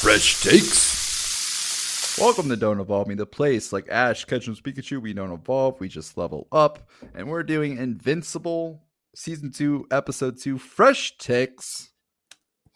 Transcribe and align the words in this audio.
Fresh 0.00 0.42
takes. 0.42 2.18
Welcome 2.18 2.48
to 2.48 2.56
Don't 2.56 2.80
Evolve 2.80 3.06
Me, 3.06 3.14
the 3.14 3.26
place 3.26 3.70
like 3.70 3.86
Ash, 3.90 4.24
Ketchum's 4.24 4.58
Pikachu. 4.58 4.98
We 4.98 5.12
don't 5.12 5.30
evolve, 5.30 5.78
we 5.78 5.88
just 5.88 6.16
level 6.16 6.48
up. 6.52 6.88
And 7.14 7.28
we're 7.28 7.42
doing 7.42 7.76
Invincible 7.76 8.82
Season 9.14 9.52
2, 9.52 9.88
Episode 9.90 10.38
2, 10.40 10.56
Fresh 10.56 11.18
Takes. 11.18 11.90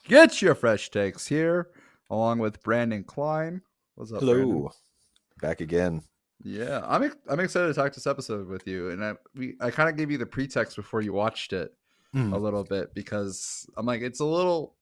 Get 0.07 0.43
your 0.43 0.55
fresh 0.55 0.91
takes 0.91 1.27
here, 1.27 1.71
along 2.11 2.41
with 2.41 2.63
Brandon 2.63 3.03
Klein. 3.03 3.63
What's 3.95 4.13
up, 4.13 4.21
Hello, 4.21 4.35
Brandon? 4.35 4.69
back 5.41 5.63
again. 5.63 6.03
Yeah, 6.43 6.83
I'm 6.87 7.11
I'm 7.27 7.41
excited 7.41 7.69
to 7.69 7.75
talk 7.75 7.95
this 7.95 8.07
episode 8.07 8.49
with 8.49 8.67
you, 8.67 8.91
and 8.91 9.03
I 9.03 9.15
we 9.35 9.55
I 9.63 9.71
kind 9.71 9.89
of 9.89 9.97
gave 9.97 10.11
you 10.11 10.19
the 10.19 10.27
pretext 10.27 10.77
before 10.77 11.01
you 11.01 11.15
watched 11.15 11.55
it 11.55 11.73
hmm. 12.13 12.35
a 12.35 12.39
little 12.39 12.65
bit 12.65 12.93
because 12.93 13.67
I'm 13.79 13.87
like 13.87 14.03
it's 14.03 14.21
a 14.21 14.27
little 14.27 14.75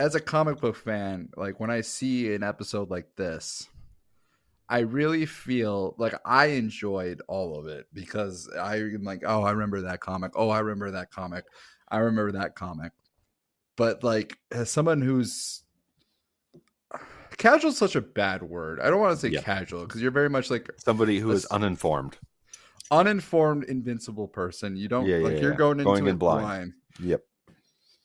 as 0.00 0.14
a 0.16 0.20
comic 0.20 0.58
book 0.60 0.74
fan, 0.76 1.28
like 1.36 1.60
when 1.60 1.70
I 1.70 1.82
see 1.82 2.34
an 2.34 2.42
episode 2.42 2.90
like 2.90 3.14
this, 3.16 3.68
I 4.68 4.80
really 4.80 5.26
feel 5.26 5.94
like 5.98 6.14
I 6.24 6.46
enjoyed 6.46 7.20
all 7.28 7.58
of 7.58 7.66
it 7.66 7.86
because 7.92 8.48
I'm 8.58 9.02
like, 9.04 9.22
oh, 9.26 9.42
I 9.42 9.50
remember 9.50 9.82
that 9.82 10.00
comic. 10.00 10.32
Oh, 10.34 10.48
I 10.48 10.60
remember 10.60 10.92
that 10.92 11.10
comic. 11.10 11.44
I 11.88 11.98
remember 11.98 12.32
that 12.32 12.54
comic. 12.54 12.92
But 13.76 14.02
like 14.02 14.36
as 14.50 14.70
someone 14.70 15.00
who's 15.02 15.64
casual 17.36 17.70
is 17.70 17.78
such 17.78 17.96
a 17.96 18.00
bad 18.00 18.42
word. 18.42 18.80
I 18.80 18.90
don't 18.90 19.00
want 19.00 19.14
to 19.14 19.20
say 19.20 19.28
Yeah. 19.32 19.42
casual 19.42 19.86
because 19.86 20.00
you're 20.02 20.10
very 20.10 20.28
much 20.30 20.50
like 20.50 20.70
Somebody 20.78 21.18
who 21.18 21.30
is 21.30 21.42
Let's- 21.44 21.52
uninformed. 21.52 22.18
uninformed 22.90 23.64
invincible 23.64 24.28
person. 24.28 24.76
You 24.76 24.88
don't 24.88 25.06
Yeah, 25.06 25.18
yeah, 25.18 25.24
like 25.24 25.40
you're 25.40 25.52
yeah. 25.52 25.56
going 25.58 25.78
into 25.80 25.84
Going 25.84 26.06
in 26.06 26.16
blind. 26.16 26.42
blind. 26.42 26.72
Yep. 27.00 27.22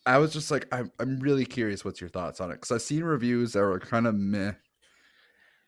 I 0.06 0.18
was 0.20 0.34
just 0.34 0.52
like, 0.52 0.68
I'm, 0.72 0.92
I'm 1.00 1.20
really 1.20 1.46
curious 1.46 1.84
what's 1.84 2.00
your 2.00 2.10
thoughts 2.10 2.40
on 2.40 2.52
it 2.52 2.56
because 2.56 2.72
I've 2.72 2.82
seen 2.82 3.04
reviews 3.04 3.54
that 3.54 3.62
were 3.62 3.80
kind 3.80 4.06
of 4.08 4.16
meh, 4.16 4.54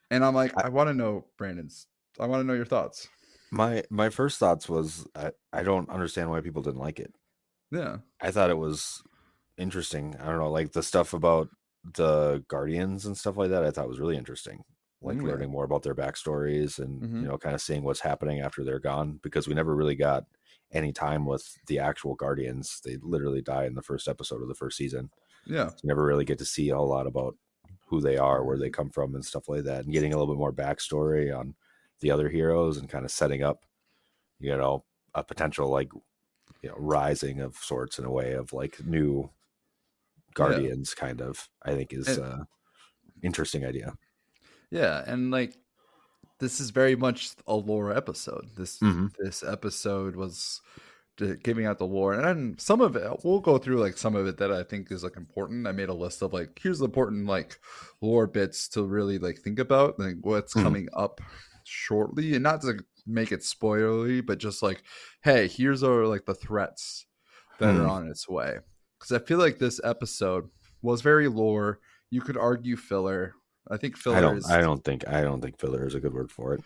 and 0.09 0.23
I'm 0.23 0.35
like, 0.35 0.55
I, 0.55 0.63
I- 0.63 0.69
want 0.69 0.87
to 0.89 0.93
know 0.93 1.27
Brandon's. 1.37 1.87
I 2.19 2.25
want 2.27 2.41
to 2.41 2.43
know 2.45 2.53
your 2.53 2.65
thoughts. 2.65 3.09
My 3.51 3.83
my 3.89 4.09
first 4.09 4.39
thoughts 4.39 4.69
was 4.69 5.05
I, 5.15 5.31
I 5.53 5.63
don't 5.63 5.89
understand 5.89 6.29
why 6.29 6.39
people 6.41 6.61
didn't 6.61 6.79
like 6.79 6.99
it. 6.99 7.13
Yeah, 7.71 7.99
I 8.21 8.31
thought 8.31 8.49
it 8.49 8.57
was 8.57 9.03
interesting. 9.57 10.15
I 10.17 10.25
don't 10.27 10.39
know, 10.39 10.51
like 10.51 10.73
the 10.73 10.83
stuff 10.83 11.13
about 11.13 11.49
the 11.83 12.43
Guardians 12.47 13.05
and 13.05 13.17
stuff 13.17 13.37
like 13.37 13.49
that. 13.51 13.63
I 13.63 13.71
thought 13.71 13.87
was 13.87 13.99
really 13.99 14.17
interesting. 14.17 14.63
Like 15.01 15.23
Mm, 15.23 15.23
learning 15.23 15.51
more 15.51 15.63
about 15.65 15.83
their 15.83 15.95
backstories 15.95 16.79
and 16.79 17.05
Mhm. 17.05 17.19
you 17.19 17.27
know, 17.27 17.37
kind 17.37 17.55
of 17.55 17.61
seeing 17.61 17.83
what's 17.83 18.01
happening 18.01 18.41
after 18.41 18.63
they're 18.63 18.79
gone 18.79 19.19
because 19.23 19.47
we 19.47 19.53
never 19.53 19.75
really 19.75 19.95
got 19.95 20.25
any 20.71 20.91
time 20.91 21.25
with 21.25 21.57
the 21.67 21.79
actual 21.79 22.15
Guardians. 22.15 22.81
They 22.83 22.97
literally 23.01 23.41
die 23.41 23.65
in 23.65 23.75
the 23.75 23.81
first 23.81 24.07
episode 24.07 24.41
of 24.41 24.47
the 24.47 24.55
first 24.55 24.77
season. 24.77 25.09
yeah, 25.45 25.69
you 25.81 25.87
never 25.87 26.03
really 26.05 26.25
get 26.25 26.37
to 26.39 26.45
see 26.45 26.69
a 26.69 26.75
whole 26.75 26.89
lot 26.89 27.07
about 27.07 27.35
who 27.87 28.01
they 28.01 28.17
are, 28.17 28.43
where 28.43 28.57
they 28.57 28.69
come 28.69 28.89
from, 28.89 29.15
and 29.15 29.23
stuff 29.23 29.47
like 29.47 29.63
that, 29.63 29.85
and 29.85 29.93
getting 29.93 30.13
a 30.13 30.17
little 30.17 30.33
bit 30.33 30.39
more 30.39 30.51
backstory 30.53 31.35
on 31.37 31.55
the 32.01 32.11
other 32.11 32.27
heroes 32.29 32.77
and 32.77 32.89
kind 32.89 33.05
of 33.05 33.11
setting 33.11 33.43
up, 33.43 33.63
you 34.39 34.55
know, 34.55 34.83
a 35.15 35.23
potential 35.23 35.69
like 35.69 35.89
you 36.61 36.69
know 36.69 36.75
rising 36.77 37.39
of 37.39 37.55
sorts 37.55 37.97
in 37.99 38.05
a 38.05 38.11
way 38.11 38.33
of 38.33 38.51
like 38.53 38.77
new 38.85 39.29
guardians, 40.33 40.93
kind 40.93 41.21
of. 41.21 41.47
I 41.63 41.75
think 41.75 41.93
is 41.93 42.07
And- 42.07 42.25
uh 42.25 42.37
interesting 43.23 43.65
idea. 43.65 43.93
yeah, 44.69 45.03
and 45.07 45.31
like 45.31 45.57
this 46.39 46.59
is 46.59 46.69
very 46.71 46.95
much 46.95 47.31
a 47.47 47.55
lore 47.55 47.95
episode. 47.95 48.49
This 48.55 48.79
Mhm. 48.79 49.11
this 49.17 49.43
episode 49.43 50.15
was 50.15 50.61
giving 51.41 51.65
out 51.65 51.79
the 51.79 51.85
lore, 51.87 52.13
and 52.13 52.61
some 52.61 52.79
of 52.79 52.95
it 52.95 53.11
we'll 53.23 53.39
go 53.39 53.57
through 53.57 53.79
like 53.79 53.97
some 53.97 54.15
of 54.15 54.27
it 54.27 54.37
that 54.37 54.51
I 54.51 54.61
think 54.63 54.91
is 54.91 55.03
like 55.03 55.17
important. 55.17 55.65
I 55.67 55.71
made 55.71 55.89
a 55.89 55.93
list 55.93 56.21
of 56.21 56.31
like 56.33 56.59
here's 56.61 56.79
the 56.79 56.85
important 56.85 57.25
like 57.25 57.59
lore 58.01 58.27
bits 58.27 58.67
to 58.69 58.83
really 58.83 59.17
like 59.17 59.39
think 59.39 59.57
about, 59.59 59.97
like 59.99 60.17
what's 60.21 60.53
Mhm. 60.53 60.63
coming 60.63 60.89
up 60.93 61.19
shortly, 61.63 62.33
and 62.35 62.43
not 62.43 62.61
to 62.61 62.79
make 63.07 63.31
it 63.31 63.39
spoilery, 63.41 64.23
but 64.25 64.37
just 64.37 64.61
like 64.61 64.83
hey, 65.23 65.47
here's 65.47 65.81
our 65.83 66.05
like 66.05 66.25
the 66.25 66.35
threats 66.35 67.07
that 67.59 67.75
are 67.75 67.79
Mhm. 67.85 67.89
on 67.89 68.07
its 68.07 68.29
way. 68.29 68.59
Because 68.99 69.11
I 69.11 69.25
feel 69.25 69.39
like 69.39 69.57
this 69.57 69.81
episode 69.83 70.49
was 70.83 71.01
very 71.01 71.27
lore. 71.27 71.79
You 72.11 72.21
could 72.21 72.37
argue 72.37 72.75
filler. 72.77 73.33
I 73.69 73.77
think 73.77 73.97
filler 73.97 74.17
I 74.17 74.21
don't. 74.21 74.37
is 74.37 74.49
I 74.49 74.61
don't 74.61 74.83
think. 74.83 75.07
I 75.07 75.21
don't 75.21 75.41
think 75.41 75.59
filler 75.59 75.85
is 75.85 75.95
a 75.95 75.99
good 75.99 76.13
word 76.13 76.31
for 76.31 76.53
it. 76.53 76.61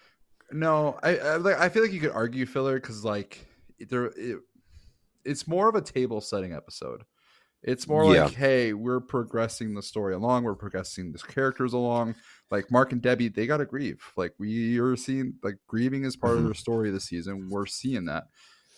no, 0.52 1.00
I 1.04 1.18
I, 1.18 1.66
I 1.66 1.70
feel 1.70 1.82
like 1.84 1.94
you 1.94 2.00
could 2.00 2.12
argue 2.12 2.46
filler 2.46 2.76
because 2.80 3.04
like 3.06 3.46
there 3.90 4.06
it, 4.16 4.40
it's 5.26 5.48
more 5.48 5.68
of 5.70 5.76
a 5.76 5.82
table 5.82 6.22
setting 6.22 6.54
episode. 6.54 7.04
It's 7.64 7.88
more 7.88 8.12
Yeah. 8.14 8.24
like, 8.26 8.34
hey, 8.34 8.74
we're 8.74 9.00
progressing 9.00 9.76
the 9.76 9.84
story 9.84 10.16
along. 10.16 10.44
We're 10.46 10.56
progressing 10.56 11.12
the 11.12 11.20
characters 11.20 11.74
along. 11.74 12.16
Like 12.50 12.72
Mark 12.72 12.92
and 12.92 13.02
Debbie, 13.02 13.28
they 13.30 13.46
got 13.46 13.58
to 13.58 13.66
grieve. 13.66 14.02
Like 14.18 14.34
we 14.40 14.80
are 14.80 14.96
seeing, 14.96 15.36
like 15.44 15.58
grieving 15.68 16.04
is 16.04 16.16
part 16.18 16.38
of 16.38 16.40
Mhm. 16.42 16.46
their 16.46 16.54
story 16.56 16.90
this 16.90 17.06
season. 17.06 17.50
We're 17.52 17.68
seeing 17.68 18.06
that, 18.06 18.26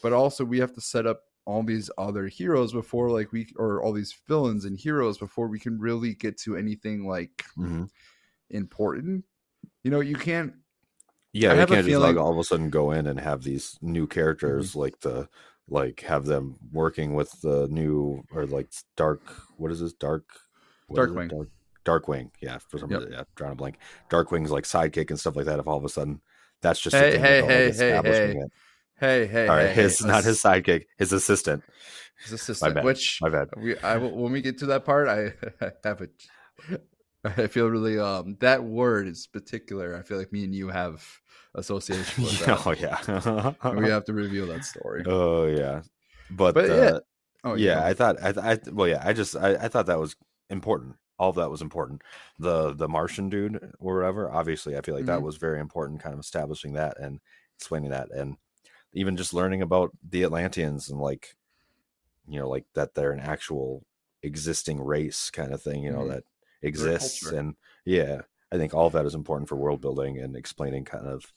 but 0.01 0.11
also 0.11 0.44
we 0.44 0.59
have 0.59 0.73
to 0.73 0.81
set 0.81 1.07
up 1.07 1.22
all 1.45 1.63
these 1.63 1.90
other 1.97 2.28
heroes 2.28 2.73
before, 2.73 3.09
like 3.09 3.31
we 3.31 3.47
or 3.57 3.81
all 3.81 3.94
these 3.94 4.13
villains 4.28 4.66
and 4.66 4.78
heroes 4.78 5.17
before 5.17 5.47
we 5.47 5.59
can 5.59 5.79
really 5.79 6.13
get 6.13 6.38
to 6.40 6.57
anything 6.57 7.05
like 7.07 7.44
Mhm. 7.57 7.90
Important. 8.49 9.25
You 9.83 9.91
know, 9.91 9.99
you 9.99 10.15
can't 10.15 10.53
Yeah, 11.33 11.53
I 11.53 11.59
you 11.61 11.65
can't 11.65 11.69
just 11.69 11.85
feeling- 11.87 12.09
Mm-hmm. 12.09 12.17
like 12.17 12.23
all 12.25 12.31
of 12.31 12.37
a 12.37 12.43
sudden 12.43 12.69
go 12.69 12.91
in 12.91 13.07
and 13.07 13.19
have 13.19 13.43
these 13.43 13.77
new 13.81 14.07
characters 14.07 14.75
like 14.75 14.99
the 15.01 15.27
like 15.67 16.01
have 16.01 16.25
them 16.25 16.57
working 16.71 17.13
with 17.15 17.31
the 17.41 17.67
new 17.69 18.23
or 18.31 18.45
like 18.45 18.69
dark 18.97 19.21
what 19.57 19.71
is 19.71 19.79
this 19.79 19.93
dark 19.93 20.25
it? 20.89 20.95
Darkwing. 20.95 21.29
dark 21.29 21.49
Darkwing 21.85 22.29
yeah 22.41 22.57
for 22.69 22.77
some 22.77 22.89
Yep. 22.89 22.99
reason 22.99 23.13
yeah 23.13 23.23
drawing 23.35 23.53
a 23.53 23.55
blank 23.55 23.77
Darkwing's 24.09 24.51
like 24.51 24.65
sidekick 24.65 25.09
and 25.09 25.19
stuff 25.19 25.35
like 25.37 25.45
that 25.45 25.59
if 25.59 25.67
all 25.67 25.77
of 25.77 25.85
a 25.85 25.89
sudden 25.89 26.21
that's 26.61 26.79
just 26.81 26.95
Hey, 26.95 27.17
hey, 27.17 27.41
like, 27.41 27.49
hey, 27.49 27.71
hey, 27.71 28.01
hey. 28.03 28.31
it. 28.31 28.51
Hey, 28.99 29.25
hey, 29.25 29.47
all 29.49 29.55
right 29.55 29.69
hey, 29.69 29.81
his 29.83 29.99
hey, 29.99 30.07
not 30.07 30.23
his 30.25 30.41
sidekick 30.41 30.83
his 30.97 31.11
assistant 31.13 31.63
his 32.23 32.33
assistant. 32.33 32.75
bad, 32.75 32.83
Which 32.83 33.19
my 33.21 33.29
bad 33.29 33.49
we, 33.57 33.77
I 33.79 33.97
when 33.97 34.31
we 34.33 34.41
get 34.41 34.57
to 34.59 34.65
that 34.67 34.85
part, 34.85 35.07
I, 35.07 35.33
I 35.65 35.71
have 35.85 36.01
a, 36.01 36.07
I 37.38 37.47
feel 37.47 37.67
really 37.67 37.97
um 38.00 38.35
that 38.39 38.63
word 38.63 39.07
is 39.07 39.28
particular. 39.28 39.95
I 39.95 40.01
feel 40.01 40.17
like 40.17 40.31
me 40.34 40.44
and 40.44 40.53
you 40.53 40.69
have 40.69 41.06
association 41.56 42.23
with 42.23 42.39
that. 42.45 42.66
oh 42.66 42.72
yeah 42.72 43.53
we 43.79 43.89
have 43.89 44.06
to 44.06 44.13
reveal 44.13 44.47
that 44.47 44.63
story. 44.63 45.03
oh 45.07 45.45
yeah 45.45 45.81
but, 46.31 46.56
But 46.56 46.69
uh, 46.69 46.75
yeah. 46.75 47.00
Oh 47.45 47.56
yeah, 47.56 47.85
I 47.85 47.94
thought 47.94 48.16
I, 48.23 48.53
I 48.53 48.57
well 48.72 48.88
yeah, 48.88 49.01
I 49.06 49.11
just 49.13 49.35
I, 49.35 49.56
I 49.56 49.67
thought 49.67 49.85
that 49.88 50.00
was 50.00 50.16
important. 50.50 50.95
All 51.19 51.29
of 51.29 51.35
that 51.35 51.51
was 51.51 51.61
important. 51.61 52.01
The 52.39 52.73
the 52.73 52.88
Martian 52.88 53.29
dude 53.29 53.73
or 53.79 53.97
whatever, 53.97 54.31
obviously 54.31 54.78
I 54.78 54.81
feel 54.81 54.95
like 54.95 55.05
that 55.05 55.19
Mhm. 55.19 55.23
was 55.23 55.38
very 55.38 55.59
important 55.59 56.01
kind 56.01 56.13
of 56.13 56.19
establishing 56.22 56.73
that 56.73 56.97
and 57.00 57.19
explaining 57.57 57.91
that 57.91 58.09
and 58.11 58.38
even 58.94 59.17
just 59.17 59.34
learning 59.34 59.61
about 59.61 59.91
the 60.09 60.23
Atlanteans 60.23 60.90
and 60.90 61.00
like 61.00 61.35
you 62.28 62.40
know 62.40 62.47
like 62.50 62.66
that 62.75 62.94
they're 62.95 63.11
an 63.11 63.19
actual 63.19 63.84
existing 64.23 64.79
race 64.81 65.29
kind 65.29 65.53
of 65.53 65.61
thing, 65.61 65.84
you 65.84 65.91
know, 65.91 66.05
Mhm. 66.05 66.09
that 66.09 66.23
exists 66.63 67.31
and 67.31 67.56
yeah, 67.85 68.22
I 68.51 68.57
think 68.57 68.74
all 68.74 68.88
of 68.88 68.94
that 68.94 69.06
is 69.06 69.16
important 69.16 69.50
for 69.50 69.56
world 69.56 69.81
building 69.81 70.19
and 70.19 70.35
explaining 70.35 70.85
kind 70.85 71.07
of 71.07 71.31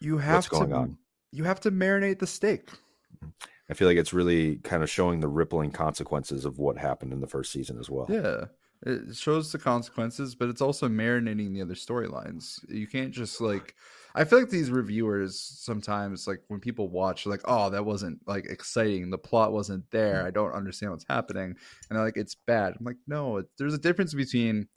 you 0.00 0.18
have 0.18 0.36
what's 0.36 0.48
going 0.48 0.70
to 0.70 0.76
on. 0.76 0.98
you 1.30 1.44
have 1.44 1.60
to 1.60 1.70
marinate 1.70 2.18
the 2.18 2.26
steak. 2.26 2.66
Mm-hmm. 2.66 3.28
I 3.70 3.74
feel 3.74 3.88
like 3.88 3.96
it's 3.96 4.12
really 4.12 4.56
kind 4.56 4.82
of 4.82 4.90
showing 4.90 5.20
the 5.20 5.28
rippling 5.28 5.70
consequences 5.70 6.44
of 6.44 6.58
what 6.58 6.76
happened 6.76 7.12
in 7.12 7.20
the 7.20 7.26
first 7.26 7.52
season 7.52 7.78
as 7.78 7.88
well. 7.88 8.06
Yeah. 8.08 8.46
It 8.84 9.14
shows 9.14 9.52
the 9.52 9.58
consequences, 9.58 10.34
but 10.34 10.48
it's 10.48 10.60
also 10.60 10.88
marinating 10.88 11.54
the 11.54 11.62
other 11.62 11.74
storylines. 11.74 12.58
You 12.68 12.88
can't 12.88 13.12
just 13.12 13.40
like 13.40 13.76
I 14.14 14.24
feel 14.24 14.40
like 14.40 14.50
these 14.50 14.70
reviewers 14.70 15.40
sometimes 15.40 16.26
like 16.26 16.40
when 16.48 16.60
people 16.60 16.88
watch 16.88 17.24
like, 17.24 17.40
oh, 17.44 17.70
that 17.70 17.84
wasn't 17.84 18.18
like 18.26 18.46
exciting. 18.46 19.08
The 19.10 19.18
plot 19.18 19.52
wasn't 19.52 19.90
there. 19.90 20.16
Mm-hmm. 20.16 20.26
I 20.26 20.30
don't 20.32 20.52
understand 20.52 20.92
what's 20.92 21.06
happening. 21.08 21.54
And 21.88 21.96
they're 21.96 22.04
like, 22.04 22.16
it's 22.16 22.34
bad. 22.34 22.74
I'm 22.78 22.84
like, 22.84 22.96
no, 23.06 23.38
it, 23.38 23.46
there's 23.56 23.74
a 23.74 23.78
difference 23.78 24.14
between 24.14 24.68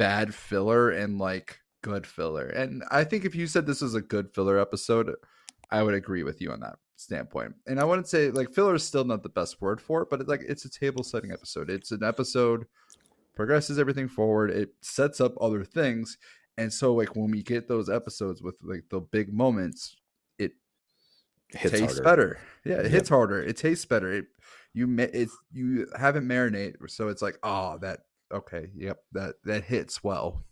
bad 0.00 0.34
filler 0.34 0.88
and 0.90 1.18
like 1.18 1.58
good 1.82 2.06
filler. 2.06 2.46
And 2.46 2.82
I 2.90 3.04
think 3.04 3.26
if 3.26 3.34
you 3.34 3.46
said 3.46 3.66
this 3.66 3.82
was 3.82 3.94
a 3.94 4.00
good 4.00 4.32
filler 4.34 4.58
episode, 4.58 5.14
I 5.70 5.82
would 5.82 5.92
agree 5.92 6.22
with 6.22 6.40
you 6.40 6.50
on 6.52 6.60
that 6.60 6.76
standpoint. 6.96 7.54
And 7.66 7.78
I 7.78 7.84
wouldn't 7.84 8.08
say 8.08 8.30
like 8.30 8.50
filler 8.54 8.74
is 8.76 8.82
still 8.82 9.04
not 9.04 9.22
the 9.22 9.28
best 9.28 9.60
word 9.60 9.78
for 9.78 10.00
it, 10.02 10.08
but 10.10 10.20
it's 10.20 10.28
like 10.30 10.40
it's 10.48 10.64
a 10.64 10.70
table 10.70 11.04
setting 11.04 11.32
episode. 11.32 11.68
It's 11.68 11.92
an 11.92 12.02
episode 12.02 12.64
progresses 13.36 13.78
everything 13.78 14.08
forward. 14.08 14.50
It 14.50 14.70
sets 14.80 15.20
up 15.20 15.34
other 15.38 15.64
things. 15.64 16.16
And 16.56 16.72
so 16.72 16.94
like 16.94 17.14
when 17.14 17.30
we 17.30 17.42
get 17.42 17.68
those 17.68 17.90
episodes 17.90 18.42
with 18.42 18.56
like 18.62 18.84
the 18.90 19.00
big 19.00 19.32
moments, 19.34 19.96
it 20.38 20.52
Hits 21.50 21.72
tastes 21.78 21.98
harder. 21.98 22.02
better. 22.02 22.38
Yeah, 22.64 22.76
it 22.76 22.84
Yep. 22.84 22.92
hits 22.92 23.08
harder. 23.10 23.42
It 23.42 23.56
tastes 23.58 23.84
better. 23.84 24.12
It, 24.12 24.26
you 24.72 24.86
it's 24.98 25.36
you 25.52 25.86
haven't 25.98 26.26
marinate, 26.26 26.76
so 26.88 27.08
it's 27.08 27.22
like 27.22 27.38
oh 27.42 27.76
that 27.78 28.00
okay, 28.32 28.70
yep 28.76 29.02
that 29.12 29.36
that 29.44 29.64
hits 29.64 30.02
well. 30.02 30.44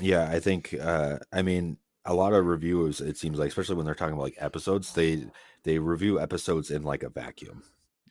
Yeah, 0.00 0.28
I 0.30 0.40
think 0.40 0.74
uh 0.80 1.18
I 1.32 1.42
mean 1.42 1.78
a 2.04 2.14
lot 2.14 2.32
of 2.32 2.46
reviewers 2.46 3.00
it 3.00 3.16
seems 3.16 3.38
like 3.38 3.48
especially 3.48 3.76
when 3.76 3.86
they're 3.86 3.94
talking 3.94 4.14
about 4.14 4.24
like 4.24 4.36
episodes, 4.38 4.92
they 4.94 5.26
they 5.64 5.78
review 5.78 6.20
episodes 6.20 6.70
in 6.70 6.82
like 6.82 7.02
a 7.02 7.10
vacuum. 7.10 7.62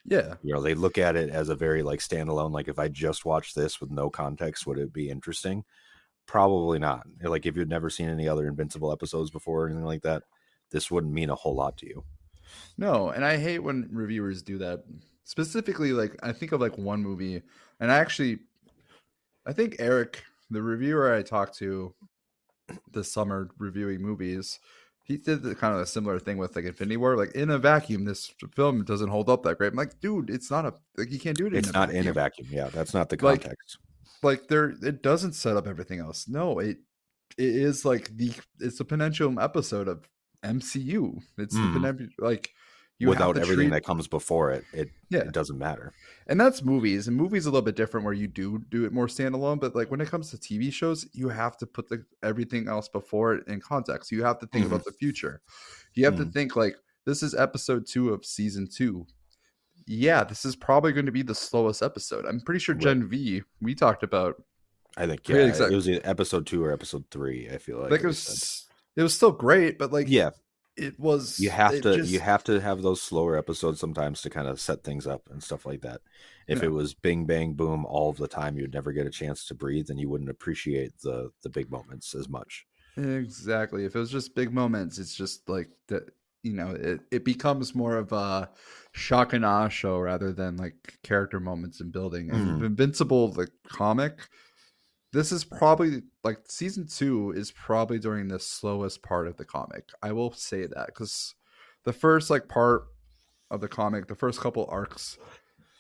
Yeah. 0.06 0.36
You 0.42 0.54
know, 0.54 0.62
they 0.62 0.74
look 0.74 0.98
at 0.98 1.15
it 1.15 1.30
as 1.30 1.50
a 1.50 1.56
very 1.56 1.83
like 1.83 2.00
standalone. 2.00 2.51
Like 2.51 2.68
if 2.68 2.80
I 2.80 2.88
just 2.88 3.25
watched 3.25 3.56
this 3.56 3.81
with 3.81 3.92
no 3.92 4.09
context, 4.09 4.65
would 4.65 4.80
it 4.80 4.94
be 4.94 5.10
interesting? 5.10 5.65
Probably 6.25 6.80
not. 6.80 7.07
Like 7.21 7.45
if 7.45 7.56
you'd 7.56 7.69
never 7.69 7.89
seen 7.89 8.10
any 8.10 8.27
other 8.27 8.48
Invincible 8.48 8.92
episodes 8.92 9.31
before 9.31 9.63
or 9.63 9.68
anything 9.68 9.86
like 9.86 10.03
that, 10.03 10.24
this 10.71 10.89
wouldn't 10.89 11.13
mean 11.13 11.30
a 11.30 11.36
whole 11.36 11.56
lot 11.56 11.77
to 11.77 11.88
you. 11.88 12.03
No, 12.77 13.10
and 13.10 13.25
I 13.25 13.38
hate 13.38 13.60
when 13.60 13.89
reviewers 13.92 14.42
do 14.42 14.57
that. 14.60 14.83
Specifically, 15.25 15.92
like 15.92 16.15
I 16.24 16.31
think 16.31 16.53
of 16.53 16.62
like 16.62 16.77
one 16.77 17.01
movie, 17.01 17.42
and 17.80 17.92
I 17.92 17.98
actually, 17.98 18.39
I 19.47 19.53
think 19.53 19.77
Eric, 19.79 20.23
the 20.51 20.61
reviewer 20.61 21.13
I 21.13 21.21
talked 21.23 21.57
to 21.59 21.94
this 22.91 23.11
summer 23.11 23.49
reviewing 23.57 24.01
movies, 24.01 24.59
he 25.05 25.15
did 25.17 25.41
the, 25.41 25.55
kind 25.55 25.73
of 25.73 25.79
a 25.79 25.85
similar 25.85 26.19
thing 26.19 26.38
with 26.38 26.55
like 26.55 26.65
Infinity 26.65 26.97
War. 26.97 27.15
Like 27.15 27.31
in 27.31 27.49
a 27.49 27.57
vacuum, 27.57 28.03
this 28.03 28.33
film 28.55 28.83
doesn't 28.83 29.07
hold 29.09 29.29
up 29.29 29.44
that 29.44 29.57
great. 29.57 29.71
I'm 29.71 29.77
like, 29.77 29.99
dude, 30.01 30.29
it's 30.29 30.51
not 30.51 30.65
a 30.65 30.73
like 30.97 31.11
you 31.11 31.19
can't 31.19 31.38
do 31.38 31.47
it. 31.47 31.53
It's 31.53 31.69
in 31.69 31.73
not 31.73 31.88
vacuum. 31.89 32.03
in 32.03 32.07
a 32.09 32.13
vacuum. 32.13 32.47
Yeah, 32.51 32.67
that's 32.69 32.94
not 32.94 33.07
the 33.09 33.15
context. 33.17 33.77
like 34.21 34.47
there 34.47 34.73
it 34.83 35.01
doesn't 35.01 35.33
set 35.33 35.55
up 35.55 35.67
everything 35.67 36.00
else 36.00 36.27
no 36.27 36.57
it 36.59 36.77
it 37.38 37.55
is 37.55 37.85
like 37.85 38.09
the 38.17 38.31
it's 38.59 38.79
a 38.79 38.85
potential 38.85 39.39
episode 39.39 39.88
of 39.88 40.09
mcu 40.43 41.19
it's 41.38 41.55
Mhm. 41.55 41.73
the 41.73 41.79
penem- 41.79 42.09
like 42.17 42.50
you 42.99 43.07
Without 43.09 43.38
everything 43.38 43.55
treat- 43.69 43.69
that 43.71 43.83
comes 43.85 44.07
before 44.07 44.51
it, 44.51 44.63
it 44.73 44.89
yeah 45.09 45.19
it 45.19 45.31
doesn't 45.31 45.57
matter. 45.59 45.94
and 46.27 46.39
that's 46.41 46.63
movies 46.63 47.07
and 47.07 47.15
movies 47.15 47.45
a 47.45 47.49
little 47.51 47.61
bit 47.65 47.75
different 47.75 48.03
where 48.05 48.13
you 48.13 48.27
do 48.27 48.59
do 48.69 48.85
it 48.85 48.91
more 48.91 49.07
standalone 49.07 49.59
but 49.59 49.75
like 49.75 49.91
when 49.91 50.01
it 50.01 50.09
comes 50.09 50.31
to 50.31 50.38
tv 50.38 50.73
shows 50.73 51.07
you 51.13 51.29
have 51.29 51.55
to 51.57 51.65
put 51.67 51.88
the 51.89 52.03
everything 52.23 52.67
else 52.67 52.88
before 52.89 53.35
it 53.35 53.47
in 53.47 53.59
context 53.61 54.11
you 54.11 54.23
have 54.23 54.39
to 54.39 54.47
think 54.47 54.65
about 54.65 54.83
the 54.83 54.91
future 54.91 55.41
you 55.94 56.05
have 56.05 56.17
to 56.17 56.25
Mhm. 56.25 56.33
think 56.33 56.55
like 56.55 56.75
this 57.05 57.21
is 57.21 57.35
episode 57.35 57.85
two 57.88 58.09
of 58.09 58.25
season 58.25 58.67
two 58.67 59.05
yeah 59.85 60.23
this 60.23 60.43
is 60.43 60.55
probably 60.55 60.91
going 60.91 61.05
to 61.05 61.11
be 61.11 61.21
the 61.21 61.35
slowest 61.35 61.81
episode 61.83 62.25
i'm 62.25 62.41
pretty 62.41 62.59
sure 62.59 62.75
Right. 62.75 62.81
gen 62.81 63.07
v 63.07 63.43
we 63.61 63.75
talked 63.75 64.03
about 64.03 64.41
I 65.00 65.05
think 65.05 65.29
Yeah, 65.29 65.35
yeah, 65.38 65.45
exact- 65.45 65.71
it 65.71 65.75
was 65.75 65.88
episode 65.88 66.47
two 66.47 66.63
or 66.65 66.71
episode 66.71 67.05
three. 67.11 67.47
I 67.51 67.59
feel 67.59 67.79
like, 67.79 67.91
like 67.91 68.01
it 68.03 68.07
was 68.07 68.65
it 68.95 69.03
was 69.03 69.13
still 69.13 69.31
great 69.31 69.77
but 69.77 69.93
like 69.93 70.07
yeah, 70.09 70.31
it 70.77 71.00
was 71.00 71.39
you 71.39 71.50
have 71.50 71.81
to 71.81 71.97
just- 71.97 72.12
you 72.12 72.19
have 72.19 72.44
to 72.45 72.59
have 72.62 72.81
those 72.81 73.01
slower 73.01 73.38
episodes 73.38 73.79
sometimes 73.79 74.21
to 74.21 74.29
kind 74.29 74.47
of 74.47 74.59
set 74.62 74.83
things 74.83 75.07
up 75.07 75.24
and 75.29 75.41
stuff 75.44 75.65
like 75.65 75.81
that. 75.81 76.01
If 76.47 76.59
Yeah. 76.59 76.65
it 76.65 76.71
was 76.71 76.94
bing 76.94 77.25
bang 77.25 77.53
boom 77.56 77.85
all 77.85 78.09
of 78.09 78.18
the 78.18 78.27
time, 78.27 78.57
you'd 78.57 78.74
never 78.74 78.91
get 78.94 79.07
a 79.07 79.09
chance 79.09 79.45
to 79.47 79.56
breathe, 79.56 79.89
and 79.89 80.00
you 80.00 80.09
wouldn't 80.09 80.29
appreciate 80.29 80.94
the 81.01 81.31
the 81.44 81.50
big 81.50 81.69
moments 81.71 82.13
as 82.15 82.29
much. 82.29 82.65
exactly 82.97 83.85
if 83.85 83.95
it 83.95 84.00
was 84.00 84.09
just 84.12 84.33
big 84.33 84.51
moments 84.51 84.97
it's 84.97 85.13
just 85.15 85.47
like 85.47 85.69
that 85.88 86.03
you 86.41 86.53
know 86.53 86.71
it, 86.71 87.01
it 87.12 87.24
becomes 87.24 87.75
more 87.75 87.95
of 87.95 88.12
a 88.12 88.50
shock 88.94 89.33
and 89.33 89.45
awe 89.45 89.69
show 89.69 90.00
rather 90.00 90.31
than 90.33 90.57
like 90.57 90.97
character 91.03 91.39
moments 91.39 91.79
and 91.79 91.91
building 91.91 92.29
Mhm. 92.29 92.63
invincible 92.65 93.27
the 93.31 93.47
comic 93.68 94.27
this 95.17 95.31
is 95.31 95.43
probably 95.43 96.03
like 96.23 96.37
season 96.47 96.87
two 96.87 97.31
is 97.35 97.51
probably 97.51 97.97
during 97.97 98.27
the 98.27 98.39
slowest 98.39 99.01
part 99.01 99.27
of 99.27 99.35
the 99.37 99.45
comic 99.45 99.89
i 100.03 100.11
will 100.11 100.31
say 100.31 100.65
that 100.67 100.87
because 100.87 101.35
the 101.85 101.93
first 101.93 102.29
like 102.29 102.47
part 102.47 102.83
of 103.49 103.59
the 103.61 103.67
comic 103.67 104.07
the 104.07 104.15
first 104.15 104.39
couple 104.39 104.67
arcs 104.69 105.17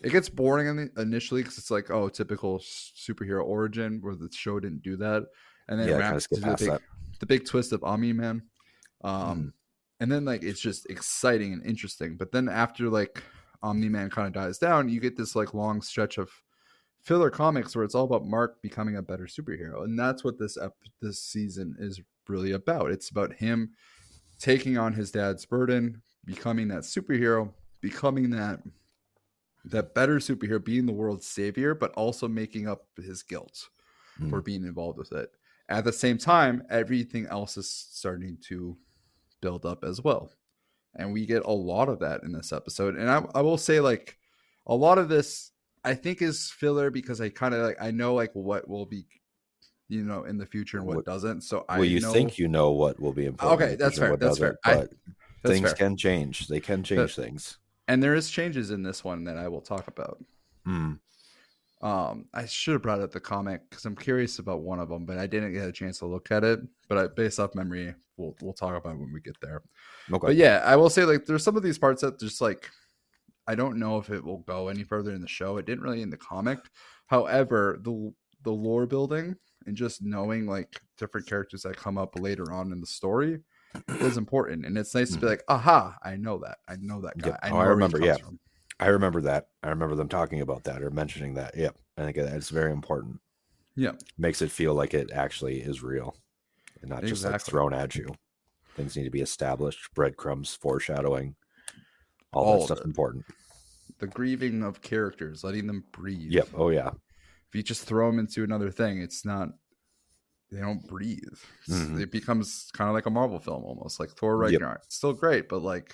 it 0.01 0.11
gets 0.11 0.29
boring 0.29 0.89
initially 0.97 1.41
because 1.41 1.57
it's 1.57 1.71
like 1.71 1.89
oh 1.91 2.09
typical 2.09 2.59
superhero 2.59 3.43
origin 3.45 3.99
where 4.01 4.15
the 4.15 4.29
show 4.31 4.59
didn't 4.59 4.81
do 4.83 4.95
that 4.95 5.23
and 5.67 5.79
then 5.79 5.87
Yeah, 5.87 5.95
it 5.95 5.97
kinda 5.97 6.09
ramps 6.11 6.23
skip 6.23 6.39
to 6.39 6.49
the 6.49 6.55
big, 6.55 6.79
the 7.19 7.25
big 7.25 7.45
twist 7.45 7.71
of 7.73 7.83
Omni 7.83 8.13
Man. 8.13 8.41
Um, 9.03 9.37
Mhm. 9.37 9.53
and 9.99 10.11
then 10.11 10.25
like 10.25 10.43
it's 10.43 10.61
just 10.61 10.89
exciting 10.89 11.53
and 11.53 11.65
interesting. 11.65 12.15
But 12.17 12.31
then 12.31 12.47
after 12.47 12.89
like 12.89 13.23
Omni 13.63 13.89
Man 13.89 14.09
kind 14.09 14.27
of 14.27 14.33
dies 14.33 14.57
down, 14.59 14.89
you 14.89 14.99
get 14.99 15.17
this 15.17 15.35
like 15.35 15.53
long 15.53 15.81
stretch 15.81 16.17
of 16.17 16.29
filler 17.07 17.29
comics 17.29 17.73
where 17.73 17.85
it's 17.85 17.95
all 17.95 18.03
about 18.03 18.25
Mark 18.25 18.61
becoming 18.61 18.97
a 18.97 19.01
better 19.01 19.27
superhero, 19.27 19.85
and 19.85 19.97
that's 19.97 20.25
what 20.25 20.37
this 20.37 20.57
ep- 20.57 20.75
this 21.01 21.23
season 21.23 21.73
is 21.79 22.01
really 22.27 22.51
about. 22.51 22.91
It's 22.91 23.09
about 23.09 23.33
him 23.33 23.71
taking 24.39 24.77
on 24.77 24.91
his 24.91 25.09
dad's 25.09 25.45
burden, 25.45 26.01
becoming 26.25 26.67
that 26.67 26.83
superhero, 26.83 27.53
becoming 27.79 28.29
that 28.31 28.59
that 29.63 29.95
better 29.95 30.17
superhero, 30.17 30.63
being 30.63 30.85
the 30.85 30.91
world's 30.91 31.25
savior, 31.25 31.73
but 31.73 31.93
also 31.93 32.27
making 32.27 32.67
up 32.67 32.85
his 32.97 33.23
guilt 33.23 33.69
hmm. 34.17 34.29
for 34.29 34.41
being 34.41 34.63
involved 34.63 34.97
with 34.97 35.13
it. 35.13 35.31
At 35.69 35.85
the 35.85 35.93
same 35.93 36.17
time, 36.17 36.63
everything 36.69 37.25
else 37.27 37.55
is 37.55 37.69
starting 37.69 38.37
to 38.47 38.77
build 39.41 39.65
up 39.65 39.83
as 39.85 40.01
well. 40.01 40.31
And 40.95 41.13
we 41.13 41.25
get 41.25 41.45
a 41.45 41.51
lot 41.51 41.89
of 41.89 41.99
that 41.99 42.23
in 42.23 42.31
this 42.31 42.51
episode. 42.51 42.95
And 42.95 43.09
I, 43.09 43.23
I 43.35 43.41
will 43.41 43.57
say, 43.57 43.79
like, 43.79 44.17
a 44.65 44.75
lot 44.75 44.97
of 44.97 45.09
this 45.09 45.51
I 45.87 45.93
think 45.95 46.21
is 46.21 46.49
filler 46.51 46.89
because 46.91 47.19
I 47.21 47.29
kind 47.29 47.53
of 47.53 47.61
like 47.61 47.77
I 47.81 47.91
know 47.91 48.13
like 48.13 48.33
what 48.33 48.67
will 48.67 48.85
be, 48.85 49.05
you 49.89 50.03
know, 50.03 50.23
in 50.25 50.37
the 50.37 50.45
future 50.45 50.77
and 50.77 50.85
what, 50.87 50.97
What- 50.97 51.05
doesn't. 51.05 51.41
So 51.41 51.65
I 51.69 51.77
well, 51.77 51.85
you 51.85 51.99
know, 52.01 52.13
think 52.13 52.37
you 52.37 52.47
know 52.47 52.71
what 52.71 52.99
will 52.99 53.13
be 53.13 53.25
important. 53.25 53.61
Okay, 53.61 53.75
that's 53.75 53.97
fair, 53.97 54.17
that's 54.17 54.37
fair. 54.39 54.57
I- 54.65 54.75
But 54.75 54.93
that's 55.43 55.53
things 55.55 55.69
fair. 55.69 55.75
can 55.75 55.97
change. 55.97 56.47
They 56.47 56.59
can 56.59 56.83
change 56.83 57.15
things. 57.15 57.57
and 57.87 58.03
there 58.03 58.15
is 58.15 58.29
changes 58.29 58.69
in 58.71 58.83
this 58.83 59.03
one 59.03 59.23
that 59.23 59.37
I 59.37 59.47
will 59.47 59.61
talk 59.61 59.87
about. 59.87 60.17
Mm. 60.67 60.99
Um, 61.81 62.25
I 62.33 62.45
should 62.47 62.73
have 62.73 62.81
brought 62.81 62.99
up 63.01 63.11
the 63.11 63.19
comic 63.19 63.61
because 63.69 63.85
I'm 63.85 63.95
curious 63.95 64.39
about 64.39 64.61
one 64.61 64.79
of 64.79 64.89
them, 64.89 65.05
but 65.05 65.17
I 65.19 65.27
didn't 65.27 65.53
get 65.53 65.67
a 65.67 65.71
chance 65.71 65.99
to 65.99 66.07
look 66.07 66.31
at 66.31 66.43
it. 66.43 66.59
But 66.89 66.97
I, 66.97 67.07
based 67.07 67.39
off 67.39 67.53
memory, 67.55 67.93
we'll 68.17 68.35
we'll 68.41 68.53
talk 68.53 68.75
about 68.75 68.95
it 68.95 68.99
when 68.99 69.13
we 69.13 69.21
get 69.21 69.39
there. 69.41 69.61
Okay. 70.11 70.27
But 70.27 70.35
yeah, 70.35 70.63
I 70.65 70.75
will 70.75 70.89
say 70.89 71.05
like 71.05 71.25
there's 71.25 71.43
some 71.43 71.55
of 71.55 71.63
these 71.63 71.77
parts 71.77 72.01
that 72.01 72.19
just 72.19 72.41
like 72.41 72.67
I 73.47 73.55
don't 73.55 73.79
know 73.79 73.97
if 73.97 74.09
it 74.09 74.23
will 74.23 74.39
go 74.39 74.67
any 74.67 74.83
further 74.83 75.11
in 75.13 75.21
the 75.21 75.27
show. 75.27 75.57
It 75.57 75.65
didn't 75.65 75.83
really 75.83 76.01
in 76.01 76.09
the 76.09 76.17
comic. 76.17 76.59
However, 77.07 77.79
the 77.81 78.13
the 78.43 78.51
lore 78.51 78.85
building 78.85 79.35
and 79.65 79.75
just 79.75 80.01
knowing 80.01 80.45
like 80.45 80.79
different 80.97 81.27
characters 81.27 81.63
that 81.63 81.77
come 81.77 81.97
up 81.97 82.19
later 82.19 82.51
on 82.51 82.71
in 82.71 82.79
the 82.79 82.87
story 82.87 83.39
is 83.99 84.17
important. 84.17 84.65
And 84.65 84.77
it's 84.77 84.95
nice 84.95 85.11
to 85.11 85.19
be 85.19 85.25
mm. 85.25 85.29
like, 85.31 85.43
aha, 85.47 85.95
I 86.03 86.15
know 86.15 86.37
that. 86.39 86.57
I 86.67 86.75
know 86.79 87.01
that 87.01 87.17
guy. 87.17 87.29
Yep. 87.29 87.39
I 87.43 87.49
Oh, 87.49 87.53
know 87.53 87.59
I 87.59 87.65
remember, 87.65 87.99
yeah. 87.99 88.15
from. 88.15 88.39
I 88.79 88.87
remember 88.87 89.21
that. 89.21 89.47
I 89.63 89.69
remember 89.69 89.95
them 89.95 90.07
talking 90.07 90.41
about 90.41 90.63
that 90.65 90.81
or 90.81 90.91
mentioning 90.91 91.33
that. 91.35 91.57
Yep. 91.57 91.75
I 91.97 92.03
think 92.03 92.15
that's 92.15 92.49
very 92.49 92.71
important. 92.71 93.19
Yeah. 93.75 93.93
Makes 94.17 94.41
it 94.41 94.51
feel 94.51 94.73
like 94.73 94.93
it 94.93 95.11
actually 95.11 95.61
is 95.61 95.83
real 95.83 96.15
and 96.81 96.89
not 96.89 97.03
just 97.03 97.25
like 97.25 97.41
thrown 97.41 97.73
at 97.73 97.95
you. 97.95 98.07
Things 98.75 98.95
need 98.95 99.05
to 99.05 99.09
be 99.09 99.21
established, 99.21 99.93
breadcrumbs, 99.95 100.55
foreshadowing. 100.55 101.35
All, 102.33 102.43
All 102.43 102.59
that 102.59 102.65
stuff's 102.65 102.81
it. 102.81 102.87
important. 102.87 103.25
The 103.99 104.07
grieving 104.07 104.63
of 104.63 104.81
characters, 104.81 105.43
letting 105.43 105.67
them 105.67 105.83
breathe. 105.91 106.31
Yep. 106.31 106.49
Oh 106.55 106.69
yeah. 106.69 106.89
if 106.89 107.55
you 107.55 107.63
just 107.63 107.83
throw 107.85 108.09
them 108.09 108.19
into 108.19 108.43
another 108.43 108.69
thing, 108.71 109.01
it's 109.01 109.25
not. 109.25 109.49
They 110.51 110.59
don't 110.61 110.85
breathe. 110.87 111.19
Mhm. 111.69 111.99
It 112.01 112.11
becomes 112.11 112.69
kind 112.73 112.87
of 112.89 112.93
like 112.93 113.05
a 113.05 113.09
Marvel 113.09 113.39
film, 113.39 113.63
almost 113.65 113.99
like 113.99 114.11
Thor 114.11 114.35
Yep. 114.45 114.51
Ragnarok. 114.53 114.81
It's 114.85 114.95
still 114.95 115.13
great, 115.13 115.49
but 115.49 115.61
like, 115.61 115.93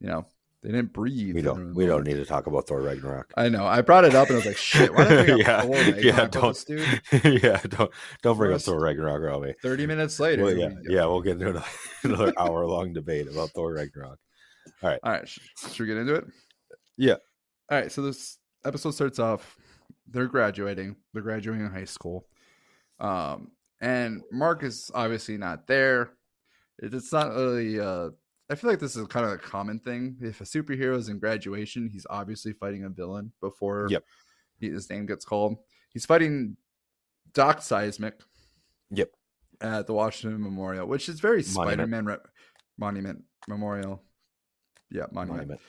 you 0.00 0.08
know, 0.08 0.26
they 0.62 0.70
didn't 0.70 0.92
breathe. 0.92 1.34
We 1.34 1.42
don't 1.42 1.74
we 1.74 1.86
don't 1.86 2.04
need 2.04 2.14
to 2.14 2.24
talk 2.24 2.46
about 2.48 2.66
Thor 2.66 2.80
Ragnarok. 2.80 3.32
I 3.36 3.48
know. 3.50 3.64
I 3.66 3.80
brought 3.82 4.04
it 4.04 4.14
up 4.14 4.28
and 4.28 4.34
I 4.34 4.38
was 4.38 4.46
like, 4.46 4.56
shit. 4.56 4.92
Why 4.94 5.06
did 5.08 5.20
I 5.20 5.24
bring 5.26 5.38
yeah, 5.38 5.96
yeah, 6.02 6.26
don't, 6.28 6.48
this 6.54 6.64
dude? 6.64 7.02
yeah, 7.42 7.60
don't 7.68 7.90
don't 8.22 8.36
bring 8.36 8.52
First- 8.52 8.66
up 8.68 8.72
Thor 8.72 8.80
Ragnarok, 8.80 9.22
Robbie. 9.22 9.54
Thirty 9.62 9.86
minutes 9.86 10.18
later. 10.18 10.44
Well, 10.44 10.56
yeah, 10.56 10.68
we, 10.68 10.94
yeah, 10.94 11.04
we'll 11.06 11.20
get 11.20 11.32
into 11.34 11.50
another, 11.50 11.64
another 12.04 12.32
hour 12.38 12.66
long 12.66 12.92
debate 12.92 13.28
about 13.28 13.50
Thor 13.50 13.74
Ragnarok. 13.74 14.18
All 15.02 15.12
right, 15.12 15.28
sh- 15.28 15.38
should 15.72 15.80
we 15.80 15.86
get 15.86 15.96
into 15.96 16.14
it? 16.14 16.24
Yeah. 16.96 17.16
All 17.70 17.78
right. 17.80 17.90
So 17.90 18.02
this 18.02 18.38
episode 18.64 18.90
starts 18.92 19.18
off. 19.18 19.56
They're 20.08 20.26
graduating. 20.26 20.96
They're 21.12 21.22
graduating 21.22 21.68
high 21.70 21.84
school. 21.84 22.26
Um, 23.00 23.52
and 23.80 24.22
Mark 24.30 24.62
is 24.62 24.90
obviously 24.94 25.36
not 25.38 25.66
there. 25.66 26.10
It's 26.78 27.12
not 27.12 27.32
really. 27.34 27.80
Uh, 27.80 28.10
I 28.50 28.54
feel 28.54 28.68
like 28.70 28.80
this 28.80 28.96
is 28.96 29.06
kind 29.06 29.24
of 29.24 29.32
a 29.32 29.38
common 29.38 29.78
thing. 29.78 30.16
If 30.20 30.40
a 30.40 30.44
superhero 30.44 30.96
is 30.96 31.08
in 31.08 31.18
graduation, 31.18 31.88
he's 31.90 32.06
obviously 32.10 32.52
fighting 32.52 32.84
a 32.84 32.88
villain 32.90 33.32
before 33.40 33.86
Yep. 33.90 34.04
he, 34.58 34.68
his 34.68 34.90
name 34.90 35.06
gets 35.06 35.24
called. 35.24 35.56
He's 35.90 36.04
fighting 36.04 36.56
Doc 37.32 37.62
Seismic. 37.62 38.20
Yep. 38.90 39.10
At 39.60 39.86
the 39.86 39.94
Washington 39.94 40.42
Memorial, 40.42 40.86
which 40.86 41.08
is 41.08 41.20
very 41.20 41.42
Spider-Man 41.42 42.04
re- 42.04 42.16
monument 42.78 43.22
memorial. 43.48 44.02
Yeah, 44.92 45.06
monument. 45.10 45.48
Monument. 45.48 45.60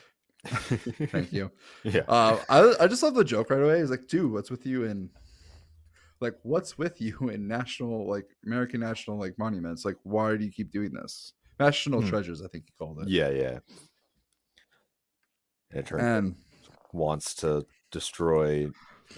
Thank 1.10 1.32
you. 1.32 1.50
yeah. 1.84 2.02
Uh, 2.06 2.38
I 2.48 2.84
I 2.84 2.86
just 2.86 3.02
love 3.02 3.14
the 3.14 3.24
joke 3.24 3.50
right 3.50 3.62
away. 3.62 3.80
He's 3.80 3.90
like, 3.90 4.06
dude, 4.08 4.30
what's 4.30 4.50
with 4.50 4.66
you 4.66 4.84
in 4.84 5.10
like 6.20 6.34
what's 6.42 6.76
with 6.78 7.00
you 7.00 7.28
in 7.34 7.48
national 7.48 8.06
like 8.08 8.26
American 8.44 8.80
national 8.80 9.18
like 9.18 9.38
monuments? 9.38 9.84
Like, 9.84 9.96
why 10.02 10.36
do 10.36 10.44
you 10.44 10.50
keep 10.52 10.70
doing 10.70 10.92
this? 10.92 11.32
National 11.58 12.02
Hmm. 12.02 12.08
treasures, 12.08 12.42
I 12.42 12.48
think 12.48 12.64
he 12.66 12.72
called 12.78 13.00
it. 13.00 13.08
Yeah, 13.08 13.30
yeah. 13.30 13.58
And 15.70 15.80
it 15.80 15.86
turns 15.86 16.02
And 16.02 16.34
wants 16.92 17.34
to 17.36 17.66
destroy 17.90 18.68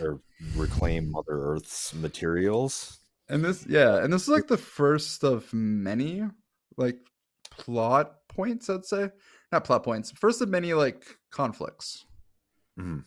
or 0.00 0.20
reclaim 0.54 1.10
Mother 1.10 1.38
Earth's 1.40 1.94
materials. 1.94 2.98
and 3.28 3.44
this 3.44 3.66
yeah, 3.68 4.02
and 4.02 4.12
this 4.12 4.22
is 4.22 4.28
like 4.28 4.46
the 4.48 4.56
first 4.58 5.24
of 5.24 5.52
many 5.52 6.22
like 6.76 6.98
plot 7.50 8.16
points, 8.28 8.68
I'd 8.70 8.84
say. 8.84 9.10
Not 9.52 9.64
plot 9.64 9.84
points. 9.84 10.10
First 10.12 10.40
of 10.42 10.48
many 10.48 10.74
like 10.74 11.04
conflicts. 11.30 12.04
Mhm. 12.78 13.04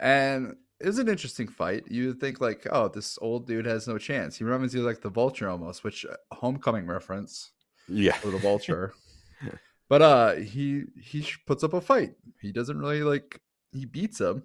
And 0.00 0.56
it 0.80 0.86
was 0.86 0.98
an 0.98 1.08
interesting 1.08 1.46
fight. 1.48 1.84
You 1.88 2.08
would 2.08 2.20
think 2.20 2.40
like, 2.40 2.66
oh, 2.70 2.88
this 2.88 3.18
old 3.20 3.46
dude 3.46 3.66
has 3.66 3.86
no 3.86 3.98
chance. 3.98 4.36
He 4.36 4.44
reminds 4.44 4.74
you 4.74 4.80
of, 4.80 4.86
like 4.86 5.00
the 5.00 5.10
Vulture 5.10 5.48
almost, 5.48 5.84
which 5.84 6.04
uh, 6.04 6.16
homecoming 6.34 6.86
reference 6.86 7.52
Yeah. 7.88 8.14
for 8.16 8.30
the 8.30 8.38
Vulture. 8.38 8.94
but 9.88 10.02
uh, 10.02 10.34
he 10.36 10.84
he 11.00 11.26
puts 11.46 11.62
up 11.62 11.72
a 11.74 11.80
fight. 11.80 12.14
He 12.40 12.52
doesn't 12.52 12.78
really 12.78 13.02
like 13.02 13.40
he 13.72 13.84
beats 13.84 14.20
him, 14.20 14.44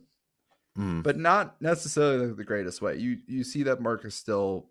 Mm. 0.78 1.02
but 1.02 1.18
not 1.18 1.60
necessarily 1.60 2.32
the 2.34 2.44
greatest 2.44 2.82
way. 2.84 2.98
You 2.98 3.18
you 3.26 3.44
see 3.44 3.64
that 3.64 3.82
Mark 3.82 4.06
is 4.06 4.14
still 4.14 4.70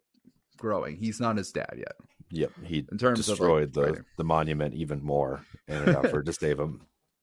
growing. 0.56 0.96
He's 0.96 1.18
not 1.18 1.36
his 1.36 1.50
dad 1.50 1.74
yet. 1.76 1.96
Yep. 2.30 2.52
He 2.64 2.84
In 2.90 2.98
terms 2.98 3.20
of, 3.20 3.28
like, 3.28 3.38
destroyed 3.38 3.72
the, 3.72 3.82
writing. 3.82 4.04
the 4.18 4.24
monument 4.24 4.74
even 4.74 5.02
more 5.02 5.44
in 5.68 5.76
an 5.76 5.88
effort 5.96 6.26
to 6.26 6.32
save 6.32 6.58
him. 6.58 6.80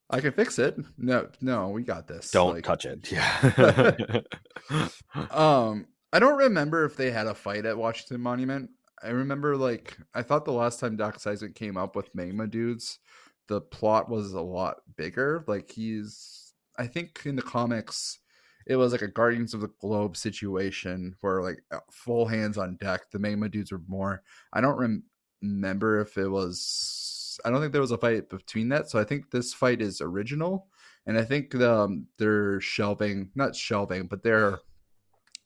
I 0.09 0.21
can 0.21 0.31
fix 0.33 0.59
it. 0.59 0.77
No, 0.97 1.27
no, 1.41 1.69
we 1.69 1.83
got 1.83 2.07
this. 2.07 2.29
Don't 2.31 2.53
Like, 2.55 2.63
touch 2.63 2.85
it. 2.85 3.11
Yeah. 3.11 4.21
Um, 5.31 5.87
I 6.11 6.19
don't 6.19 6.37
remember 6.37 6.85
if 6.85 6.95
they 6.95 7.11
had 7.11 7.27
a 7.27 7.33
fight 7.33 7.65
at 7.65 7.77
Washington 7.77 8.21
Monument. 8.21 8.69
I 9.03 9.09
remember 9.09 9.57
like 9.57 9.97
I 10.13 10.21
thought 10.21 10.45
the 10.45 10.53
last 10.53 10.79
time 10.79 10.95
Doc 10.95 11.19
Seismic 11.19 11.55
came 11.55 11.75
up 11.77 11.95
with 11.95 12.13
Magma 12.15 12.47
dudes, 12.47 12.99
the 13.47 13.59
plot 13.59 14.09
was 14.09 14.33
a 14.33 14.41
lot 14.41 14.77
bigger. 14.95 15.43
Like 15.47 15.69
he's, 15.71 16.53
I 16.77 16.87
think 16.87 17.21
in 17.25 17.35
the 17.35 17.41
comics, 17.41 18.19
it 18.65 18.75
was 18.75 18.91
like 18.91 19.01
a 19.01 19.07
Guardians 19.07 19.53
of 19.53 19.61
the 19.61 19.71
Globe 19.79 20.15
situation 20.15 21.15
where 21.21 21.41
like 21.41 21.63
uh, 21.71 21.79
full 21.91 22.25
hands 22.25 22.57
on 22.57 22.77
deck. 22.77 23.11
The 23.11 23.19
Magma 23.19 23.49
dudes 23.49 23.71
were 23.71 23.81
more. 23.87 24.23
I 24.51 24.61
don't 24.61 24.77
rem- 24.77 25.03
remember 25.41 25.99
if 25.99 26.17
it 26.17 26.27
was. 26.27 27.39
I 27.43 27.49
don't 27.49 27.59
think 27.59 27.71
there 27.71 27.81
was 27.81 27.91
a 27.91 27.97
fight 27.97 28.29
between 28.29 28.69
that. 28.69 28.89
So 28.89 28.99
I 28.99 29.03
think 29.03 29.31
this 29.31 29.53
fight 29.53 29.81
is 29.81 30.01
original, 30.01 30.67
and 31.05 31.17
I 31.17 31.23
think 31.23 31.55
um, 31.55 32.07
they're 32.17 32.61
shelving, 32.61 33.31
not 33.35 33.55
shelving, 33.55 34.07
but 34.07 34.23
they're 34.23 34.59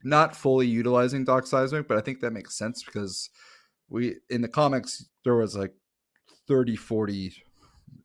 not 0.03 0.35
fully 0.35 0.67
utilizing 0.67 1.23
Doc 1.23 1.47
Seismic, 1.47 1.87
but 1.87 1.97
I 1.97 2.01
think 2.01 2.19
that 2.21 2.31
makes 2.31 2.57
sense 2.57 2.83
because 2.83 3.29
we 3.89 4.15
in 4.29 4.41
the 4.41 4.47
comics 4.47 5.05
there 5.23 5.35
was 5.35 5.55
like 5.55 5.73
30 6.47 6.75
40 6.75 7.33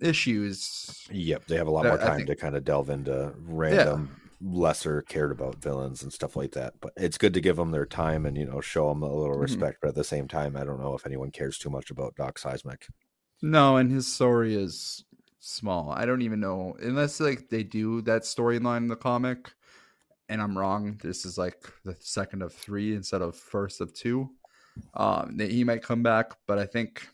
issues 0.00 1.06
yep. 1.10 1.44
They 1.46 1.56
have 1.56 1.66
a 1.66 1.70
lot 1.70 1.84
more 1.84 1.98
time 1.98 2.18
think- 2.18 2.28
to 2.28 2.36
kind 2.36 2.56
of 2.56 2.64
delve 2.64 2.90
into 2.90 3.34
random, 3.44 4.10
lesser 4.42 5.02
cared 5.02 5.30
about 5.32 5.56
villains 5.62 6.02
and 6.02 6.12
stuff 6.12 6.36
like 6.36 6.52
that. 6.52 6.74
But 6.80 6.92
it's 6.96 7.18
good 7.18 7.34
to 7.34 7.40
give 7.40 7.56
them 7.56 7.70
their 7.70 7.86
time 7.86 8.26
and, 8.26 8.36
you 8.36 8.44
know, 8.46 8.60
show 8.60 8.88
them 8.88 9.02
a 9.02 9.14
little 9.14 9.36
Mhm. 9.36 9.40
respect. 9.40 9.78
But 9.80 9.88
at 9.88 9.94
the 9.94 10.04
same 10.04 10.28
time, 10.28 10.56
I 10.56 10.64
don't 10.64 10.80
know 10.80 10.94
if 10.94 11.06
anyone 11.06 11.30
cares 11.30 11.58
too 11.58 11.70
much 11.70 11.90
about 11.90 12.16
Doc 12.16 12.38
Seismic. 12.38 12.88
no 13.44 13.76
and 13.76 13.90
his 13.90 14.06
story 14.06 14.54
is 14.54 15.04
small 15.40 15.90
i 15.90 16.06
don't 16.06 16.22
even 16.22 16.38
know 16.38 16.76
unless 16.80 17.18
like 17.18 17.48
they 17.48 17.64
do 17.64 18.00
that 18.02 18.22
storyline 18.22 18.76
in 18.78 18.86
the 18.86 18.94
comic 18.94 19.52
and 20.28 20.40
i'm 20.40 20.56
wrong 20.56 20.96
this 21.02 21.24
is 21.26 21.36
like 21.36 21.56
the 21.84 21.96
second 21.98 22.42
of 22.42 22.52
three 22.54 22.94
instead 22.94 23.20
of 23.20 23.34
first 23.34 23.80
of 23.80 23.92
two 23.92 24.30
um 24.94 25.36
that 25.36 25.50
he 25.50 25.64
might 25.64 25.82
come 25.82 26.02
back 26.04 26.32
but 26.46 26.58
i 26.58 26.64
think 26.66 27.08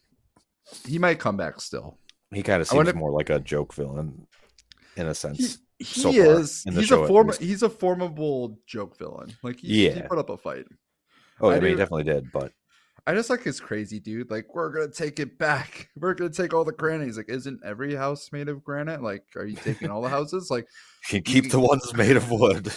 he 0.86 0.98
might 0.98 1.18
come 1.18 1.36
back 1.38 1.60
still 1.60 1.98
He 2.30 2.42
kind 2.42 2.60
of 2.60 2.70
wonder 2.70 2.90
seems 2.92 3.00
more 3.00 3.10
like 3.12 3.30
a 3.30 3.40
joke 3.40 3.72
villain 3.72 4.26
in 4.96 5.06
a 5.06 5.14
sense. 5.14 5.38
he 5.38 5.54
so 5.82 6.10
is 6.10 6.64
he's 6.68 6.90
a 6.90 7.06
form 7.06 7.30
he's 7.38 7.62
a 7.62 7.70
formable 7.70 8.58
joke 8.66 8.98
villain 8.98 9.32
like 9.42 9.60
he, 9.60 9.88
he 9.90 10.00
put 10.02 10.18
up 10.18 10.28
a 10.28 10.36
fight 10.36 10.66
Oh, 11.40 11.50
I 11.50 11.56
I, 11.56 11.60
mean, 11.60 11.70
he 11.70 11.76
definitely 11.76 12.04
did. 12.04 12.30
But 12.32 12.52
I 13.06 13.14
just 13.14 13.30
like 13.30 13.42
his 13.42 13.60
crazy 13.60 14.00
dude. 14.00 14.30
Like, 14.30 14.54
we're 14.54 14.70
gonna 14.70 14.90
take 14.90 15.20
it 15.20 15.38
back. 15.38 15.88
We're 15.96 16.14
gonna 16.14 16.30
take 16.30 16.52
all 16.52 16.64
the 16.64 16.72
granite. 16.72 17.06
He's 17.06 17.16
like, 17.16 17.28
isn't 17.28 17.60
every 17.64 17.94
house 17.94 18.30
made 18.32 18.48
of 18.48 18.64
granite? 18.64 19.02
Like, 19.02 19.24
are 19.36 19.46
you 19.46 19.56
taking 19.56 19.90
all 19.90 20.02
the 20.02 20.08
houses? 20.08 20.50
Like, 20.50 20.66
you 21.10 21.20
keep 21.20 21.50
the 21.50 21.60
ones 21.60 21.94
made 21.94 22.16
of 22.16 22.30
wood. 22.30 22.72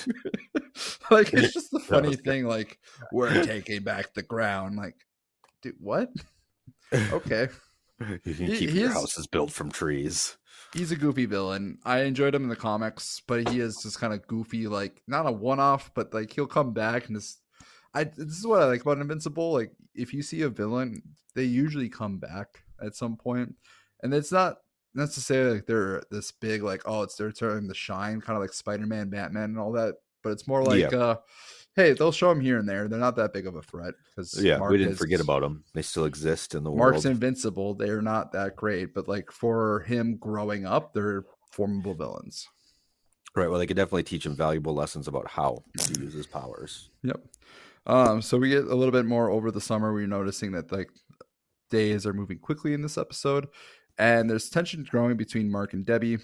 like 1.12 1.34
it's 1.34 1.54
just 1.54 1.72
the 1.72 1.80
funny 1.80 2.16
thing. 2.16 2.46
Like, 2.46 2.80
we're 3.12 3.44
taking 3.44 3.84
back 3.84 4.14
the 4.14 4.24
ground. 4.24 4.78
Like, 4.78 4.96
dude, 5.62 5.76
what? 5.80 6.10
Okay, 6.94 7.48
you 8.26 8.34
can 8.34 8.48
keep 8.48 8.70
he 8.70 8.82
your 8.82 8.90
houses 8.90 9.26
built 9.28 9.52
from 9.52 9.72
trees. 9.72 10.38
He's 10.74 10.92
a 10.92 10.96
goofy 10.96 11.26
villain. 11.26 11.78
I 11.86 12.02
enjoyed 12.02 12.36
him 12.36 12.44
in 12.44 12.50
the 12.50 12.56
comics, 12.56 13.22
but 13.28 13.50
he 13.50 13.60
is 13.60 13.78
just 13.84 14.00
kind 14.00 14.14
of 14.14 14.26
goofy. 14.28 14.68
Like, 14.68 15.02
not 15.08 15.28
a 15.28 15.32
one-off, 15.32 15.92
but 15.94 16.14
like 16.14 16.32
he'll 16.34 16.48
come 16.48 16.74
back 16.74 17.08
and 17.08 17.18
just. 17.18 17.40
I 17.94 18.06
this 18.06 18.38
is 18.38 18.48
what 18.48 18.62
I 18.62 18.66
like 18.66 18.82
about 18.82 19.00
Invincible. 19.00 19.52
Like, 19.54 19.72
if 19.94 20.14
you 20.14 20.22
see 20.22 20.42
a 20.44 20.50
villain, 20.50 21.02
they 21.36 21.44
usually 21.44 21.90
come 21.90 22.20
back 22.20 22.64
at 22.82 22.96
some 22.96 23.18
point, 23.18 23.56
and 24.02 24.14
it's 24.14 24.32
not 24.32 24.58
necessarily 24.94 25.56
like 25.56 25.66
they're 25.68 26.04
this 26.12 26.32
big 26.32 26.64
like 26.64 26.82
oh 26.86 27.02
it's 27.02 27.16
their 27.16 27.32
turn 27.32 27.66
to 27.66 27.74
shine 27.74 28.20
kind 28.20 28.36
of 28.36 28.42
like 28.42 28.52
spider-man 28.52 29.10
batman 29.10 29.46
and 29.46 29.58
all 29.58 29.72
that 29.72 29.96
but 30.22 30.32
it's 30.32 30.48
more 30.50 30.62
like 30.62 30.92
Yeah. 30.92 30.98
uh 30.98 31.16
hey 31.76 31.94
they'll 31.94 32.12
show 32.12 32.30
them 32.30 32.42
here 32.42 32.60
and 32.60 32.68
there 32.68 32.88
they're 32.88 33.00
not 33.00 33.16
that 33.16 33.34
big 33.34 33.48
of 33.48 33.56
a 33.56 33.62
threat 33.62 33.94
because 34.10 34.42
Yeah, 34.44 34.60
we 34.60 34.78
didn't 34.78 34.96
forget 34.96 35.22
about 35.22 35.42
them. 35.42 35.64
They 35.74 35.82
still 35.82 36.06
exist 36.06 36.54
in 36.56 36.64
the 36.64 36.70
mark's 36.70 36.80
world. 36.80 36.94
Mark's 36.94 37.06
invincible 37.06 37.74
they're 37.74 38.02
not 38.02 38.32
that 38.34 38.56
great 38.56 38.94
but 38.94 39.08
like 39.08 39.32
for 39.32 39.82
him 39.82 40.18
growing 40.18 40.66
up 40.66 40.94
they're 40.94 41.26
formidable 41.52 41.94
villains 41.94 42.48
right. 43.36 43.50
Well, 43.50 43.60
they 43.60 43.68
could 43.68 43.78
definitely 43.78 44.04
teach 44.04 44.26
him 44.26 44.36
valuable 44.36 44.74
lessons 44.74 45.08
about 45.08 45.30
how 45.30 45.64
to 45.78 46.02
use 46.02 46.14
his 46.14 46.28
powers. 46.28 46.90
Yep. 47.04 47.22
Um, 47.88 48.22
so 48.22 48.38
we 48.38 48.50
get 48.50 48.66
a 48.66 48.76
little 48.76 48.92
bit 48.92 49.06
more 49.06 49.30
over 49.30 49.52
the 49.52 49.62
summer. 49.62 49.94
We're 49.94 50.08
noticing 50.08 50.52
that 50.52 50.72
like 50.72 50.90
days 51.70 52.06
are 52.06 52.14
moving 52.14 52.40
quickly 52.40 52.74
in 52.74 52.82
this 52.82 52.98
episode, 52.98 53.48
and 53.98 54.30
there's 54.30 54.50
tension 54.50 54.86
growing 54.90 55.18
between 55.18 55.52
Mark 55.52 55.74
and 55.74 55.86
Debbie. 55.86 56.20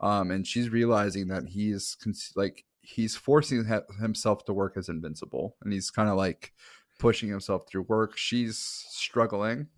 Um, 0.00 0.32
and 0.32 0.46
she's 0.46 0.68
realizing 0.68 1.28
that 1.28 1.44
he's 1.48 1.96
cons- 2.02 2.32
like 2.34 2.64
he's 2.82 3.16
forcing 3.16 3.64
himself 4.00 4.44
to 4.44 4.52
work 4.52 4.76
as 4.76 4.88
invincible, 4.88 5.56
and 5.62 5.72
he's 5.72 5.90
kind 5.90 6.08
of 6.08 6.16
like 6.16 6.52
pushing 6.98 7.28
himself 7.30 7.66
through 7.68 7.82
work. 7.82 8.16
She's 8.16 8.58
struggling, 8.58 9.68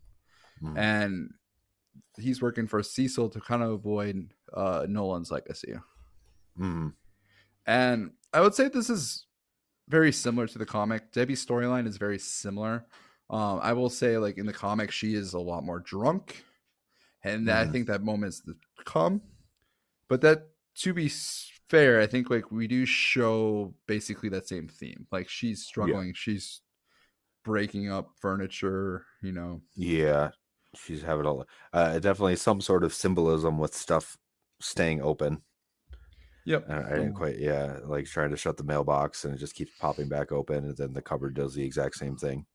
Mhm. 0.62 0.76
and 0.78 1.34
he's 2.18 2.42
working 2.42 2.66
for 2.66 2.82
Cecil 2.82 3.28
to 3.30 3.40
kind 3.40 3.62
of 3.62 3.70
avoid 3.70 4.32
uh, 4.52 4.86
Nolan's 4.88 5.30
legacy. 5.32 5.74
Mhm. 6.58 6.94
And 7.66 8.12
I 8.32 8.40
would 8.40 8.54
say 8.54 8.68
this 8.68 8.88
is 8.88 9.26
very 9.88 10.12
similar 10.12 10.46
to 10.46 10.58
the 10.58 10.66
comic. 10.66 11.10
Debbie's 11.12 11.44
storyline 11.44 11.86
is 11.86 11.96
very 11.96 12.18
similar. 12.18 12.86
Um, 13.30 13.58
I 13.62 13.72
will 13.72 13.90
say, 13.90 14.16
like 14.18 14.38
in 14.38 14.46
the 14.46 14.52
comic, 14.52 14.90
she 14.92 15.14
is 15.14 15.32
a 15.34 15.40
lot 15.40 15.64
more 15.64 15.80
drunk, 15.80 16.44
and 17.22 17.50
I 17.50 17.64
Mhm. 17.66 17.72
think 17.72 17.86
that 17.88 18.02
moment's 18.02 18.40
to 18.42 18.54
come. 18.84 19.22
But 20.08 20.20
that, 20.20 20.50
to 20.76 20.92
be 20.94 21.06
s- 21.06 21.50
fair, 21.74 22.00
I 22.00 22.06
think 22.06 22.30
like 22.30 22.50
we 22.50 22.66
do 22.66 22.86
show 22.86 23.74
basically 23.86 24.28
that 24.30 24.48
same 24.48 24.68
theme. 24.68 25.06
Like 25.10 25.28
she's 25.28 25.64
struggling, 25.64 26.14
she's 26.14 26.62
breaking 27.44 27.90
up 27.90 28.12
furniture. 28.20 29.06
You 29.22 29.32
know, 29.32 29.62
Yeah, 29.76 30.30
she's 30.74 31.02
having 31.02 31.26
a 31.26 31.44
uh, 31.72 31.98
definitely 31.98 32.36
some 32.36 32.60
sort 32.60 32.84
of 32.84 32.94
symbolism 32.94 33.58
with 33.58 33.74
stuff 33.74 34.18
staying 34.60 35.02
open. 35.02 35.42
yep. 36.44 36.68
I, 36.68 36.78
I 36.78 36.90
didn't 36.96 37.12
Um, 37.12 37.14
quite, 37.14 37.38
yeah, 37.38 37.78
like 37.84 38.06
trying 38.06 38.30
to 38.30 38.36
shut 38.36 38.56
the 38.56 38.64
mailbox 38.64 39.24
and 39.24 39.34
it 39.34 39.38
just 39.38 39.54
keeps 39.54 39.72
popping 39.78 40.08
back 40.08 40.32
open, 40.32 40.64
and 40.64 40.76
then 40.76 40.92
the 40.92 41.02
cupboard 41.02 41.34
does 41.34 41.54
the 41.54 41.64
exact 41.64 41.96
same 41.96 42.16
thing. 42.16 42.46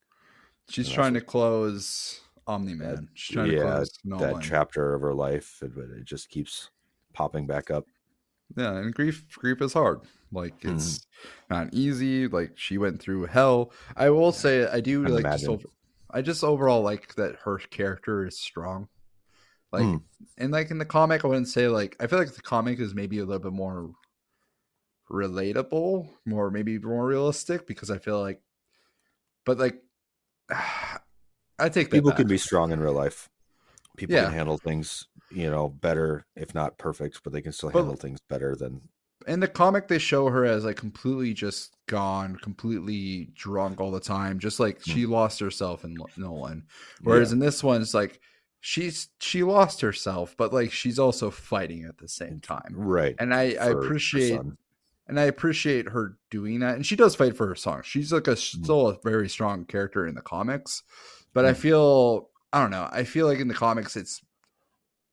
She's 0.70 0.88
and 0.88 0.94
trying 0.94 1.14
to 1.16 1.22
close 1.22 2.22
Omni 2.48 2.76
Man. 2.76 3.10
She's 3.14 3.34
trying 3.34 3.50
to 3.50 3.54
yeah, 3.54 3.62
close 3.62 3.90
That 4.18 4.40
chapter 4.40 4.94
of 4.94 5.02
her 5.02 5.14
life, 5.14 5.62
it, 5.64 5.72
it 5.78 6.06
just 6.06 6.30
keeps 6.30 6.70
popping 7.14 7.48
back 7.48 7.72
up. 7.72 7.86
Yeah 8.58 8.78
and 8.78 8.94
grief 8.94 9.26
grief 9.38 9.62
is 9.62 9.74
hard 9.74 10.02
like 10.32 10.54
it's 10.62 11.06
not 11.50 11.74
easy 11.74 12.28
like 12.28 12.52
she 12.56 12.78
went 12.78 13.00
through 13.02 13.26
hell 13.26 13.72
i 13.96 14.10
will 14.10 14.32
say 14.32 14.68
i 14.68 14.80
do 14.80 15.04
Can 15.04 15.14
like 15.16 15.24
just 15.32 15.48
over, 15.48 15.64
i 16.12 16.22
just 16.22 16.44
overall 16.44 16.82
like 16.82 17.16
that 17.16 17.36
her 17.44 17.58
character 17.58 18.26
is 18.26 18.40
strong 18.40 18.88
like 19.72 19.84
Mm. 19.86 20.02
and 20.38 20.52
like 20.52 20.72
in 20.72 20.78
the 20.78 20.86
comic 20.86 21.24
i 21.24 21.28
wouldn't 21.28 21.48
say 21.48 21.68
like 21.68 21.96
i 22.00 22.08
feel 22.08 22.20
like 22.20 22.34
the 22.34 22.42
comic 22.42 22.80
is 22.80 22.94
maybe 22.94 23.20
a 23.20 23.26
little 23.26 23.40
bit 23.40 23.54
more 23.54 23.92
relatable 25.12 26.08
more 26.26 26.52
maybe 26.52 26.78
more 26.78 27.06
realistic 27.06 27.66
because 27.66 27.90
i 27.90 27.98
feel 27.98 28.22
like 28.22 28.42
but 29.46 29.58
like 29.58 29.82
i 30.52 31.70
take 31.70 31.90
that 31.90 31.92
People 31.92 32.12
back. 32.12 32.18
can 32.18 32.28
be 32.28 32.38
strong 32.38 32.72
in 32.72 32.80
real 32.80 32.94
life. 32.94 33.30
People 33.98 34.16
Yeah. 34.16 34.26
can 34.26 34.34
handle 34.34 34.58
things, 34.58 35.08
you 35.32 35.50
know, 35.50 35.70
better, 35.70 36.26
if 36.36 36.54
not 36.56 36.78
perfect, 36.78 37.22
but 37.24 37.34
they 37.34 37.42
can 37.42 37.52
still 37.52 37.70
But- 37.72 37.80
handle 37.80 37.96
things 37.96 38.20
better 38.30 38.56
than. 38.56 38.82
in 39.28 39.42
the 39.42 39.48
comic 39.50 39.88
they 39.90 40.00
show 40.00 40.30
her 40.30 40.46
as 40.46 40.64
like 40.64 40.78
completely 40.78 41.34
just 41.34 41.76
gone 41.88 42.38
completely 42.38 43.30
drunk 43.36 43.82
all 43.82 43.92
the 43.92 44.00
time 44.00 44.40
just 44.40 44.62
like 44.62 44.80
she 44.82 45.06
lost 45.06 45.42
herself 45.42 45.84
in 45.84 45.98
nolan 46.16 46.64
whereas 47.04 47.30
Yeah. 47.30 47.34
in 47.34 47.40
this 47.40 47.62
one 47.62 47.82
it's 47.82 47.94
like 47.94 48.22
she's 48.62 49.10
she 49.20 49.44
lost 49.44 49.82
herself 49.82 50.36
but 50.38 50.54
like 50.54 50.72
she's 50.72 50.98
also 50.98 51.30
fighting 51.32 51.84
at 51.84 51.98
the 51.98 52.08
same 52.08 52.40
time 52.40 52.74
right. 52.76 53.14
and 53.20 53.34
i 53.34 53.56
i 53.60 53.66
appreciate 53.68 54.40
and 55.08 55.20
i 55.20 55.24
appreciate 55.24 55.90
her 55.90 56.18
doing 56.32 56.62
that 56.62 56.76
and 56.76 56.86
she 56.86 56.96
does 56.96 57.14
fight 57.14 57.36
for 57.36 57.46
her 57.48 57.56
song 57.56 57.82
she's 57.84 58.14
like 58.14 58.28
a 58.28 58.32
Mm. 58.36 58.64
still 58.64 58.88
a 58.88 58.98
very 59.04 59.28
strong 59.28 59.66
character 59.66 60.08
in 60.08 60.16
the 60.16 60.22
comics 60.22 60.82
but 61.34 61.44
i 61.46 61.52
Mm. 61.52 61.58
feel 61.58 62.30
i 62.54 62.62
don't 62.62 62.72
know 62.72 62.88
i 62.92 63.04
feel 63.04 63.28
like 63.28 63.40
in 63.40 63.50
the 63.50 63.54
comics 63.54 63.98
it's 63.98 64.22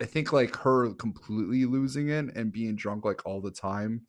I 0.01 0.05
think 0.05 0.33
like 0.33 0.57
her 0.57 0.93
completely 0.95 1.65
losing 1.65 2.09
it 2.11 2.37
and 2.37 2.53
being 2.53 2.77
drunk 2.77 3.05
like 3.05 3.25
all 3.25 3.41
the 3.41 3.51
time, 3.51 4.07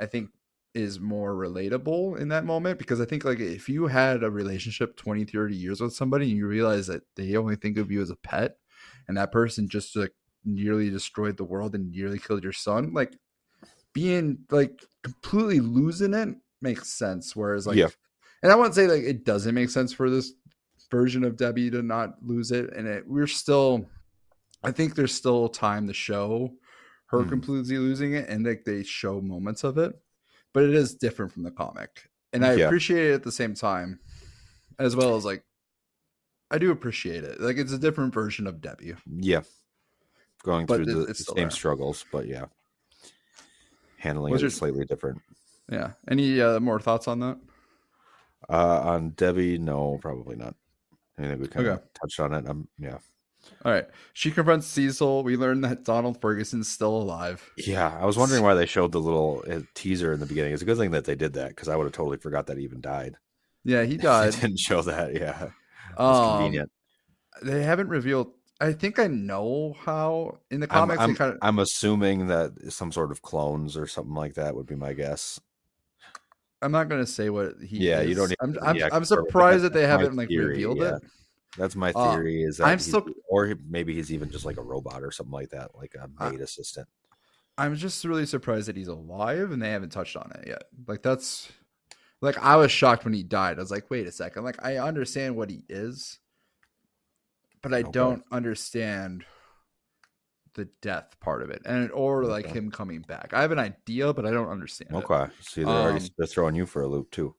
I 0.00 0.06
think 0.06 0.30
is 0.74 1.00
more 1.00 1.34
relatable 1.34 2.18
in 2.20 2.28
that 2.28 2.44
moment 2.44 2.78
because 2.78 3.00
I 3.00 3.04
think 3.04 3.24
like 3.24 3.40
if 3.40 3.68
you 3.68 3.86
had 3.86 4.22
a 4.22 4.30
relationship 4.30 4.96
20, 4.96 5.24
30 5.24 5.56
years 5.56 5.80
with 5.80 5.94
somebody 5.94 6.28
and 6.28 6.36
you 6.36 6.46
realize 6.46 6.86
that 6.88 7.02
they 7.16 7.36
only 7.36 7.56
think 7.56 7.78
of 7.78 7.90
you 7.90 8.02
as 8.02 8.10
a 8.10 8.16
pet 8.16 8.58
and 9.06 9.16
that 9.16 9.32
person 9.32 9.68
just 9.68 9.96
like 9.96 10.12
nearly 10.44 10.90
destroyed 10.90 11.36
the 11.36 11.44
world 11.44 11.74
and 11.74 11.90
nearly 11.90 12.18
killed 12.18 12.44
your 12.44 12.52
son, 12.52 12.92
like 12.92 13.16
being 13.92 14.38
like 14.50 14.84
completely 15.02 15.60
losing 15.60 16.14
it 16.14 16.28
makes 16.60 16.88
sense. 16.88 17.34
Whereas 17.34 17.66
like, 17.66 17.76
Yeah. 17.76 17.88
and 18.42 18.52
I 18.52 18.54
wouldn't 18.54 18.74
say 18.74 18.86
like 18.86 19.02
it 19.02 19.24
doesn't 19.24 19.54
make 19.54 19.70
sense 19.70 19.92
for 19.92 20.10
this 20.10 20.32
version 20.90 21.24
of 21.24 21.36
Debbie 21.36 21.70
to 21.70 21.82
not 21.82 22.22
lose 22.22 22.50
it, 22.50 22.72
and 22.74 22.86
it, 22.86 23.04
we're 23.06 23.26
still, 23.26 23.88
I 24.62 24.72
think 24.72 24.94
there's 24.94 25.14
still 25.14 25.48
time 25.48 25.86
to 25.86 25.94
show 25.94 26.52
her 27.06 27.22
Hmm. 27.22 27.28
completely 27.28 27.78
losing 27.78 28.12
it, 28.14 28.28
and 28.28 28.44
like 28.44 28.64
they 28.64 28.82
show 28.82 29.20
moments 29.20 29.64
of 29.64 29.78
it, 29.78 29.98
but 30.52 30.64
it 30.64 30.74
is 30.74 30.94
different 30.94 31.32
from 31.32 31.42
the 31.44 31.50
comic, 31.50 32.10
and 32.32 32.44
I 32.44 32.54
Yeah. 32.54 32.66
appreciate 32.66 33.10
it 33.10 33.14
at 33.14 33.22
the 33.22 33.32
same 33.32 33.54
time, 33.54 34.00
as 34.78 34.94
well 34.96 35.16
as 35.16 35.24
like. 35.24 35.44
I 36.50 36.56
do 36.56 36.70
appreciate 36.70 37.24
it. 37.24 37.40
Like 37.42 37.58
it's 37.58 37.72
a 37.72 37.78
different 37.78 38.14
version 38.14 38.46
of 38.46 38.60
Debbie. 38.62 38.94
Yeah. 39.06 39.42
Going 40.44 40.64
But 40.64 40.84
through 40.84 41.02
it- 41.02 41.06
the 41.08 41.14
still 41.14 41.34
same 41.34 41.44
there. 41.44 41.50
struggles, 41.50 42.06
but 42.10 42.26
yeah. 42.26 42.46
Handling 43.98 44.30
What's 44.30 44.42
it 44.42 44.44
your- 44.46 44.50
slightly 44.50 44.84
different. 44.86 45.20
Yeah. 45.70 45.92
Any 46.08 46.40
uh, 46.40 46.58
more 46.60 46.80
thoughts 46.80 47.06
on 47.08 47.20
that? 47.20 47.38
Uh 48.48 48.80
on 48.80 49.10
Debbie, 49.10 49.58
no, 49.58 49.98
probably 50.00 50.36
not. 50.36 50.54
I 51.18 51.22
think 51.22 51.40
we 51.42 51.48
kind 51.48 51.66
of 51.66 51.82
touched 51.92 52.18
on 52.20 52.32
it. 52.32 52.48
Um 52.48 52.68
yeah. 52.78 52.98
All 53.64 53.72
right. 53.72 53.86
She 54.12 54.30
confronts 54.30 54.66
Cecil. 54.66 55.22
We 55.22 55.36
learn 55.36 55.60
that 55.62 55.84
Donald 55.84 56.20
Ferguson's 56.20 56.68
still 56.68 56.96
alive. 56.96 57.50
Yeah, 57.56 57.96
I 58.00 58.04
was 58.06 58.16
wondering 58.16 58.42
why 58.42 58.54
they 58.54 58.66
showed 58.66 58.92
the 58.92 59.00
little 59.00 59.44
uh, 59.50 59.60
teaser 59.74 60.12
in 60.12 60.20
the 60.20 60.26
beginning. 60.26 60.52
It's 60.52 60.62
a 60.62 60.66
good 60.66 60.78
thing 60.78 60.92
that 60.92 61.04
they 61.04 61.14
did 61.14 61.34
that 61.34 61.50
because 61.50 61.68
I 61.68 61.76
would 61.76 61.84
have 61.84 61.92
totally 61.92 62.18
forgot 62.18 62.46
that 62.46 62.58
he 62.58 62.64
even 62.64 62.80
died. 62.80 63.16
Yeah, 63.64 63.82
he 63.82 63.96
They 63.96 64.02
died. 64.04 64.32
didn't 64.32 64.58
show 64.58 64.82
that. 64.82 65.14
Yeah, 65.14 65.50
um, 65.96 66.38
convenient. 66.38 66.70
They 67.42 67.62
haven't 67.62 67.88
revealed. 67.88 68.32
I 68.60 68.72
think 68.72 68.98
I 68.98 69.06
know 69.06 69.76
how 69.84 70.38
in 70.50 70.60
the 70.60 70.66
I'm, 70.66 70.88
comics 70.88 71.00
I'm, 71.00 71.14
kind 71.14 71.32
of. 71.32 71.38
I'm 71.42 71.58
assuming 71.60 72.26
that 72.28 72.72
some 72.72 72.90
sort 72.90 73.12
of 73.12 73.22
clones 73.22 73.76
or 73.76 73.86
something 73.86 74.14
like 74.14 74.34
that 74.34 74.54
would 74.56 74.66
be 74.66 74.74
my 74.74 74.92
guess. 74.92 75.40
I'm 76.60 76.72
not 76.72 76.88
gonna 76.88 77.06
say 77.06 77.30
what 77.30 77.54
he. 77.64 77.78
Yeah, 77.78 78.00
is. 78.00 78.08
you 78.08 78.14
don't 78.16 78.34
I'm. 78.40 78.58
I'm, 78.62 78.68
I'm 78.68 78.76
confirm 78.76 78.82
it, 78.82 78.90
but 78.90 79.06
surprised 79.06 79.64
that 79.64 79.72
they 79.72 79.86
haven't 79.86 80.16
like 80.16 80.28
theory, 80.28 80.46
revealed 80.46 80.78
yeah. 80.78 80.96
it. 80.96 81.02
That's 81.56 81.74
my 81.76 81.92
Uh, 81.92 82.12
theory. 82.12 82.42
is 82.42 82.58
that 82.58 82.68
I'm 82.68 82.78
still- 82.78 83.06
or 83.28 83.54
maybe 83.68 83.94
he's 83.94 84.12
even 84.12 84.30
just 84.30 84.44
like 84.44 84.58
a 84.58 84.62
robot 84.62 85.02
or 85.02 85.10
something 85.10 85.32
like 85.32 85.50
that, 85.50 85.74
like 85.74 85.94
a 85.94 86.08
maid 86.20 86.40
assistant. 86.40 86.88
I'm 87.56 87.74
just 87.74 88.04
really 88.04 88.26
surprised 88.26 88.68
that 88.68 88.76
he's 88.76 88.88
alive 88.88 89.50
and 89.50 89.60
they 89.60 89.70
haven't 89.70 89.90
touched 89.90 90.16
on 90.16 90.30
it 90.36 90.46
yet. 90.46 90.64
Like 90.86 91.02
that's. 91.02 91.50
Like 92.20 92.36
I 92.38 92.56
was 92.56 92.72
shocked 92.72 93.04
when 93.04 93.14
he 93.14 93.22
died. 93.22 93.58
I 93.58 93.62
was 93.62 93.70
like, 93.70 93.90
wait 93.90 94.06
a 94.08 94.12
second. 94.12 94.42
Like 94.44 94.64
I 94.64 94.78
understand 94.78 95.36
what 95.36 95.50
he 95.50 95.62
is, 95.68 96.18
but 97.62 97.72
I 97.72 97.82
Okay. 97.82 97.92
don't 97.92 98.24
understand 98.32 99.24
the 100.54 100.64
death 100.82 101.14
part 101.20 101.42
of 101.42 101.50
it, 101.50 101.62
and 101.64 101.92
or 101.92 102.24
like 102.24 102.46
Okay. 102.46 102.58
him 102.58 102.72
coming 102.72 103.02
back. 103.02 103.32
I 103.32 103.40
have 103.42 103.52
an 103.52 103.60
idea, 103.60 104.12
but 104.12 104.26
I 104.26 104.32
don't 104.32 104.48
understand. 104.48 104.90
it. 104.90 104.96
Okay, 104.96 105.26
see, 105.40 105.62
they're 105.62 105.80
already 105.80 106.00
Um, 106.00 106.10
they're 106.18 106.26
throwing 106.26 106.56
you 106.56 106.66
for 106.66 106.82
a 106.82 106.88
loop 106.88 107.10
too. 107.12 107.36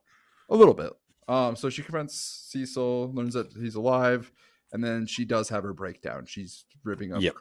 A 0.49 0.55
little 0.55 0.73
bit. 0.73 0.93
Um, 1.29 1.55
so 1.55 1.69
she 1.69 1.83
confronts 1.83 2.15
Cecil, 2.49 3.11
learns 3.13 3.35
that 3.35 3.53
he's 3.53 3.75
alive, 3.75 4.31
and 4.73 4.83
then 4.83 5.05
she 5.05 5.23
does 5.25 5.47
have 5.49 5.63
her 5.63 5.73
breakdown. 5.73 6.25
She's 6.25 6.65
ripping 6.83 7.13
up. 7.13 7.21
Yep. 7.21 7.35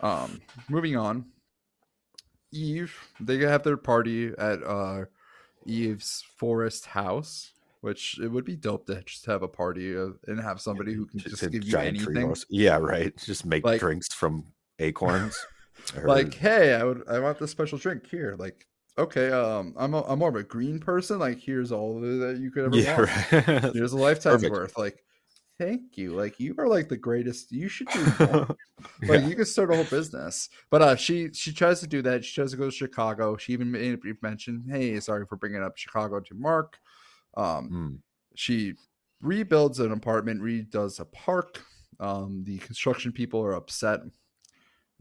Um, 0.00 0.40
moving 0.68 0.96
on. 0.96 1.26
Eve, 2.52 2.94
they 3.20 3.38
have 3.38 3.62
their 3.62 3.76
party 3.76 4.32
at 4.38 4.62
uh 4.62 5.04
Eve's 5.66 6.24
forest 6.36 6.86
house, 6.86 7.52
which 7.80 8.18
it 8.20 8.28
would 8.28 8.44
be 8.44 8.54
dope 8.56 8.86
to 8.86 9.02
just 9.02 9.26
have 9.26 9.42
a 9.42 9.48
party 9.48 9.96
uh, 9.96 10.08
and 10.26 10.40
have 10.40 10.60
somebody 10.60 10.92
who 10.94 11.06
can 11.06 11.20
just 11.20 11.42
a 11.42 11.50
give 11.50 11.64
you 11.64 11.78
anything. 11.78 12.34
Yeah, 12.50 12.76
right. 12.76 13.16
Just 13.16 13.46
make 13.46 13.64
Like- 13.64 13.80
drinks 13.80 14.12
from 14.12 14.44
acorns. 14.78 15.36
Like, 16.02 16.32
hey, 16.34 16.72
I 16.72 16.82
would, 16.84 17.02
I 17.08 17.18
want 17.18 17.38
this 17.38 17.50
special 17.50 17.76
drink 17.76 18.06
here. 18.06 18.36
Like, 18.38 18.66
okay, 18.98 19.30
um, 19.30 19.74
I'm, 19.76 19.94
a, 19.94 20.02
I'm 20.02 20.18
more 20.18 20.28
of 20.28 20.36
a 20.36 20.42
green 20.42 20.78
person. 20.78 21.18
Like, 21.18 21.38
here's 21.40 21.72
all 21.72 22.00
that 22.00 22.38
you 22.40 22.50
could 22.50 22.66
ever 22.66 22.76
yeah, 22.76 22.96
want. 23.32 23.46
right. 23.48 23.72
There's 23.72 23.92
a 23.92 23.98
lifetime's 23.98 24.36
Perfect. 24.42 24.52
worth. 24.52 24.78
Like, 24.78 25.04
thank 25.58 25.96
you. 25.96 26.14
Like, 26.14 26.38
you 26.40 26.54
are 26.58 26.66
like 26.68 26.88
the 26.88 26.96
greatest. 26.96 27.52
You 27.52 27.68
should 27.68 27.88
do 27.88 28.04
like, 28.18 28.48
Yeah. 29.02 29.26
you 29.26 29.34
could 29.36 29.46
start 29.48 29.70
a 29.72 29.76
whole 29.76 29.84
business. 29.84 30.48
But 30.70 30.82
uh, 30.82 30.96
she 30.96 31.30
she 31.32 31.52
tries 31.52 31.80
to 31.80 31.86
do 31.86 32.02
that. 32.02 32.24
She 32.24 32.34
tries 32.34 32.50
to 32.52 32.56
go 32.56 32.66
to 32.66 32.70
Chicago. 32.70 33.36
She 33.36 33.52
even 33.52 33.70
made, 33.70 33.98
mentioned, 34.22 34.64
"Hey, 34.70 34.98
sorry 35.00 35.26
for 35.26 35.36
bringing 35.36 35.62
up 35.62 35.76
Chicago 35.76 36.20
to 36.20 36.34
Mark." 36.34 36.78
Um, 37.36 37.70
Mm, 37.70 37.98
she 38.36 38.74
rebuilds 39.20 39.80
an 39.80 39.92
apartment, 39.92 40.40
redoes 40.42 41.00
a 41.00 41.04
park. 41.04 41.62
Um, 42.00 42.42
the 42.44 42.58
construction 42.58 43.12
people 43.12 43.40
are 43.42 43.54
upset, 43.54 44.00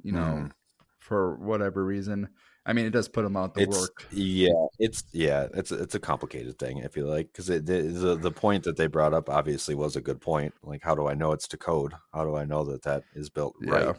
you 0.03 0.12
know, 0.12 0.19
Mm. 0.47 0.51
for 0.99 1.36
whatever 1.38 1.84
reason. 1.84 2.29
I 2.65 2.73
mean, 2.73 2.86
it 2.86 2.91
does 2.91 3.08
put 3.10 3.23
them 3.23 3.36
out 3.36 3.54
the 3.56 3.62
it's 3.63 3.78
work. 3.78 4.06
yeah, 4.12 4.67
it's 4.80 5.04
yeah, 5.12 5.47
it's 5.54 5.71
a- 5.71 5.82
it's 5.84 5.95
a 5.95 5.99
complicated 5.99 6.58
thing. 6.58 6.84
I 6.84 6.88
feel 6.88 7.08
like 7.08 7.28
because 7.32 7.49
it, 7.49 7.65
the 7.65 7.82
the 7.82 8.15
the 8.15 8.32
point 8.32 8.63
that 8.63 8.78
they 8.78 8.88
brought 8.88 9.13
up 9.13 9.30
obviously 9.30 9.76
was 9.76 9.95
a 9.97 10.02
good 10.02 10.21
point. 10.21 10.54
Like, 10.63 10.82
how 10.82 10.95
do 10.95 11.08
I 11.08 11.13
know 11.13 11.34
it's 11.34 11.47
to 11.49 11.58
code? 11.58 11.93
How 12.13 12.23
do 12.23 12.36
I 12.36 12.45
know 12.45 12.63
that 12.65 12.84
that 12.84 13.04
is 13.15 13.30
built 13.30 13.56
right? 13.60 13.95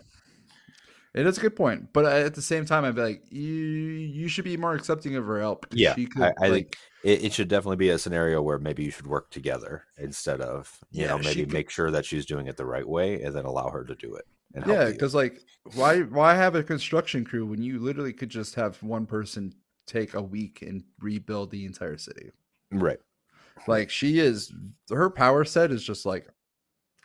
It 1.14 1.26
is 1.28 1.38
a 1.38 1.40
good 1.42 1.54
point, 1.54 1.92
but 1.92 2.06
at 2.06 2.34
the 2.34 2.42
same 2.42 2.64
time, 2.64 2.84
I'd 2.84 2.96
be 2.96 3.00
like, 3.02 3.22
you 3.30 3.44
you 3.44 4.26
should 4.28 4.44
be 4.44 4.56
more 4.56 4.74
accepting 4.74 5.14
of 5.14 5.24
her 5.26 5.40
help. 5.40 5.66
Yeah, 5.70 5.94
she 5.94 6.06
could, 6.06 6.22
I- 6.22 6.34
I 6.40 6.50
think 6.50 6.76
It, 7.04 7.24
it 7.26 7.32
should 7.32 7.48
definitely 7.48 7.76
be 7.76 7.90
a 7.90 7.98
scenario 7.98 8.40
where 8.42 8.58
maybe 8.58 8.82
you 8.82 8.90
should 8.90 9.06
work 9.06 9.30
together 9.30 9.84
instead 9.98 10.40
of 10.40 10.76
you 10.90 11.02
Yeah, 11.02 11.08
know 11.08 11.18
maybe 11.18 11.42
could- 11.44 11.52
make 11.52 11.70
sure 11.70 11.90
that 11.92 12.04
she's 12.06 12.24
doing 12.26 12.46
it 12.48 12.56
the 12.56 12.64
right 12.66 12.88
way 12.88 13.22
and 13.22 13.32
then 13.34 13.44
allow 13.44 13.68
her 13.68 13.84
to 13.84 13.94
do 13.94 14.14
it. 14.14 14.24
Yeah, 14.54 14.90
because 14.90 15.14
like, 15.14 15.40
why 15.74 16.02
why 16.02 16.34
have 16.34 16.54
a 16.54 16.62
construction 16.62 17.24
crew 17.24 17.46
when 17.46 17.62
you 17.62 17.78
literally 17.78 18.12
could 18.12 18.28
just 18.28 18.54
have 18.54 18.82
one 18.82 19.06
person 19.06 19.54
take 19.86 20.14
a 20.14 20.22
week 20.22 20.62
and 20.62 20.84
rebuild 21.00 21.50
the 21.50 21.66
entire 21.66 21.98
city? 21.98 22.30
right, 22.72 22.98
Like 23.66 23.90
she 23.90 24.18
is, 24.18 24.52
her 24.90 25.10
power 25.10 25.44
set 25.44 25.70
is 25.70 25.82
just 25.82 26.04
like 26.04 26.28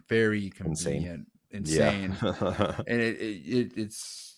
very 0.09 0.49
Insane. 0.63 0.95
convenient, 0.95 1.27
insane, 1.51 2.17
yeah, 2.19 2.81
and 2.87 3.01
it, 3.01 3.17
it, 3.21 3.57
it 3.57 3.71
it's 3.77 4.37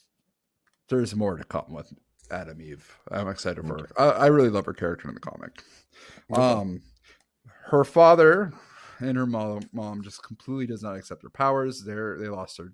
there's 0.90 1.16
more 1.16 1.38
to 1.38 1.44
come 1.46 1.66
with 1.70 1.94
Atom 2.32 2.62
Eve. 2.62 2.98
I'm 3.12 3.28
excited 3.30 3.66
for 3.66 3.78
her. 3.78 3.90
I, 3.98 4.26
I 4.26 4.28
really 4.28 4.50
love 4.50 4.66
her 4.66 4.74
character 4.74 5.08
in 5.10 5.16
the 5.16 5.22
comic. 5.22 5.64
Um, 6.34 6.82
her 7.66 7.84
father 7.84 8.54
and 9.00 9.18
her 9.18 9.26
mom, 9.28 9.62
mom 9.74 10.04
just 10.04 10.24
completely 10.24 10.68
does 10.68 10.84
not 10.84 10.96
accept 10.98 11.24
her 11.24 11.30
powers. 11.30 11.84
They're 11.84 12.18
they 12.20 12.28
lost 12.30 12.58
her 12.58 12.74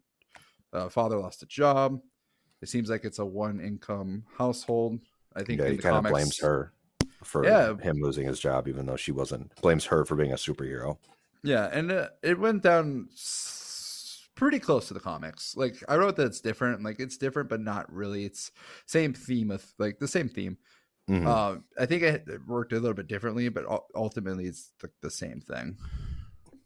uh, 0.73 0.89
father 0.89 1.17
lost 1.17 1.43
a 1.43 1.45
job. 1.45 1.99
It 2.61 2.69
seems 2.69 2.89
like 2.89 3.05
it's 3.05 3.19
a 3.19 3.25
one 3.25 3.59
income 3.59 4.23
household. 4.37 4.99
I 5.35 5.43
think 5.43 5.59
yeah, 5.61 5.69
he 5.69 5.77
kind 5.77 5.95
of 6.05 6.11
blames 6.11 6.39
her 6.39 6.73
for 7.23 7.45
Yeah. 7.45 7.75
him 7.77 7.97
losing 8.01 8.25
his 8.25 8.39
job, 8.39 8.67
even 8.67 8.85
though 8.85 8.95
she 8.95 9.11
wasn't. 9.11 9.53
Blames 9.61 9.85
her 9.85 10.05
for 10.05 10.15
being 10.15 10.31
a 10.31 10.35
superhero. 10.35 10.97
Yeah, 11.43 11.69
and 11.71 11.91
uh, 11.91 12.09
it 12.23 12.39
went 12.39 12.63
down 12.63 13.09
s- 13.13 14.27
pretty 14.35 14.59
close 14.59 14.87
to 14.87 14.93
the 14.95 14.99
comics. 14.99 15.55
Like 15.55 15.83
I 15.87 15.95
wrote 15.97 16.15
that 16.15 16.25
it's 16.25 16.41
different. 16.41 16.83
Like 16.83 16.99
it's 16.99 17.17
different, 17.17 17.49
but 17.49 17.61
not 17.61 17.91
really. 17.93 18.25
It's 18.25 18.51
same 18.87 19.13
theme 19.13 19.51
of 19.51 19.63
like 19.77 19.99
the 19.99 20.07
same 20.07 20.27
theme. 20.29 20.57
Mhm. 21.09 21.25
Uh, 21.25 21.59
I 21.79 21.85
think 21.85 22.03
it, 22.03 22.25
it 22.27 22.45
worked 22.47 22.73
a 22.73 22.79
little 22.79 22.93
bit 22.95 23.07
differently, 23.07 23.47
but 23.49 23.65
ultimately 23.95 24.45
it's 24.45 24.71
the, 24.81 24.89
the 25.01 25.11
same 25.11 25.39
thing. 25.39 25.77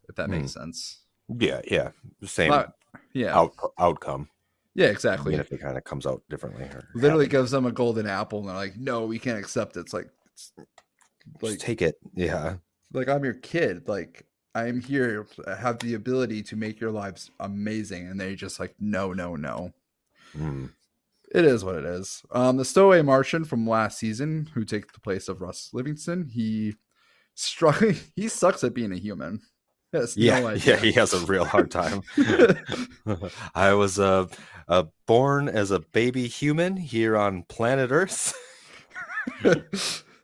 If 0.10 0.16
that 0.16 0.30
makes 0.30 0.52
sense. 0.54 1.02
yeah, 1.40 1.62
yeah, 1.70 1.92
same 2.24 2.50
Not- 2.50 2.74
yeah, 3.14 3.38
out, 3.38 3.54
outcome. 3.78 4.30
yeah, 4.76 4.88
exactly. 4.88 5.34
Even 5.34 5.46
if 5.46 5.52
it 5.52 5.62
kind 5.62 5.78
of 5.78 5.84
comes 5.84 6.06
out 6.06 6.22
differently. 6.30 6.66
Literally 6.96 7.26
happens. 7.26 7.30
gives 7.30 7.52
them 7.52 7.66
a 7.66 7.72
golden 7.72 8.08
apple, 8.08 8.40
and 8.40 8.50
they're 8.50 8.56
like, 8.56 8.78
"No, 8.78 9.06
we 9.06 9.20
can't 9.20 9.40
accept 9.40 9.78
it." 9.78 9.82
It's 9.82 9.94
like, 9.94 10.08
it's 10.34 10.54
Just 10.56 11.44
like, 11.44 11.60
take 11.60 11.82
it. 11.82 11.98
Yeah, 12.14 12.56
like 12.94 13.08
I'm 13.08 13.24
your 13.24 13.34
kid. 13.34 13.88
Like 13.88 14.26
I'm 14.54 14.82
here, 14.82 15.28
I 15.48 15.56
have 15.56 15.80
the 15.80 15.94
ability 15.94 16.44
to 16.44 16.56
make 16.56 16.80
your 16.80 16.92
lives 16.92 17.32
amazing, 17.40 18.08
and 18.08 18.20
they 18.20 18.36
just 18.36 18.60
like, 18.60 18.76
no, 18.80 19.14
no, 19.14 19.36
no. 19.36 19.72
Mm. 20.38 20.72
It 21.34 21.46
is 21.46 21.64
what 21.64 21.76
it 21.76 21.86
is. 21.86 22.24
Um, 22.32 22.58
the 22.58 22.66
stowaway 22.66 23.02
Martian 23.02 23.46
from 23.46 23.68
last 23.68 23.98
season, 23.98 24.50
who 24.54 24.66
takes 24.66 24.92
the 24.92 25.00
place 25.00 25.30
of 25.30 25.42
Russ 25.42 25.70
Livingston, 25.74 26.30
he 26.34 26.76
struck. 27.34 27.82
He 28.16 28.28
sucks 28.28 28.64
at 28.64 28.74
being 28.74 28.92
a 28.92 28.98
human. 28.98 29.42
Has 29.94 30.16
no 30.18 30.24
yeah, 30.24 30.46
idea. 30.48 30.76
yeah. 30.76 30.80
He 30.82 30.92
has 30.94 31.14
a 31.14 31.20
real 31.26 31.46
hard 31.46 31.70
time. 31.72 32.02
I 33.56 33.74
was 33.74 34.00
uh, 34.00 34.28
uh, 34.68 34.84
born 35.06 35.50
as 35.50 35.72
a 35.72 35.80
baby 35.80 36.28
human 36.28 36.78
here 36.78 37.18
on 37.18 37.44
planet 37.44 37.92
Earth. 37.92 38.34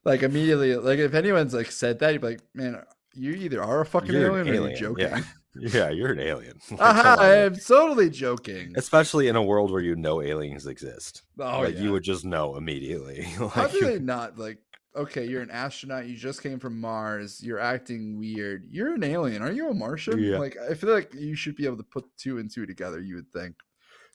like 0.06 0.24
immediately, 0.24 0.76
like 0.76 1.00
if 1.00 1.14
anyone's 1.14 1.54
like 1.54 1.72
said 1.72 2.00
that, 2.00 2.14
you'd 2.14 2.22
be 2.22 2.28
like, 2.28 2.42
man, 2.54 2.82
you 3.14 3.34
either 3.34 3.62
are 3.64 3.82
a 3.82 3.86
fucking 3.86 4.12
You're 4.12 4.28
alien, 4.38 4.42
an 4.42 4.48
or 4.48 4.54
you're 4.54 4.64
alien, 4.64 4.80
joking. 4.80 5.08
yeah. 5.08 5.22
Yeah, 5.60 5.90
you're 5.90 6.12
an 6.12 6.20
alien. 6.20 6.60
Like, 6.70 6.80
Aha, 6.82 7.16
I 7.20 7.36
am 7.38 7.56
totally 7.56 8.12
joking. 8.12 8.74
Especially 8.76 9.28
in 9.28 9.36
a 9.36 9.42
world 9.42 9.72
where 9.72 9.82
you 9.82 9.96
know 9.96 10.22
aliens 10.22 10.68
exist. 10.68 11.24
Oh, 11.40 11.62
like 11.62 11.74
yeah. 11.74 11.82
you 11.82 11.92
would 11.94 12.04
just 12.04 12.24
know 12.24 12.58
immediately. 12.58 13.24
How 13.24 13.48
like 13.56 13.72
do 13.72 13.78
you- 13.78 13.86
they 13.86 13.98
not 14.00 14.38
like? 14.38 14.60
Okay, 14.96 15.26
you're 15.28 15.44
an 15.44 15.52
astronaut. 15.52 16.08
You 16.08 16.16
just 16.16 16.42
came 16.42 16.60
from 16.60 16.80
Mars. 16.82 17.44
You're 17.44 17.60
acting 17.60 18.18
weird. 18.18 18.66
You're 18.70 18.96
an 18.96 19.04
alien. 19.04 19.44
Are 19.44 19.52
you 19.52 19.70
a 19.70 19.74
Martian? 19.74 20.18
Yeah. 20.24 20.40
Like, 20.40 20.58
I 20.58 20.74
feel 20.74 20.92
like 20.92 21.14
you 21.14 21.36
should 21.36 21.56
be 21.56 21.66
able 21.66 21.78
to 21.78 21.84
put 21.84 22.06
two 22.18 22.40
and 22.40 22.50
two 22.50 22.66
together. 22.66 23.00
You 23.00 23.16
would 23.16 23.32
think, 23.32 23.56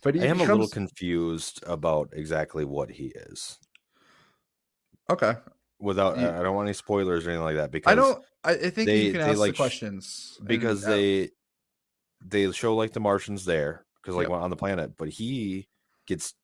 but 0.02 0.14
he 0.16 0.22
I 0.22 0.26
am 0.26 0.40
a 0.40 0.44
little 0.44 0.66
confused 0.66 1.62
about 1.66 2.11
exactly 2.14 2.64
what 2.64 2.90
he 2.90 3.12
is. 3.14 3.58
okay. 5.11 5.35
Without, 5.78 6.16
You- 6.16 6.28
I 6.28 6.42
don't 6.44 6.54
want 6.54 6.66
any 6.68 6.74
spoilers 6.74 7.26
or 7.26 7.30
anything 7.30 7.44
like 7.44 7.56
that 7.56 7.70
because 7.72 7.90
I 7.90 7.94
don't. 7.96 8.24
I, 8.44 8.52
I 8.52 8.70
think 8.70 8.87
they- 8.87 9.02
you 9.06 9.12
can 9.12 9.20
ask 9.20 9.38
like, 9.38 9.52
the 9.52 9.56
questions 9.56 10.38
because 10.44 10.85
uh, 10.85 10.90
they 10.90 11.30
they 12.24 12.50
show 12.52 12.76
like 12.76 12.92
the 12.92 13.00
Martians 13.00 13.44
there 13.44 13.85
because 14.00 14.14
like 14.14 14.28
Yep. 14.28 14.37
on 14.38 14.50
the 14.50 14.56
planet, 14.56 14.92
but 14.96 15.08
he 15.08 15.68
gets 16.06 16.35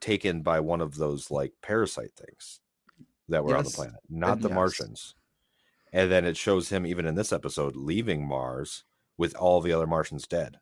taken 0.00 0.42
by 0.42 0.60
one 0.60 0.80
of 0.80 0.94
those 0.96 1.30
like 1.30 1.52
parasite 1.62 2.12
things 2.16 2.60
that 3.28 3.44
were 3.44 3.56
on 3.56 3.64
the 3.64 3.70
planet, 3.70 3.94
not 4.08 4.34
and 4.34 4.42
the 4.42 4.48
yes. 4.48 4.54
Martians. 4.54 5.14
And 5.92 6.10
then 6.10 6.24
it 6.24 6.36
shows 6.36 6.68
him 6.68 6.86
even 6.86 7.06
in 7.06 7.14
this 7.14 7.32
episode 7.32 7.76
leaving 7.76 8.26
Mars 8.26 8.84
with 9.16 9.34
all 9.36 9.60
the 9.60 9.72
other 9.72 9.86
Martians 9.86 10.26
dead. 10.26 10.58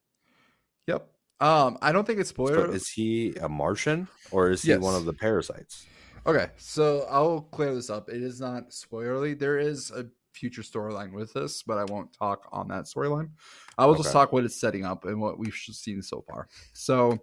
Yep. 0.87 1.09
Um, 1.41 1.79
I 1.83 1.93
don't 1.93 2.07
think 2.07 2.21
it's 2.21 2.31
So 2.31 2.47
spoiler. 2.47 2.73
is 2.73 2.89
he 2.89 3.35
a 3.41 3.49
Martian 3.49 4.09
or 4.31 4.51
is 4.51 4.63
he 4.63 4.77
one 4.77 4.95
of 4.95 5.05
the 5.05 5.13
parasites? 5.13 5.87
Okay, 6.27 6.49
so 6.57 7.07
I'll 7.11 7.41
clear 7.41 7.75
this 7.75 7.91
up. 7.91 8.09
It 8.09 8.23
is 8.23 8.41
not 8.41 8.71
spoilerly. 8.71 9.39
There 9.39 9.59
is 9.59 9.91
a 9.91 10.07
future 10.33 10.63
storyline 10.63 11.13
with 11.13 11.33
this, 11.35 11.63
but 11.63 11.77
I 11.79 11.85
won't 11.85 12.13
talk 12.17 12.49
on 12.51 12.69
that 12.69 12.85
storyline. 12.85 13.31
I 13.77 13.87
will 13.87 13.95
just 13.95 14.13
talk 14.13 14.33
what 14.33 14.45
it's 14.45 14.61
setting 14.61 14.85
up 14.85 15.05
and 15.05 15.21
what 15.21 15.39
we've 15.39 15.55
seen 15.55 16.01
so 16.01 16.25
far. 16.27 16.49
So, 16.73 17.19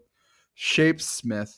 Shapesmith, 0.58 1.56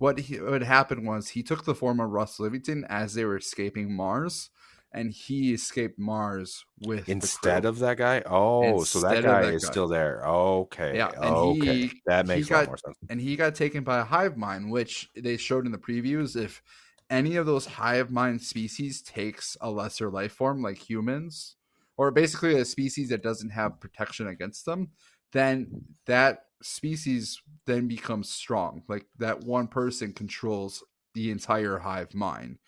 what 0.00 0.18
he, 0.18 0.40
what 0.40 0.62
happened 0.62 1.06
was 1.06 1.28
he 1.28 1.42
took 1.42 1.64
the 1.64 1.74
form 1.74 2.00
of 2.00 2.10
Russ 2.10 2.40
Livingston 2.40 2.84
as 2.88 3.14
they 3.14 3.24
were 3.24 3.36
escaping 3.36 3.94
Mars, 3.94 4.50
and 4.92 5.12
he 5.12 5.52
escaped 5.52 5.98
Mars 5.98 6.64
with 6.80 7.08
Instead 7.08 7.64
of 7.64 7.78
that 7.78 7.98
guy? 7.98 8.22
Oh, 8.26 8.82
so 8.82 9.00
that 9.02 9.22
guy 9.22 9.42
that 9.42 9.54
is 9.54 9.64
guy. 9.64 9.70
still 9.70 9.86
there. 9.88 10.26
Okay. 10.26 10.96
Yeah, 10.96 11.10
okay. 11.16 11.76
he- 11.82 12.02
that 12.06 12.26
makes 12.26 12.50
a 12.50 12.52
lot 12.54 12.60
got- 12.60 12.66
more 12.68 12.78
sense. 12.78 12.96
and 13.08 13.20
he 13.20 13.36
got 13.36 13.54
taken 13.54 13.84
by 13.84 14.00
a 14.00 14.04
hive 14.04 14.36
mind, 14.36 14.70
which 14.72 15.08
they 15.14 15.36
showed 15.36 15.66
in 15.66 15.70
the 15.72 15.78
previews. 15.78 16.34
If 16.34 16.62
any 17.10 17.36
of 17.36 17.44
those 17.46 17.66
hive 17.66 18.10
mind 18.10 18.40
species 18.42 19.02
takes 19.02 19.56
a 19.60 19.70
lesser 19.70 20.10
life 20.10 20.32
form, 20.32 20.62
like 20.62 20.78
humans, 20.78 21.56
or 21.96 22.10
basically 22.10 22.54
a 22.58 22.64
species 22.64 23.10
that 23.10 23.22
doesn't 23.22 23.50
have 23.50 23.78
protection 23.80 24.26
against 24.28 24.64
them, 24.64 24.88
then 25.32 25.84
that 26.06 26.46
species 26.62 27.40
then 27.66 27.88
becomes 27.88 28.30
strong. 28.30 28.84
Like 28.88 29.06
that 29.18 29.40
one 29.44 29.68
person 29.68 30.12
controls 30.12 30.84
the 31.14 31.30
entire 31.30 31.78
hive 31.78 32.14
mind. 32.14 32.58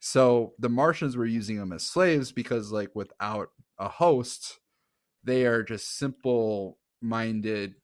So 0.00 0.54
the 0.58 0.68
Martians 0.68 1.16
were 1.16 1.26
using 1.26 1.58
them 1.58 1.72
as 1.72 1.84
slaves 1.84 2.32
because, 2.32 2.72
like, 2.72 2.94
without 2.94 3.50
a 3.78 3.88
host, 3.88 4.60
they 5.24 5.46
are 5.46 5.62
just 5.62 5.96
simple 5.98 6.78
minded 7.02 7.76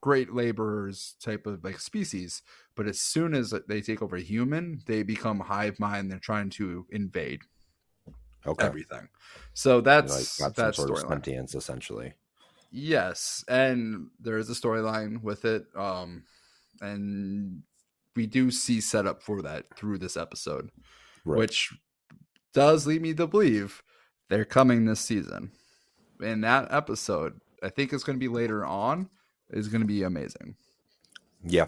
great 0.00 0.32
laborers 0.32 1.16
type 1.22 1.46
of 1.46 1.62
like 1.64 1.78
species 1.78 2.42
but 2.74 2.86
as 2.86 3.00
soon 3.00 3.34
as 3.34 3.54
they 3.68 3.80
take 3.80 4.02
over 4.02 4.16
human 4.16 4.80
they 4.86 5.02
become 5.02 5.40
hive 5.40 5.78
mind 5.78 6.10
they're 6.10 6.18
trying 6.18 6.50
to 6.50 6.86
invade 6.90 7.42
Okay. 8.46 8.72
everything 8.72 9.08
so 9.54 9.80
that's 9.80 10.02
like 10.04 10.34
that's 10.38 10.56
got 10.56 10.56
some 10.56 10.72
that 10.72 10.74
sort 10.74 10.90
of 10.90 10.98
sentience 10.98 11.54
essentially. 11.54 12.14
Yes 12.72 13.44
and 13.48 14.08
there 14.18 14.38
is 14.38 14.48
a 14.50 14.54
storyline 14.54 15.22
with 15.22 15.44
it 15.44 15.66
um 15.76 16.24
and 16.80 17.62
we 18.16 18.26
do 18.26 18.50
see 18.50 18.80
setup 18.80 19.22
for 19.22 19.42
that 19.42 19.66
through 19.76 19.98
this 19.98 20.16
episode 20.16 20.70
Right. 21.24 21.38
which 21.38 21.72
does 22.54 22.86
lead 22.86 23.00
me 23.02 23.14
to 23.14 23.26
believe 23.26 23.82
they're 24.28 24.44
coming 24.44 24.84
this 24.86 25.00
season. 25.00 25.52
And 26.22 26.42
that 26.44 26.68
episode, 26.72 27.40
I 27.62 27.68
think 27.68 27.92
it's 27.92 28.02
going 28.04 28.18
to 28.18 28.20
be 28.20 28.28
later 28.32 28.64
on, 28.64 29.08
is 29.50 29.68
going 29.68 29.82
to 29.82 29.86
be 29.86 30.02
amazing. 30.02 30.56
yeah. 31.44 31.66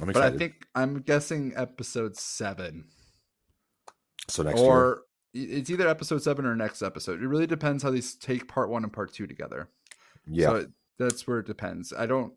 I'm 0.00 0.08
But. 0.08 0.16
I 0.22 0.30
think 0.36 0.66
I'm 0.74 1.00
guessing 1.02 1.52
episode 1.56 2.16
seven, 2.16 2.86
so 4.28 4.42
next 4.42 4.60
year. 4.60 4.68
or 4.70 5.02
it's 5.32 5.70
either 5.70 5.88
episode 5.88 6.22
seven 6.22 6.44
or 6.46 6.54
next 6.56 6.82
episode. 6.82 7.22
It 7.22 7.26
really 7.28 7.46
depends 7.46 7.82
how 7.82 7.90
these 7.90 8.14
take 8.14 8.48
part 8.48 8.68
one 8.68 8.82
and 8.82 8.92
part 8.92 9.12
two 9.14 9.26
together. 9.26 9.68
Yeah. 10.26 10.46
So 10.48 10.66
that's 10.98 11.26
where 11.26 11.40
it 11.40 11.46
depends. 11.46 11.92
I 11.96 12.06
don't. 12.06 12.32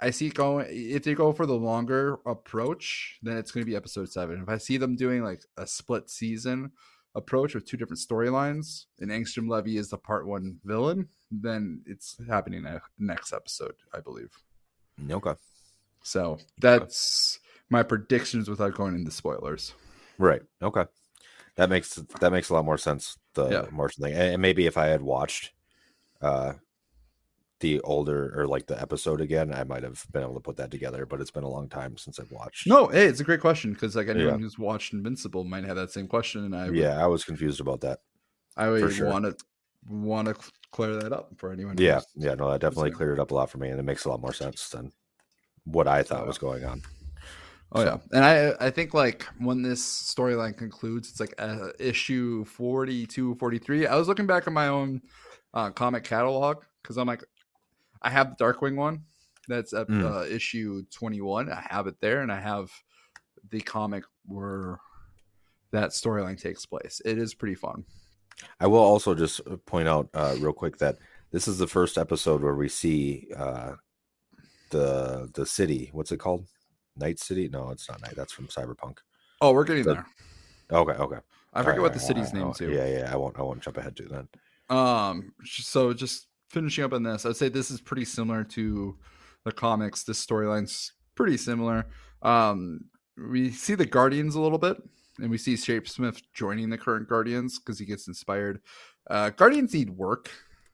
I 0.00 0.10
see 0.10 0.28
going. 0.28 0.66
If 0.68 1.04
they 1.04 1.14
go 1.14 1.32
for 1.32 1.46
the 1.46 1.54
longer 1.54 2.18
approach, 2.26 3.18
then 3.22 3.36
it's 3.38 3.50
going 3.50 3.64
to 3.64 3.70
be 3.70 3.76
episode 3.76 4.10
seven. 4.10 4.42
If 4.42 4.48
I 4.48 4.58
see 4.58 4.76
them 4.76 4.94
doing 4.96 5.22
like 5.24 5.42
a 5.56 5.66
split 5.66 6.10
season 6.10 6.72
approach 7.14 7.54
with 7.54 7.66
two 7.66 7.78
different 7.78 8.00
storylines, 8.00 8.84
and 9.00 9.10
Angstrom 9.10 9.48
Levy 9.48 9.78
is 9.78 9.88
the 9.88 9.96
part 9.96 10.26
one 10.26 10.58
villain, 10.64 11.08
then 11.30 11.80
it's 11.86 12.16
happening 12.28 12.64
next 12.98 13.32
episode, 13.32 13.74
I 13.94 14.00
believe. 14.00 14.30
okay. 15.10 15.34
So 16.02 16.38
that's 16.60 17.40
my 17.70 17.82
predictions 17.82 18.48
without 18.48 18.74
going 18.74 18.94
into 18.94 19.10
spoilers. 19.10 19.72
Right. 20.18 20.42
Okay. 20.62 20.84
That 21.56 21.70
makes 21.70 21.94
that 22.20 22.30
makes 22.32 22.50
a 22.50 22.54
lot 22.54 22.64
more 22.66 22.78
sense. 22.78 23.16
The 23.34 23.48
Yeah. 23.48 23.64
Martian 23.72 24.04
thing, 24.04 24.12
and 24.12 24.34
and 24.34 24.42
maybe 24.42 24.66
if 24.66 24.76
I 24.76 24.86
had 24.86 25.00
watched 25.02 25.52
uh 26.20 26.52
the 27.60 27.80
older 27.80 28.38
or 28.38 28.46
like 28.46 28.66
the 28.66 28.80
episode 28.80 29.20
again, 29.20 29.52
I 29.54 29.64
might 29.64 29.82
have 29.82 30.04
been 30.12 30.22
able 30.22 30.34
to 30.34 30.40
put 30.40 30.56
that 30.56 30.70
together. 30.70 31.06
But 31.06 31.20
it's 31.20 31.30
been 31.30 31.44
a 31.44 31.48
long 31.48 31.68
time 31.68 31.96
since 31.96 32.20
I've 32.20 32.30
watched. 32.30 32.66
No, 32.66 32.86
hey, 32.88 33.06
it's 33.06 33.20
a 33.20 33.24
great 33.24 33.40
question 33.40 33.72
because 33.72 33.96
like 33.96 34.08
anyone 34.08 34.34
Yeah. 34.34 34.38
who's 34.40 34.58
watched 34.58 34.92
Invincible 34.92 35.44
might 35.44 35.64
have 35.64 35.76
that 35.76 35.90
same 35.90 36.06
question, 36.06 36.44
and 36.44 36.54
I 36.54 36.66
would, 36.66 36.76
Yeah, 36.76 37.02
I 37.02 37.06
was 37.06 37.24
confused 37.24 37.60
about 37.60 37.80
that. 37.80 38.00
I 38.56 38.68
would 38.68 38.92
sure. 38.92 39.08
want 39.08 39.24
to 39.24 39.36
want 39.88 40.28
to 40.28 40.34
clear 40.72 40.96
that 40.96 41.12
up 41.12 41.30
for 41.36 41.52
anyone. 41.52 41.76
Yeah, 41.78 42.00
yeah, 42.16 42.34
no, 42.34 42.50
that 42.50 42.60
definitely 42.60 42.90
Listening. 42.90 42.96
cleared 42.96 43.18
it 43.18 43.22
up 43.22 43.30
a 43.30 43.34
lot 43.34 43.50
for 43.50 43.58
me, 43.58 43.68
and 43.70 43.78
it 43.78 43.84
makes 43.84 44.04
a 44.04 44.08
lot 44.10 44.20
more 44.20 44.32
sense 44.32 44.68
than 44.68 44.90
what 45.64 45.86
I 45.88 46.02
thought 46.02 46.24
Oh, 46.24 46.26
was 46.26 46.38
going 46.38 46.64
on. 46.64 46.82
Oh 47.72 47.80
So- 47.80 47.84
yeah, 47.84 47.98
and 48.16 48.24
I 48.24 48.66
I 48.66 48.70
think 48.70 48.94
like 48.94 49.24
when 49.38 49.62
this 49.62 49.82
storyline 49.82 50.56
concludes, 50.56 51.08
it's 51.10 51.20
like 51.20 51.34
uh, 51.38 51.68
issue 51.78 52.44
42, 52.44 53.34
43. 53.36 53.86
I 53.86 53.96
was 53.96 54.08
looking 54.08 54.26
back 54.26 54.46
at 54.46 54.52
my 54.52 54.68
own 54.68 55.00
uh, 55.54 55.70
comic 55.70 56.04
catalog 56.04 56.58
because 56.82 56.96
I'm 56.98 57.06
like, 57.08 57.24
I 58.06 58.10
have 58.10 58.36
the 58.36 58.44
Darkwing 58.44 58.76
one. 58.76 59.02
That's 59.48 59.72
at 59.72 59.88
Mm. 59.88 60.04
uh, 60.04 60.24
issue 60.34 60.84
twenty 60.92 61.20
one. 61.20 61.50
I 61.52 61.64
have 61.70 61.86
it 61.86 62.00
there, 62.00 62.20
and 62.22 62.30
I 62.32 62.40
have 62.40 62.70
the 63.50 63.60
comic 63.60 64.04
where 64.24 64.78
that 65.72 65.90
storyline 65.90 66.40
takes 66.40 66.64
place. 66.66 67.00
It 67.04 67.18
is 67.18 67.34
pretty 67.34 67.54
fun. 67.54 67.84
I 68.60 68.66
will 68.66 68.80
also 68.92 69.14
just 69.14 69.40
uh, 69.46 69.56
point 69.66 69.88
out 69.88 70.08
uh, 70.14 70.36
real 70.40 70.52
quick 70.52 70.78
that 70.78 70.98
this 71.32 71.48
is 71.48 71.58
the 71.58 71.66
first 71.66 71.96
episode 71.98 72.42
where 72.42 72.54
we 72.54 72.68
see 72.68 73.28
uh, 73.36 73.72
the 74.70 75.30
the 75.34 75.46
city. 75.46 75.90
What's 75.92 76.12
it 76.12 76.18
called? 76.18 76.46
Night 76.96 77.18
City? 77.18 77.48
No, 77.48 77.70
it's 77.70 77.88
not 77.88 78.00
Night. 78.02 78.14
That's 78.16 78.32
from 78.32 78.46
Cyberpunk. 78.48 78.98
Oh, 79.40 79.52
we're 79.52 79.64
getting 79.64 79.84
The- 79.84 79.94
there. 79.94 80.06
Okay, 80.72 80.92
okay. 80.92 81.18
I 81.52 81.60
forget 81.60 81.78
Alright, 81.78 81.82
what 81.82 81.92
the 81.94 82.00
city's 82.00 82.28
alright, 82.34 82.44
name 82.44 82.52
too. 82.54 82.70
Yeah, 82.72 82.86
yeah. 82.88 83.12
I 83.12 83.16
won't. 83.16 83.38
I 83.38 83.42
won't 83.42 83.62
jump 83.62 83.76
ahead 83.76 83.96
to 83.96 84.02
then. 84.04 84.28
Um, 84.76 85.32
so 85.44 85.92
just 85.92 86.26
finishing 86.50 86.84
up 86.84 86.92
on 86.92 87.02
this, 87.02 87.26
I'd 87.26 87.36
say 87.36 87.48
this 87.48 87.70
is 87.70 87.80
pretty 87.80 88.04
similar 88.04 88.44
to 88.44 88.96
the 89.44 89.52
comics. 89.52 90.04
This 90.04 90.24
storyline's 90.24 90.92
pretty 91.14 91.36
similar. 91.36 91.86
Um, 92.22 92.80
we 93.16 93.50
see 93.50 93.74
the 93.74 93.86
Guardians 93.86 94.34
a 94.34 94.40
little 94.40 94.58
bit, 94.58 94.76
and 95.18 95.30
we 95.30 95.38
see 95.38 95.54
Shapesmith 95.54 96.22
joining 96.34 96.70
the 96.70 96.78
current 96.78 97.08
Guardians 97.08 97.58
because 97.58 97.78
he 97.78 97.86
gets 97.86 98.08
inspired. 98.08 98.60
Uh, 99.08 99.30
Guardians 99.30 99.72
need 99.72 99.90
work, 99.90 100.30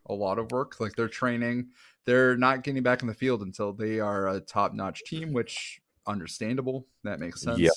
a 0.06 0.14
lot 0.14 0.38
of 0.38 0.50
work. 0.50 0.80
Like 0.80 0.96
they're 0.96 1.08
training, 1.08 1.68
they're 2.04 2.36
not 2.36 2.64
getting 2.64 2.82
back 2.82 3.02
in 3.02 3.08
the 3.08 3.14
field 3.14 3.42
until 3.42 3.72
they 3.72 4.00
are 4.00 4.28
a 4.28 4.40
top-notch 4.40 5.02
team, 5.04 5.32
which 5.32 5.80
understandable. 6.06 6.86
That 7.04 7.20
makes 7.20 7.42
sense. 7.42 7.60
Yep. 7.60 7.72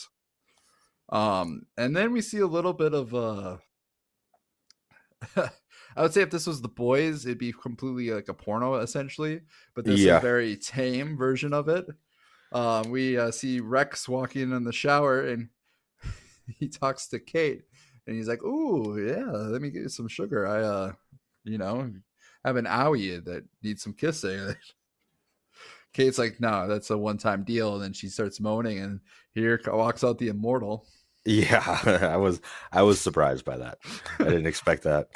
Um, 1.10 1.64
and 1.78 1.96
then 1.96 2.12
we 2.12 2.22
see 2.22 2.40
a 2.40 2.48
little 2.48 2.74
bit 2.74 2.94
of 2.94 3.14
uh 3.14 3.58
I 5.96 6.02
would 6.02 6.14
say 6.14 6.22
if 6.22 6.30
this 6.30 6.48
was 6.48 6.62
the 6.62 6.68
boys, 6.68 7.26
it'd 7.26 7.38
be 7.38 7.54
completely 7.54 8.12
like 8.12 8.28
a 8.30 8.34
porno 8.34 8.76
essentially, 8.76 9.42
but 9.76 9.86
this 9.86 10.00
Yeah. 10.02 10.18
is 10.18 10.18
a 10.18 10.22
very 10.22 10.58
tame 10.58 11.18
version 11.18 11.54
of 11.54 11.70
it. 11.70 11.86
Um, 12.52 12.90
we 12.92 13.18
uh, 13.18 13.32
see 13.32 13.60
Rex 13.60 14.08
walking 14.08 14.52
in 14.52 14.64
the 14.64 14.74
shower 14.74 15.22
and 15.28 15.50
he 16.60 16.68
talks 16.70 17.08
to 17.10 17.20
Kate 17.20 17.64
and 18.08 18.16
he's 18.16 18.28
like, 18.28 18.44
"Ooh, 18.44 18.98
yeah, 19.04 19.26
let 19.32 19.62
me 19.62 19.70
get 19.70 19.84
you 19.84 19.90
some 19.90 20.08
sugar. 20.08 20.48
I, 20.48 20.62
uh, 20.62 20.92
you 21.44 21.58
know, 21.58 21.92
have 22.44 22.56
an 22.56 22.66
owie 22.66 23.24
that 23.26 23.44
needs 23.64 23.84
some 23.84 23.94
kissing." 23.94 24.56
Kate's 25.94 26.18
like, 26.18 26.40
"No, 26.40 26.68
that's 26.68 26.90
a 26.90 26.98
one-time 26.98 27.44
deal." 27.44 27.76
And 27.76 27.84
then 27.84 27.94
she 27.94 28.10
starts 28.10 28.40
moaning, 28.40 28.80
and 28.80 29.00
here 29.34 29.60
walks 29.68 30.04
out 30.04 30.18
the 30.18 30.28
immortal. 30.28 30.86
Yeah, 31.26 31.64
I 32.14 32.18
was. 32.18 32.42
I 32.72 32.84
was 32.84 33.02
surprised 33.02 33.46
by 33.46 33.58
that. 33.58 33.80
I 34.20 34.26
didn't 34.26 34.46
expect 34.46 34.84
that. 34.84 35.10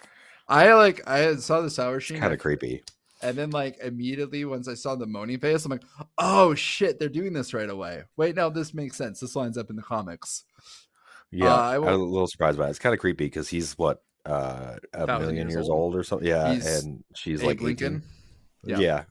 I 0.50 0.74
like 0.74 1.08
I 1.08 1.36
saw 1.36 1.62
the 1.62 1.70
sour 1.70 2.00
sheen, 2.00 2.20
Kind 2.20 2.34
of 2.34 2.40
creepy. 2.40 2.84
and 3.22 3.38
then 3.38 3.52
like 3.52 3.78
immediately 3.84 4.44
once 4.46 4.68
I 4.68 4.74
saw 4.74 4.96
the 4.96 5.06
moaning 5.06 5.40
face, 5.40 5.64
I'm 5.64 5.72
like, 5.72 5.84
oh 6.18 6.56
shit, 6.56 7.00
they're 7.00 7.08
doing 7.08 7.34
this 7.34 7.54
right 7.54 7.70
away. 7.70 8.04
Wait, 8.18 8.36
no, 8.36 8.50
this 8.50 8.74
makes 8.74 8.98
sense. 8.98 9.20
This 9.20 9.36
lines 9.36 9.58
up 9.58 9.70
in 9.70 9.76
the 9.76 9.84
comics. 9.84 10.44
Yeah, 11.32 11.54
Uh, 11.54 11.58
I 11.62 11.78
was 11.78 11.94
a 11.94 11.98
little 11.98 12.28
surprised 12.28 12.58
by 12.58 12.66
it. 12.68 12.72
It's 12.72 12.80
kind 12.80 12.94
of 12.94 13.00
creepy 13.00 13.26
because 13.26 13.48
he's 13.48 13.78
what 13.78 14.02
uh, 14.26 14.78
a 14.94 15.06
million 15.06 15.36
years 15.48 15.54
years, 15.54 15.70
old. 15.70 15.94
old. 15.94 15.96
or 15.96 16.04
something. 16.04 16.28
Yeah, 16.28 16.54
He's 16.54 16.84
and 16.84 17.04
she's 17.16 17.42
Abe 17.42 17.48
like 17.48 17.58
18. 17.58 17.66
Lincoln. 17.66 18.04
Yeah. 18.66 18.80
Yeah. 18.80 19.04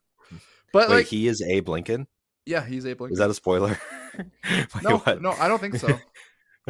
But 0.73 0.89
Wait, 0.91 0.97
like, 0.97 1.07
he 1.07 1.29
is 1.29 1.41
Abe 1.41 1.69
Lincoln. 1.69 2.07
yeah, 2.45 2.65
he's 2.65 2.85
Abe 2.85 3.01
Lincoln. 3.01 3.13
Is 3.15 3.19
that 3.21 3.31
a 3.31 3.35
spoiler? 3.35 3.79
Wait, 4.19 4.83
no, 4.83 4.99
what? 4.99 5.23
no, 5.23 5.31
I 5.33 5.47
don't 5.49 5.61
think 5.61 5.77
so. 5.77 5.99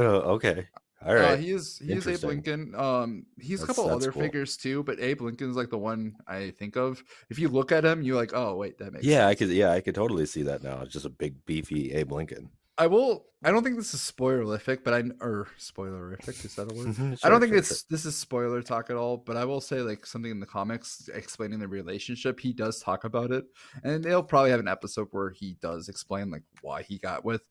Oh, 0.01 0.37
okay. 0.37 0.69
All 1.05 1.17
Uh, 1.17 1.21
right. 1.21 1.39
he 1.39 1.51
is 1.53 1.79
he 1.79 1.93
is 1.95 2.07
Abe 2.09 2.25
Lincoln. 2.25 2.75
Um, 2.75 3.27
he's 3.39 3.63
a 3.63 3.67
couple 3.67 3.89
other 3.89 4.11
cool. 4.11 4.23
figures 4.23 4.57
too, 4.57 4.83
but 4.83 4.99
Abe 5.01 5.21
Lincoln's 5.23 5.57
like 5.57 5.71
the 5.71 5.79
one 5.79 6.17
I 6.27 6.51
think 6.51 6.77
of. 6.77 7.03
If 7.31 7.39
you 7.39 7.49
look 7.49 7.71
at 7.73 7.85
him, 7.85 8.03
you're 8.03 8.17
like, 8.17 8.33
oh 8.35 8.57
wait, 8.57 8.79
that 8.79 8.93
makes 8.93 9.07
yeah, 9.07 9.27
I 9.27 9.35
could. 9.35 9.49
Yeah, 9.51 9.71
I 9.73 9.81
could 9.81 9.95
totally 9.95 10.27
see 10.27 10.43
that 10.43 10.63
now. 10.63 10.81
It's 10.83 10.93
just 10.93 11.07
a 11.07 11.11
big 11.11 11.45
beefy 11.47 11.93
Abe 11.93 12.13
Lincoln. 12.13 12.51
I 12.77 12.87
will. 12.87 13.27
I 13.43 13.51
don't 13.51 13.63
think 13.65 13.77
this 13.77 13.95
is 13.95 14.01
spoilerific, 14.01 14.83
but 14.85 14.95
I 14.95 15.03
or 15.21 15.49
spoilerific 15.59 16.45
is 16.45 16.55
that 16.57 16.71
a 16.71 16.75
word? 16.75 16.89
Mhm, 16.89 17.19
I 17.23 17.29
don't 17.29 17.41
think 17.41 17.51
sure, 17.53 17.59
it's 17.59 17.83
this 17.85 18.05
is 18.05 18.17
spoiler 18.17 18.63
talk 18.63 18.91
at 18.91 18.97
all, 18.97 19.17
but 19.17 19.37
I 19.37 19.45
will 19.45 19.61
say 19.61 19.81
like 19.81 20.07
something 20.07 20.31
in 20.31 20.41
the 20.41 20.47
comics 20.47 21.09
explaining 21.13 21.59
the 21.59 21.69
relationship. 21.69 22.39
He 22.41 22.53
does 22.53 22.81
talk 22.81 23.05
about 23.05 23.33
it, 23.33 23.45
and 23.83 24.03
they'll 24.05 24.23
probably 24.23 24.51
have 24.51 24.61
an 24.61 24.69
episode 24.69 25.09
where 25.11 25.31
he 25.31 25.55
does 25.61 25.89
explain 25.89 26.31
like 26.31 26.43
why 26.63 26.83
he 26.83 26.99
got 26.99 27.25
with 27.25 27.43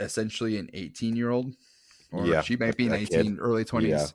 essentially 0.00 0.58
an 0.58 0.70
18 0.74 1.16
year 1.16 1.30
old, 1.30 1.54
or 2.12 2.26
Yeah, 2.26 2.42
she 2.42 2.56
might 2.56 2.76
be 2.76 2.86
an 2.86 2.92
a 2.94 2.98
kid. 2.98 3.14
18, 3.20 3.38
early 3.38 3.64
20s, 3.64 3.88
Yeah. 3.88 4.06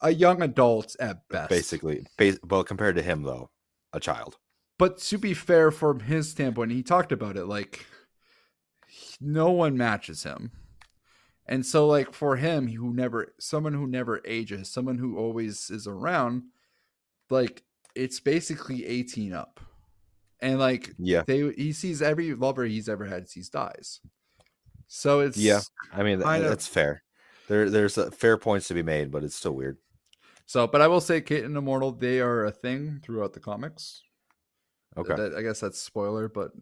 a 0.00 0.10
young 0.10 0.42
adult 0.42 0.96
at 0.98 1.28
best. 1.28 1.50
Basically, 1.50 2.06
bas- 2.16 2.38
well, 2.44 2.64
compared 2.64 2.96
to 2.96 3.02
him 3.02 3.22
though, 3.22 3.50
a 3.92 4.00
child. 4.00 4.38
But 4.78 4.98
to 4.98 5.18
be 5.18 5.34
fair, 5.34 5.70
from 5.70 6.00
his 6.00 6.30
standpoint, 6.30 6.72
he 6.72 6.82
talked 6.82 7.12
about 7.12 7.36
it 7.36 7.44
like 7.46 7.86
no 9.20 9.50
one 9.50 9.76
matches 9.76 10.22
him. 10.24 10.50
And 11.46 11.66
so, 11.66 11.86
like 11.86 12.14
for 12.14 12.36
him, 12.36 12.68
who 12.68 12.92
never, 12.92 13.34
someone 13.38 13.74
who 13.74 13.86
never 13.86 14.20
ages, 14.24 14.68
someone 14.70 14.98
who 14.98 15.18
always 15.18 15.70
is 15.70 15.86
around, 15.86 16.44
like 17.30 17.62
it's 17.94 18.20
basically 18.20 18.86
eighteen 18.86 19.32
up, 19.32 19.60
and 20.40 20.58
like 20.58 20.94
Yeah, 20.98 21.22
they, 21.26 21.52
he 21.52 21.72
sees 21.72 22.00
every 22.00 22.32
lover 22.34 22.64
he's 22.64 22.88
ever 22.88 23.04
had 23.06 23.28
sees 23.28 23.48
dies. 23.50 24.00
So 24.86 25.20
it's 25.20 25.36
Yeah. 25.36 25.60
I 25.92 26.02
mean, 26.02 26.18
th- 26.18 26.24
kind 26.24 26.44
of- 26.44 26.50
that's 26.50 26.66
fair. 26.68 27.01
There, 27.48 27.68
there's 27.68 27.98
fair 28.14 28.36
points 28.36 28.68
to 28.68 28.74
be 28.74 28.82
made, 28.82 29.10
but 29.10 29.24
it's 29.24 29.36
still 29.36 29.52
weird. 29.52 29.78
So, 30.46 30.66
but 30.66 30.80
I 30.80 30.88
will 30.88 31.00
say, 31.00 31.20
Kate 31.20 31.44
and 31.44 31.56
Immortal, 31.56 31.92
they 31.92 32.20
are 32.20 32.44
a 32.44 32.50
thing 32.50 33.00
throughout 33.02 33.32
the 33.32 33.40
comics. 33.40 34.02
Okay. 34.96 35.14
That, 35.14 35.34
I 35.34 35.42
guess 35.42 35.60
that's 35.60 35.80
spoiler, 35.80 36.28
but 36.28 36.52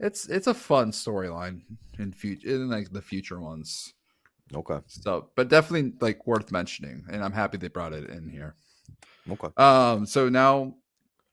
it's 0.00 0.28
it's 0.28 0.46
a 0.46 0.54
fun 0.54 0.92
storyline 0.92 1.62
in 1.98 2.12
future 2.12 2.48
in 2.48 2.70
like 2.70 2.92
the 2.92 3.02
future 3.02 3.40
ones. 3.40 3.94
Okay. 4.54 4.78
So, 4.86 5.30
but 5.34 5.48
definitely 5.48 5.94
like 6.00 6.26
worth 6.26 6.52
mentioning, 6.52 7.04
and 7.10 7.24
I'm 7.24 7.32
happy 7.32 7.58
they 7.58 7.68
brought 7.68 7.92
it 7.92 8.08
in 8.10 8.28
here. 8.28 8.54
Okay. 9.28 9.48
Um, 9.56 10.06
so 10.06 10.28
now 10.28 10.76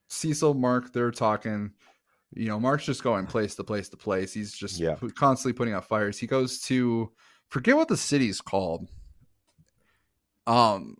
Cecil, 0.09 0.55
Mark, 0.55 0.91
they're 0.91 1.11
talking. 1.11 1.71
You 2.33 2.47
know, 2.47 2.59
Mark's 2.59 2.85
just 2.85 3.03
going 3.03 3.27
place 3.27 3.55
to 3.55 3.63
place 3.63 3.87
to 3.89 3.97
place. 3.97 4.33
He's 4.33 4.51
just 4.53 4.79
Yeah. 4.79 4.95
constantly 5.15 5.53
putting 5.53 5.73
out 5.73 5.87
fires. 5.87 6.17
He 6.17 6.27
goes 6.27 6.59
to 6.63 7.11
forget 7.49 7.75
what 7.75 7.87
the 7.87 7.97
city's 7.97 8.41
called. 8.41 8.87
Um, 10.47 10.97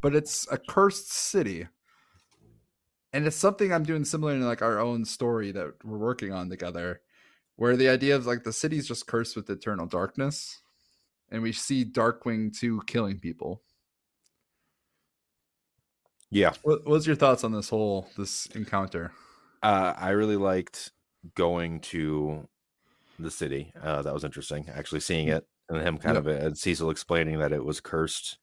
but 0.00 0.14
it's 0.14 0.46
a 0.50 0.58
cursed 0.58 1.12
city, 1.12 1.66
and 3.12 3.26
it's 3.26 3.36
something 3.36 3.72
I'm 3.72 3.84
doing 3.84 4.04
similar 4.04 4.32
in 4.32 4.40
like 4.40 4.62
our 4.62 4.78
own 4.80 5.04
story 5.04 5.52
that 5.52 5.74
we're 5.84 5.98
working 5.98 6.32
on 6.32 6.48
together, 6.48 7.00
where 7.56 7.76
the 7.76 7.88
idea 7.88 8.16
of 8.16 8.26
like 8.26 8.44
the 8.44 8.52
city's 8.52 8.88
just 8.88 9.06
cursed 9.06 9.36
with 9.36 9.50
eternal 9.50 9.86
darkness, 9.86 10.60
and 11.30 11.42
we 11.42 11.52
see 11.52 11.84
Darkwing 11.84 12.56
two 12.56 12.80
killing 12.86 13.18
people. 13.18 13.62
Yeah. 16.30 16.52
What 16.62 16.86
what's 16.86 17.06
your 17.06 17.16
thoughts 17.16 17.44
on 17.44 17.52
this 17.52 17.68
whole 17.68 18.08
this 18.16 18.46
encounter? 18.54 19.12
Uh, 19.62 19.94
I 19.96 20.10
really 20.10 20.36
liked 20.36 20.92
going 21.34 21.80
to 21.80 22.48
the 23.18 23.30
city. 23.30 23.72
Uh, 23.82 24.02
that 24.02 24.14
was 24.14 24.24
interesting. 24.24 24.68
Actually 24.68 25.00
seeing 25.00 25.28
it 25.28 25.46
and 25.68 25.80
him 25.82 25.98
kind 25.98 26.16
Yep. 26.16 26.26
of 26.26 26.42
and 26.44 26.58
Cecil 26.58 26.90
explaining 26.90 27.38
that 27.40 27.52
it 27.52 27.64
was 27.64 27.80
cursed 27.80 28.38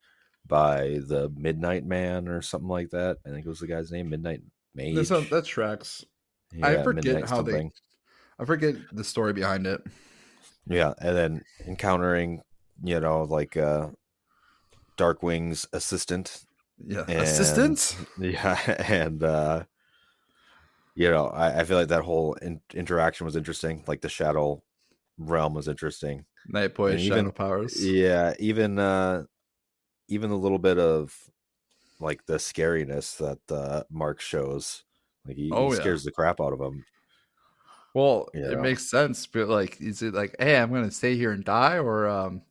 by 0.48 1.00
the 1.08 1.32
Midnight 1.36 1.86
Man 1.86 2.28
or 2.28 2.42
something 2.42 2.70
like 2.70 2.90
that. 2.92 3.18
I 3.26 3.30
think 3.30 3.46
it 3.46 3.50
was 3.50 3.60
the 3.60 3.68
guy's 3.68 3.92
name, 3.92 4.10
Midnight 4.10 4.42
Mage. 4.76 4.96
That's 5.08 5.30
that 5.30 5.46
tracks. 5.46 6.04
I 6.62 6.84
forget 6.84 7.06
Midnight 7.06 7.30
how 7.30 7.42
they- 7.42 7.72
I 8.38 8.46
forget 8.46 8.76
the 8.92 9.04
story 9.04 9.34
behind 9.34 9.66
it. 9.66 9.82
Yeah, 10.68 10.94
and 11.00 11.16
then 11.18 11.42
encountering, 11.66 12.42
you 12.84 13.00
know, 13.00 13.24
like 13.24 13.56
uh 13.58 13.90
Darkwing's 14.98 15.68
assistant. 15.74 16.44
Yeah, 16.86 17.06
And- 17.08 17.22
assistant. 17.22 17.96
Yeah, 18.20 18.58
and 18.88 19.24
uh 19.24 19.64
you 20.98 21.10
know, 21.10 21.28
I, 21.28 21.60
I 21.60 21.64
feel 21.66 21.78
like 21.78 21.90
that 21.90 22.04
whole 22.04 22.36
in- 22.36 22.62
interaction 22.74 23.26
was 23.26 23.36
interesting. 23.36 23.84
Like 23.86 24.00
the 24.02 24.08
shadow 24.10 24.64
realm 25.18 25.54
was 25.54 25.68
interesting. 25.68 26.26
Night 26.48 26.74
boy, 26.76 26.92
and 26.92 27.00
shadow 27.00 27.32
powers. 27.32 27.94
Yeah, 27.94 28.36
even 28.40 28.80
uh 28.80 29.26
even 30.10 30.32
a 30.32 30.38
little 30.38 30.60
bit 30.60 30.80
of 30.80 31.30
like 32.00 32.26
the 32.28 32.36
scariness 32.36 33.18
that 33.18 33.56
uh 33.56 33.84
Mark 33.92 34.22
shows. 34.22 34.86
Like 35.26 35.38
he, 35.38 35.52
Oh, 35.52 35.66
he 35.66 35.72
yeah. 35.74 35.80
scares 35.80 36.04
the 36.06 36.12
crap 36.12 36.42
out 36.42 36.54
of 36.54 36.62
him. 36.62 36.86
Well, 37.94 38.30
Yeah. 38.34 38.52
it 38.52 38.60
makes 38.60 38.90
sense, 38.90 39.26
but 39.28 39.48
like, 39.48 39.80
is 39.82 40.02
it 40.02 40.14
like, 40.14 40.36
hey, 40.40 40.58
I'm 40.58 40.72
gonna 40.72 40.92
stay 40.92 41.16
here 41.16 41.32
and 41.32 41.44
die, 41.44 41.78
or 41.80 42.08
um, 42.08 42.44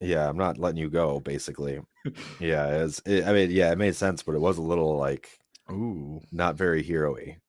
Yeah, 0.00 0.28
I'm 0.28 0.36
not 0.36 0.58
letting 0.58 0.78
you 0.80 0.90
go, 0.90 1.20
basically. 1.20 1.80
yeah, 2.38 2.84
it's 2.84 3.00
it, 3.06 3.24
I 3.24 3.32
mean, 3.32 3.50
yeah, 3.50 3.70
it 3.72 3.78
made 3.78 3.94
sense, 3.96 4.22
but 4.22 4.34
it 4.34 4.40
was 4.40 4.58
a 4.58 4.62
little 4.62 4.96
like 4.96 5.38
ooh, 5.70 6.22
not 6.32 6.56
very 6.56 6.82
hero-y. 6.82 7.41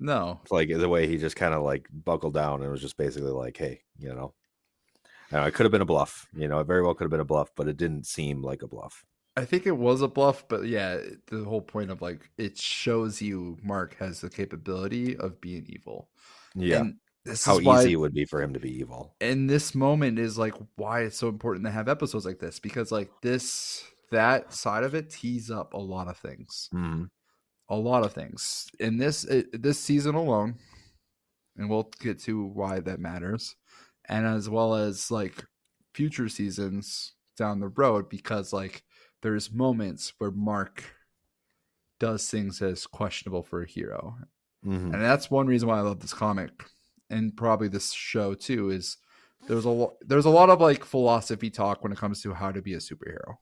No, 0.00 0.40
Like 0.50 0.68
the 0.68 0.88
way 0.88 1.06
he 1.06 1.16
just 1.18 1.36
kind 1.36 1.54
of 1.54 1.62
like 1.62 1.88
buckled 1.92 2.34
down 2.34 2.62
and 2.62 2.70
was 2.70 2.80
just 2.80 2.96
basically 2.96 3.30
like, 3.30 3.56
hey, 3.56 3.82
you 3.98 4.08
know. 4.14 4.34
I 5.32 5.36
know, 5.40 5.46
it 5.46 5.52
could 5.54 5.64
have 5.64 5.72
been 5.72 5.82
a 5.82 5.86
bluff, 5.86 6.26
you 6.34 6.48
know, 6.48 6.60
it 6.60 6.66
very 6.66 6.82
well 6.82 6.94
could 6.94 7.04
have 7.04 7.10
been 7.10 7.20
a 7.20 7.24
bluff, 7.24 7.50
but 7.54 7.68
it 7.68 7.76
didn't 7.76 8.06
seem 8.06 8.42
like 8.42 8.62
a 8.62 8.66
bluff. 8.68 9.04
I 9.36 9.44
think 9.44 9.66
it 9.66 9.76
was 9.76 10.00
a 10.00 10.08
bluff, 10.08 10.44
but 10.48 10.64
yeah, 10.66 10.98
the 11.26 11.44
whole 11.44 11.60
point 11.60 11.90
of 11.90 12.00
like 12.00 12.30
it 12.38 12.56
shows 12.58 13.20
you 13.20 13.58
Mark 13.62 13.96
has 13.98 14.20
the 14.22 14.30
capability 14.30 15.16
of 15.16 15.40
being 15.40 15.66
evil. 15.68 16.08
Yeah. 16.54 16.80
and 16.80 16.94
this 17.24 17.44
How 17.44 17.58
is 17.58 17.64
why 17.64 17.80
easy 17.82 17.92
it 17.92 17.96
would 17.96 18.14
be 18.14 18.24
for 18.24 18.40
him 18.40 18.54
to 18.54 18.58
be 18.60 18.70
evil. 18.78 19.14
and 19.20 19.50
this 19.50 19.74
moment 19.74 20.18
is 20.18 20.38
like 20.38 20.54
why 20.76 21.02
it's 21.02 21.18
so 21.18 21.28
important 21.28 21.66
to 21.66 21.70
have 21.70 21.88
episodes 21.88 22.24
like 22.24 22.38
this 22.38 22.58
because 22.58 22.90
like 22.90 23.10
this 23.20 23.84
that 24.10 24.54
side 24.54 24.82
of 24.82 24.94
it 24.94 25.10
tees 25.10 25.50
up 25.50 25.74
a 25.74 25.78
lot 25.78 26.08
of 26.08 26.16
things 26.16 26.70
Mhm. 26.72 27.10
A 27.68 27.76
lot 27.76 28.04
of 28.04 28.12
things 28.12 28.66
in 28.80 28.96
this 28.96 29.24
it, 29.24 29.62
this 29.62 29.78
season 29.78 30.14
alone 30.14 30.54
and 31.56 31.68
we'll 31.68 31.90
get 32.00 32.18
to 32.20 32.44
why 32.46 32.80
that 32.80 32.98
matters 33.00 33.56
and 34.08 34.26
as 34.26 34.48
well 34.48 34.74
as 34.74 35.10
like 35.10 35.44
future 35.94 36.28
seasons 36.28 37.14
down 37.36 37.60
the 37.60 37.68
road 37.68 38.08
because 38.08 38.52
like 38.52 38.82
there's 39.22 39.52
moments 39.52 40.12
where 40.18 40.30
mark 40.30 40.84
does 42.00 42.28
things 42.30 42.62
as 42.62 42.86
questionable 42.86 43.42
for 43.42 43.62
a 43.62 43.66
hero 43.68 44.16
Mhm. 44.64 44.92
and 44.92 44.94
that's 44.94 45.30
one 45.30 45.46
reason 45.46 45.68
why 45.68 45.78
I 45.78 45.82
love 45.82 46.00
this 46.00 46.12
comic, 46.14 46.50
and 47.10 47.36
probably 47.36 47.68
this 47.68 47.92
show 47.92 48.34
too. 48.34 48.70
Is 48.70 48.96
there's 49.46 49.64
a 49.64 49.70
lot 49.70 49.94
there's 50.00 50.24
a 50.24 50.30
lot 50.30 50.50
of 50.50 50.60
like 50.60 50.84
philosophy 50.84 51.48
talk 51.48 51.82
when 51.84 51.92
it 51.92 51.98
comes 51.98 52.20
to 52.22 52.34
how 52.34 52.50
to 52.50 52.60
be 52.60 52.74
a 52.74 52.78
superhero, 52.78 53.36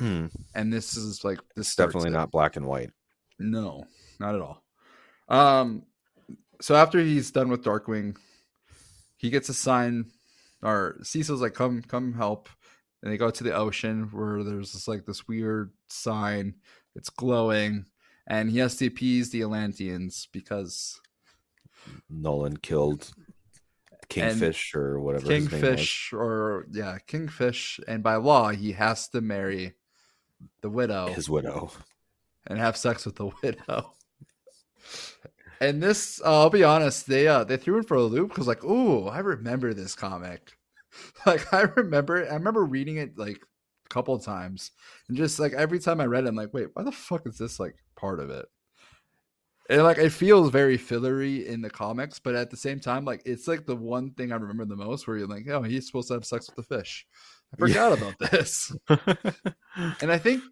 Mhm. 0.00 0.30
and 0.54 0.72
this 0.72 0.96
is 0.96 1.24
like 1.24 1.40
this 1.56 1.76
definitely 1.76 2.08
it. 2.08 2.12
not 2.14 2.30
black 2.30 2.56
and 2.56 2.66
white. 2.66 2.90
No, 3.38 3.84
not 4.20 4.34
at 4.34 4.40
all. 4.40 4.62
Um, 5.28 5.84
so 6.60 6.74
after 6.74 7.00
he's 7.00 7.30
done 7.30 7.48
with 7.48 7.64
Darkwing, 7.64 8.16
he 9.16 9.30
gets 9.30 9.48
a 9.48 9.54
sign, 9.54 10.06
or 10.62 10.98
Cecil's 11.02 11.42
like, 11.42 11.54
"Come, 11.54 11.82
come 11.82 12.14
help," 12.14 12.48
and 13.02 13.12
they 13.12 13.16
go 13.16 13.30
to 13.30 13.44
the 13.44 13.54
ocean 13.54 14.08
where 14.12 14.42
there's 14.44 14.72
this 14.72 14.86
like 14.88 15.06
this 15.06 15.26
weird 15.26 15.72
sign. 15.88 16.54
It's 16.94 17.10
glowing, 17.10 17.86
and 18.26 18.50
he 18.50 18.58
has 18.58 18.76
to 18.76 18.86
appease 18.86 19.30
the 19.30 19.42
Atlanteans 19.42 20.28
because 20.32 21.00
Nolan 22.10 22.58
killed 22.58 23.10
Kingfish 24.08 24.74
or 24.74 25.00
whatever. 25.00 25.30
his 25.32 25.50
name 25.50 25.60
was. 25.60 25.70
Kingfish, 25.70 26.12
or 26.12 26.66
yeah, 26.70 26.98
Kingfish, 27.06 27.80
and 27.88 28.02
by 28.02 28.16
law, 28.16 28.50
he 28.50 28.72
has 28.72 29.08
to 29.08 29.20
marry 29.20 29.74
the 30.60 30.70
widow 30.70 31.08
his 31.08 31.30
widow. 31.30 31.70
And 32.46 32.58
have 32.58 32.76
sex 32.76 33.06
with 33.06 33.16
the 33.16 33.30
widow. 33.42 33.92
And 35.60 35.80
this, 35.80 36.20
uh, 36.24 36.40
I'll 36.40 36.50
be 36.50 36.64
honest, 36.64 37.06
they 37.06 37.28
uh 37.28 37.44
they 37.44 37.56
threw 37.56 37.78
in 37.78 37.84
for 37.84 37.96
a 37.96 38.02
loop 38.02 38.30
because 38.30 38.48
like, 38.48 38.64
ooh, 38.64 39.06
I 39.06 39.18
remember 39.20 39.74
this 39.74 39.94
comic. 39.94 40.52
Like 41.24 41.54
I 41.54 41.62
remember, 41.62 42.28
I 42.30 42.34
remember 42.34 42.64
reading 42.64 42.98
it 42.98 43.16
like 43.16 43.38
a 43.38 43.88
couple 43.88 44.14
of 44.14 44.22
times, 44.22 44.72
and 45.08 45.16
just 45.16 45.38
like 45.38 45.54
every 45.54 45.78
time 45.78 46.02
I 46.02 46.04
read 46.04 46.24
it, 46.24 46.28
I'm 46.28 46.36
like, 46.36 46.52
wait, 46.52 46.68
why 46.74 46.82
the 46.82 46.92
fuck 46.92 47.26
is 47.26 47.38
this 47.38 47.58
like 47.58 47.76
part 47.96 48.20
of 48.20 48.28
it? 48.28 48.44
And 49.70 49.84
like 49.84 49.96
it 49.96 50.10
feels 50.10 50.50
very 50.50 50.76
fillery 50.76 51.46
in 51.46 51.62
the 51.62 51.70
comics, 51.70 52.18
but 52.18 52.34
at 52.34 52.50
the 52.50 52.58
same 52.58 52.78
time, 52.78 53.06
like 53.06 53.22
it's 53.24 53.48
like 53.48 53.64
the 53.64 53.74
one 53.74 54.10
thing 54.10 54.32
I 54.32 54.34
remember 54.34 54.66
the 54.66 54.76
most 54.76 55.06
where 55.06 55.16
you're 55.16 55.26
like, 55.26 55.48
oh, 55.48 55.62
he's 55.62 55.86
supposed 55.86 56.08
to 56.08 56.14
have 56.14 56.26
sex 56.26 56.46
with 56.46 56.56
the 56.56 56.76
fish. 56.76 57.06
I 57.54 57.56
forgot 57.56 57.98
yeah. 57.98 58.06
about 58.06 58.30
this. 58.30 58.76
and 60.00 60.12
I 60.12 60.18
think 60.18 60.42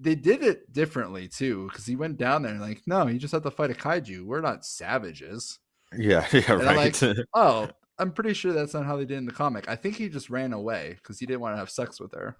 they 0.00 0.14
did 0.14 0.42
it 0.42 0.72
differently 0.72 1.28
too, 1.28 1.68
because 1.68 1.86
he 1.86 1.94
went 1.94 2.16
down 2.16 2.42
there 2.42 2.52
and 2.52 2.60
like, 2.60 2.82
no, 2.86 3.06
he 3.06 3.18
just 3.18 3.32
had 3.32 3.42
to 3.42 3.50
fight 3.50 3.70
a 3.70 3.74
kaiju. 3.74 4.24
We're 4.24 4.40
not 4.40 4.64
savages. 4.64 5.58
Yeah, 5.96 6.26
yeah, 6.32 6.52
and 6.52 6.64
right. 6.64 7.02
I'm 7.02 7.16
like, 7.16 7.26
oh, 7.34 7.68
I'm 7.98 8.12
pretty 8.12 8.32
sure 8.32 8.52
that's 8.52 8.74
not 8.74 8.86
how 8.86 8.96
they 8.96 9.04
did 9.04 9.18
in 9.18 9.26
the 9.26 9.32
comic. 9.32 9.68
I 9.68 9.76
think 9.76 9.96
he 9.96 10.08
just 10.08 10.30
ran 10.30 10.52
away 10.52 10.96
because 10.96 11.18
he 11.18 11.26
didn't 11.26 11.40
want 11.40 11.54
to 11.54 11.58
have 11.58 11.70
sex 11.70 12.00
with 12.00 12.12
her. 12.14 12.36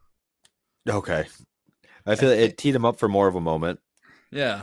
Okay. 0.88 1.27
I 2.07 2.14
feel 2.14 2.31
like 2.31 2.38
it 2.38 2.57
teed 2.57 2.75
him 2.75 2.87
up 2.87 2.99
for 2.99 3.09
more 3.09 3.29
of 3.29 3.35
a 3.35 3.40
moment. 3.40 3.79
Yeah. 4.31 4.62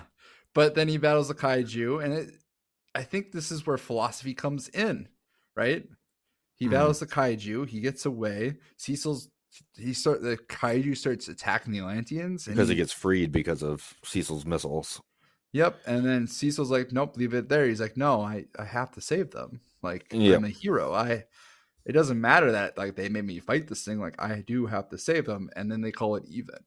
But 0.55 0.73
then 0.73 0.87
he 0.87 0.97
battles 0.97 1.29
a 1.29 1.35
kaiju, 1.35 2.03
and 2.03 2.13
it, 2.13 2.29
I 2.95 3.03
think 3.03 3.31
this 3.31 3.51
is 3.51 3.67
where 3.67 3.77
philosophy 3.77 4.33
comes 4.33 4.69
in, 4.69 5.07
right? 5.55 5.85
He 6.55 6.65
mm-hmm. 6.65 6.73
battles 6.73 6.99
the 6.99 7.05
kaiju, 7.05 7.67
he 7.67 7.79
gets 7.79 8.07
away. 8.07 8.55
Cecil's 8.77 9.29
he 9.75 9.93
start 9.93 10.21
the 10.21 10.37
kaiju 10.37 10.95
starts 10.95 11.27
attacking 11.27 11.73
the 11.73 11.79
Atlanteans 11.79 12.45
because 12.45 12.67
he, 12.67 12.75
he, 12.75 12.77
gets 12.77 12.91
freed 12.91 13.31
because 13.31 13.63
of 13.63 13.93
Cecil's 14.03 14.45
missiles. 14.45 15.01
Yep, 15.53 15.79
and 15.85 16.05
then 16.05 16.27
Cecil's 16.27 16.71
like, 16.71 16.91
"Nope, 16.91 17.17
leave 17.17 17.33
it 17.33 17.49
there." 17.49 17.65
He's 17.65 17.81
like, 17.81 17.97
"No, 17.97 18.21
I 18.21 18.45
I 18.59 18.65
have 18.65 18.91
to 18.91 19.01
save 19.01 19.31
them. 19.31 19.61
Like 19.81 20.07
yep. 20.11 20.37
I'm 20.37 20.45
a 20.45 20.49
hero. 20.49 20.93
I 20.93 21.25
it 21.85 21.93
doesn't 21.93 22.19
matter 22.19 22.51
that 22.51 22.77
like 22.77 22.95
they 22.95 23.09
made 23.09 23.25
me 23.25 23.39
fight 23.39 23.67
this 23.67 23.83
thing. 23.83 23.99
Like 23.99 24.21
I 24.21 24.43
do 24.45 24.65
have 24.65 24.89
to 24.89 24.97
save 24.97 25.25
them." 25.25 25.49
And 25.55 25.71
then 25.71 25.81
they 25.81 25.91
call 25.91 26.15
it 26.15 26.25
even. 26.29 26.59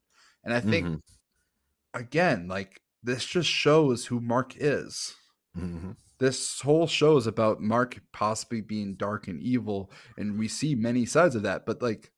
And 0.45 0.55
I 0.55 0.61
think 0.61 0.87
mm-hmm. 0.87 2.01
again, 2.01 2.49
like 2.49 2.81
this 3.03 3.25
just 3.25 3.49
shows 3.49 4.07
who 4.07 4.21
Mark 4.21 4.55
is. 4.57 5.15
Mm-hmm. 5.57 5.93
This 6.19 6.61
whole 6.61 6.87
show 6.87 7.17
is 7.17 7.27
about 7.27 7.63
Mark 7.63 7.99
possibly 8.13 8.61
being 8.61 8.95
dark 8.95 9.29
and 9.29 9.41
evil, 9.41 9.91
and 10.17 10.39
we 10.39 10.49
see 10.49 10.75
many 10.75 11.07
sides 11.07 11.35
of 11.35 11.43
that. 11.43 11.65
But 11.67 11.83
like 11.83 12.13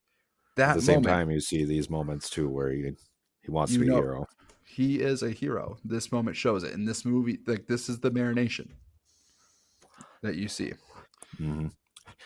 that, 0.57 0.71
at 0.71 0.77
the 0.77 0.83
same 0.83 0.97
moment, 0.97 1.15
time, 1.15 1.31
you 1.31 1.41
see 1.41 1.65
these 1.65 1.89
moments 1.89 2.31
too 2.31 2.49
where 2.49 2.71
he 2.71 2.93
he 3.41 3.51
wants 3.51 3.73
to 3.73 3.79
be 3.79 3.87
know, 3.87 3.95
a 3.95 4.01
hero. 4.01 4.27
He 4.65 5.01
is 5.01 5.23
a 5.23 5.31
hero. 5.31 5.77
This 5.85 6.13
moment 6.13 6.37
shows 6.37 6.63
it. 6.63 6.73
In 6.73 6.85
this 6.85 7.05
movie, 7.05 7.39
like 7.47 7.67
this 7.67 7.89
is 7.89 8.01
the 8.01 8.11
marination 8.11 8.69
that 10.23 10.37
you 10.37 10.49
see. 10.49 10.73
Mm-hmm. 11.41 11.69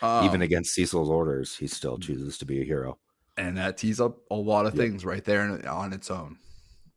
Um, 0.05 0.25
Even 0.25 0.43
against 0.43 0.73
Cecil's 0.73 1.09
orders, 1.09 1.55
he 1.55 1.67
still 1.67 1.97
chooses 1.97 2.37
to 2.37 2.45
be 2.45 2.61
a 2.61 2.65
hero, 2.65 2.99
and 3.37 3.57
that 3.57 3.77
tees 3.77 3.99
up 3.99 4.17
a 4.29 4.35
lot 4.35 4.65
of 4.65 4.73
things 4.75 5.03
right 5.03 5.23
there 5.23 5.67
on 5.67 5.93
its 5.93 6.11
own. 6.11 6.37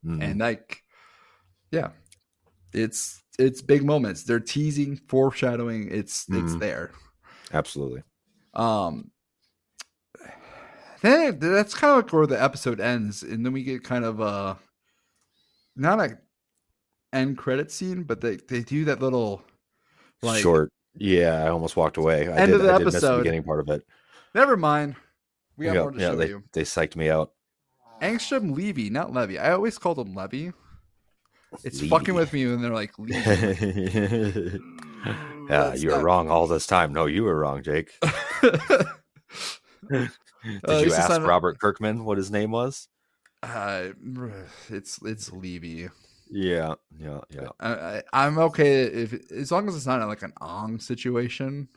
Mm-hmm. 0.05 0.23
And 0.23 0.41
like 0.41 0.83
yeah, 1.71 1.91
it's 2.73 3.23
it's 3.39 3.63
big 3.63 3.85
moments. 3.85 4.25
They're 4.25 4.41
teasing, 4.41 4.97
foreshadowing. 5.09 5.89
It's 5.91 6.27
mm-hmm. 6.27 6.45
it's 6.45 6.57
there. 6.57 6.93
Absolutely. 7.53 8.03
Um. 8.55 9.11
Then 11.03 11.39
that's 11.39 11.75
kind 11.75 11.93
of 11.93 12.05
like 12.05 12.13
where 12.13 12.27
the 12.27 12.43
episode 12.43 12.81
ends, 12.81 13.23
and 13.23 13.45
then 13.45 13.53
we 13.53 13.63
get 13.63 13.85
kind 13.85 14.05
of 14.05 14.21
a 14.21 14.59
not 15.77 16.01
a 16.01 16.19
end 17.13 17.39
credit 17.39 17.71
scene, 17.71 18.03
but 18.03 18.21
they 18.21 18.37
they 18.37 18.61
do 18.61 18.85
that 18.87 19.01
little 19.01 19.43
like 20.23 20.43
short. 20.43 20.71
Yeah, 20.95 21.45
I 21.45 21.49
almost 21.49 21.77
walked 21.77 21.97
away. 21.97 22.29
I 22.29 22.37
end 22.37 22.53
did, 22.53 22.57
of 22.57 22.63
the 22.63 22.73
I 22.73 22.75
episode. 22.75 22.85
Did 22.85 22.93
miss 22.93 23.03
the 23.03 23.19
beginning 23.19 23.43
part 23.45 23.61
of 23.61 23.71
it. 23.71 23.87
Never 24.35 24.57
mind. 24.57 24.97
We 25.57 25.67
got 25.67 25.77
more 25.77 25.91
to 25.93 25.99
yeah, 25.99 26.11
show 26.11 26.17
they, 26.17 26.29
you. 26.29 26.43
They 26.53 26.63
psyched 26.63 26.97
me 26.97 27.11
out. 27.11 27.33
Angstrom 28.01 28.55
Levy, 28.57 28.89
not 28.91 29.13
Levy. 29.13 29.39
I 29.39 29.53
always 29.53 29.79
called 29.79 29.99
him 29.99 30.15
Levy. 30.15 30.53
It's 31.65 31.87
fucking 31.87 32.15
with 32.15 32.33
me 32.33 32.47
when 32.47 32.63
they're 32.63 32.71
like, 32.71 32.93
yeah, 35.51 35.75
you 35.75 35.91
were 35.91 36.01
wrong 36.01 36.31
all 36.31 36.47
this 36.47 36.67
time. 36.67 36.93
No, 36.93 37.07
you 37.07 37.25
were 37.25 37.39
wrong, 37.39 37.63
Jake. 37.63 37.91
Did 39.91 40.11
uh, 40.69 40.79
you 40.79 40.93
ask 40.93 41.21
Robert 41.23 41.59
Kirkman 41.59 42.05
what 42.05 42.19
his 42.19 42.31
name 42.31 42.51
was? 42.51 42.89
Uh, 43.43 43.89
it's 44.69 44.99
it's 45.03 45.33
Levy. 45.33 45.89
Yeah, 46.31 46.75
yeah, 46.97 47.21
yeah. 47.31 47.49
I, 47.59 48.03
I, 48.13 48.27
am 48.27 48.39
okay 48.39 48.83
if 48.83 49.33
as 49.33 49.51
long 49.51 49.69
as 49.69 49.75
it's 49.75 49.87
not 49.87 50.07
like 50.07 50.23
an 50.23 50.33
Ong 50.41 50.79
situation. 50.79 51.69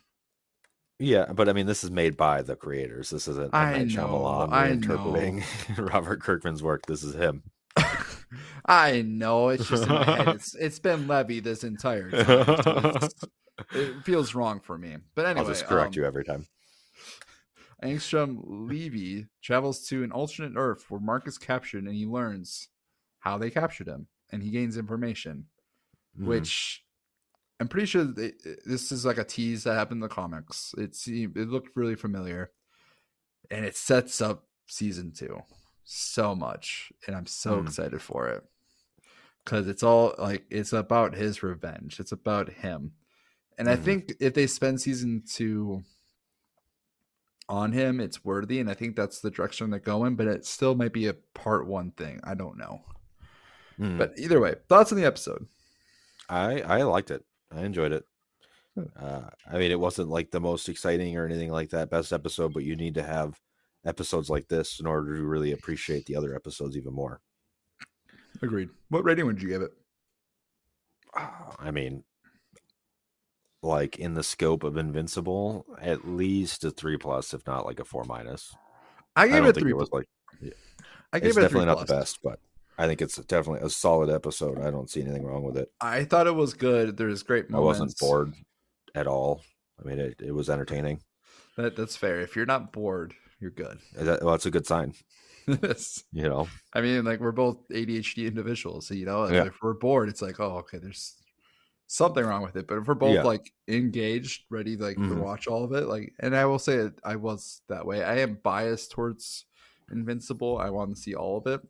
Yeah, 0.99 1.33
but 1.33 1.49
I 1.49 1.53
mean, 1.53 1.65
this 1.65 1.83
is 1.83 1.89
made 1.89 2.15
by 2.15 2.43
the 2.43 2.55
creators. 2.55 3.09
This 3.09 3.27
isn't 3.27 3.53
I 3.53 3.83
Night 3.83 3.95
know, 3.95 4.47
interpreting 4.69 5.43
Robert 5.77 6.21
Kirkman's 6.21 6.61
work. 6.61 6.85
This 6.85 7.03
is 7.03 7.15
him. 7.15 7.43
I 8.65 9.01
know 9.01 9.49
it's 9.49 9.67
just 9.67 9.83
in 9.83 9.89
my 9.89 10.03
head. 10.03 10.27
It's 10.35 10.55
it's 10.55 10.79
been 10.79 11.07
Levy 11.07 11.39
this 11.39 11.63
entire 11.63 12.11
time. 12.11 12.99
it 13.73 14.03
feels 14.03 14.35
wrong 14.35 14.59
for 14.59 14.77
me. 14.77 14.97
But 15.15 15.25
anyway, 15.25 15.41
I'll 15.41 15.51
just 15.51 15.65
correct 15.65 15.97
um, 15.97 16.01
you 16.01 16.05
every 16.05 16.23
time. 16.23 16.45
Angstrom 17.83 18.39
Levy 18.45 19.27
travels 19.41 19.85
to 19.87 20.03
an 20.03 20.11
alternate 20.11 20.57
Earth 20.57 20.85
where 20.89 21.01
Mark 21.01 21.27
is 21.27 21.37
captured, 21.37 21.83
and 21.83 21.93
he 21.93 22.05
learns 22.05 22.69
how 23.19 23.37
they 23.37 23.49
captured 23.49 23.87
him, 23.87 24.07
and 24.31 24.41
he 24.41 24.51
gains 24.51 24.77
information, 24.77 25.45
mm. 26.19 26.25
which 26.25 26.83
I'm 27.59 27.67
pretty 27.67 27.87
sure 27.87 28.05
they, 28.05 28.33
this 28.65 28.91
is 28.91 29.05
like 29.05 29.17
a 29.17 29.23
tease 29.23 29.63
that 29.63 29.75
happened 29.75 29.97
in 29.97 30.07
the 30.07 30.09
comics. 30.09 30.73
It 30.77 30.95
seemed 30.95 31.37
it 31.37 31.49
looked 31.49 31.75
really 31.75 31.95
familiar, 31.95 32.51
and 33.51 33.65
it 33.65 33.75
sets 33.75 34.21
up 34.21 34.45
season 34.67 35.11
two 35.11 35.41
so 35.83 36.35
much, 36.35 36.91
and 37.05 37.15
I'm 37.15 37.25
so 37.25 37.57
mm. 37.57 37.67
excited 37.67 38.01
for 38.01 38.29
it 38.29 38.43
because 39.43 39.67
it's 39.67 39.83
all 39.83 40.15
like 40.17 40.45
it's 40.49 40.73
about 40.73 41.15
his 41.15 41.43
revenge. 41.43 41.99
It's 41.99 42.13
about 42.13 42.49
him, 42.49 42.93
and 43.57 43.67
mm. 43.67 43.71
I 43.71 43.75
think 43.75 44.13
if 44.19 44.33
they 44.33 44.47
spend 44.47 44.81
season 44.81 45.23
two 45.27 45.83
on 47.49 47.71
him, 47.71 47.99
it's 47.99 48.23
worthy, 48.23 48.59
and 48.59 48.69
I 48.69 48.73
think 48.73 48.95
that's 48.95 49.19
the 49.19 49.31
direction 49.31 49.69
they're 49.69 49.79
going. 49.79 50.15
But 50.15 50.27
it 50.27 50.45
still 50.45 50.75
might 50.75 50.93
be 50.93 51.07
a 51.07 51.15
part 51.33 51.67
one 51.67 51.91
thing. 51.91 52.19
I 52.23 52.33
don't 52.35 52.57
know. 52.57 52.81
Mm. 53.79 53.97
But 53.97 54.13
either 54.17 54.39
way, 54.39 54.55
thoughts 54.69 54.91
on 54.91 54.97
the 54.97 55.05
episode? 55.05 55.47
I 56.29 56.61
I 56.61 56.83
liked 56.83 57.11
it. 57.11 57.23
I 57.51 57.61
enjoyed 57.61 57.91
it. 57.91 58.05
Uh, 58.99 59.29
I 59.51 59.57
mean, 59.57 59.71
it 59.71 59.79
wasn't 59.79 60.09
like 60.09 60.31
the 60.31 60.39
most 60.39 60.67
exciting 60.67 61.15
or 61.17 61.25
anything 61.25 61.51
like 61.51 61.69
that 61.69 61.91
best 61.91 62.11
episode, 62.11 62.53
but 62.53 62.63
you 62.63 62.75
need 62.75 62.95
to 62.95 63.03
have 63.03 63.39
episodes 63.85 64.29
like 64.29 64.47
this 64.47 64.79
in 64.79 64.87
order 64.87 65.15
to 65.15 65.23
really 65.23 65.51
appreciate 65.51 66.05
the 66.05 66.15
other 66.15 66.35
episodes 66.35 66.75
even 66.75 66.93
more. 66.93 67.21
Agreed. 68.41 68.69
What 68.89 69.03
rating 69.03 69.25
would 69.25 69.41
you 69.41 69.49
give 69.49 69.61
it? 69.61 69.71
I 71.15 71.69
mean, 71.71 72.03
like 73.63 73.97
in 73.97 74.13
the 74.13 74.23
scope 74.23 74.63
of 74.63 74.77
Invincible, 74.77 75.65
at 75.81 76.07
least 76.07 76.63
a 76.63 76.71
three 76.71 76.97
plus, 76.97 77.33
if 77.33 77.45
not 77.47 77.65
like 77.65 77.79
a 77.79 77.85
four 77.85 78.03
minus. 78.03 78.55
I 79.15 79.27
gave 79.27 79.45
I 79.45 79.49
it 79.49 79.55
three. 79.55 79.71
It 79.71 79.77
was 79.77 79.91
like, 79.91 80.07
yeah. 80.41 80.51
I 81.11 81.19
gave 81.19 81.29
it's 81.29 81.37
it 81.37 81.41
definitely 81.41 81.67
not 81.67 81.79
the 81.79 81.93
best, 81.93 82.19
but 82.23 82.39
I 82.77 82.87
think 82.87 83.01
it's 83.01 83.15
definitely 83.17 83.65
a 83.65 83.69
solid 83.69 84.09
episode. 84.09 84.59
I 84.59 84.71
don't 84.71 84.89
see 84.89 85.01
anything 85.01 85.23
wrong 85.23 85.43
with 85.43 85.57
it. 85.57 85.71
I 85.79 86.03
thought 86.03 86.27
it 86.27 86.35
was 86.35 86.53
good. 86.53 86.97
There's 86.97 87.23
great 87.23 87.49
moments. 87.49 87.79
I 87.79 87.83
wasn't 87.83 87.99
bored 87.99 88.33
at 88.95 89.07
all. 89.07 89.41
I 89.79 89.87
mean, 89.87 89.99
it, 89.99 90.21
it 90.21 90.31
was 90.31 90.49
entertaining. 90.49 91.01
That 91.57 91.75
that's 91.75 91.95
fair. 91.95 92.19
If 92.19 92.35
you're 92.35 92.45
not 92.45 92.73
bored, 92.73 93.13
you're 93.39 93.51
good. 93.51 93.79
Uh, 93.97 94.03
that, 94.03 94.23
well, 94.23 94.31
that's 94.31 94.45
a 94.45 94.51
good 94.51 94.65
sign. 94.65 94.93
you 95.47 96.29
know, 96.29 96.47
I 96.73 96.81
mean, 96.81 97.03
like 97.03 97.19
we're 97.19 97.31
both 97.31 97.57
ADHD 97.69 98.27
individuals, 98.27 98.87
so 98.87 98.93
you 98.93 99.05
know, 99.05 99.27
yeah. 99.27 99.45
if 99.45 99.61
we're 99.61 99.73
bored, 99.73 100.09
it's 100.09 100.21
like, 100.21 100.39
oh, 100.39 100.57
okay, 100.59 100.77
there's 100.77 101.15
something 101.93 102.23
wrong 102.23 102.43
with 102.43 102.55
it. 102.55 102.67
But 102.67 102.79
if 102.79 102.87
we're 102.87 102.95
both 102.95 103.15
yeah. 103.15 103.23
like 103.23 103.51
engaged, 103.67 104.43
ready 104.49 104.77
like 104.77 104.97
mm-hmm. 104.97 105.15
to 105.15 105.21
watch 105.21 105.47
all 105.47 105.63
of 105.63 105.73
it, 105.73 105.87
like, 105.87 106.13
and 106.19 106.35
I 106.35 106.45
will 106.45 106.59
say 106.59 106.75
it, 106.75 106.93
I 107.03 107.15
was 107.15 107.61
that 107.69 107.85
way. 107.85 108.03
I 108.03 108.19
am 108.19 108.39
biased 108.41 108.91
towards 108.91 109.45
Invincible. 109.91 110.57
I 110.57 110.69
want 110.69 110.95
to 110.95 111.01
see 111.01 111.13
all 111.13 111.37
of 111.37 111.47
it. 111.47 111.61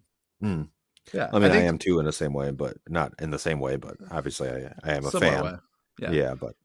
Mm. 0.43 0.69
Yeah, 1.13 1.29
I 1.33 1.39
mean, 1.39 1.51
I, 1.51 1.55
I, 1.55 1.61
am 1.63 1.77
too 1.77 1.99
in 1.99 2.05
the 2.05 2.13
same 2.13 2.33
way, 2.33 2.51
but 2.51 2.77
not 2.87 3.13
in 3.19 3.29
the 3.29 3.39
same 3.39 3.59
way. 3.59 3.75
But 3.75 3.97
obviously, 4.09 4.49
I, 4.49 4.73
I 4.83 4.93
am 4.93 5.05
a 5.05 5.11
fan. 5.11 5.43
Way. 5.43 5.53
Yeah, 5.99 6.11
yeah, 6.11 6.33
but 6.33 6.55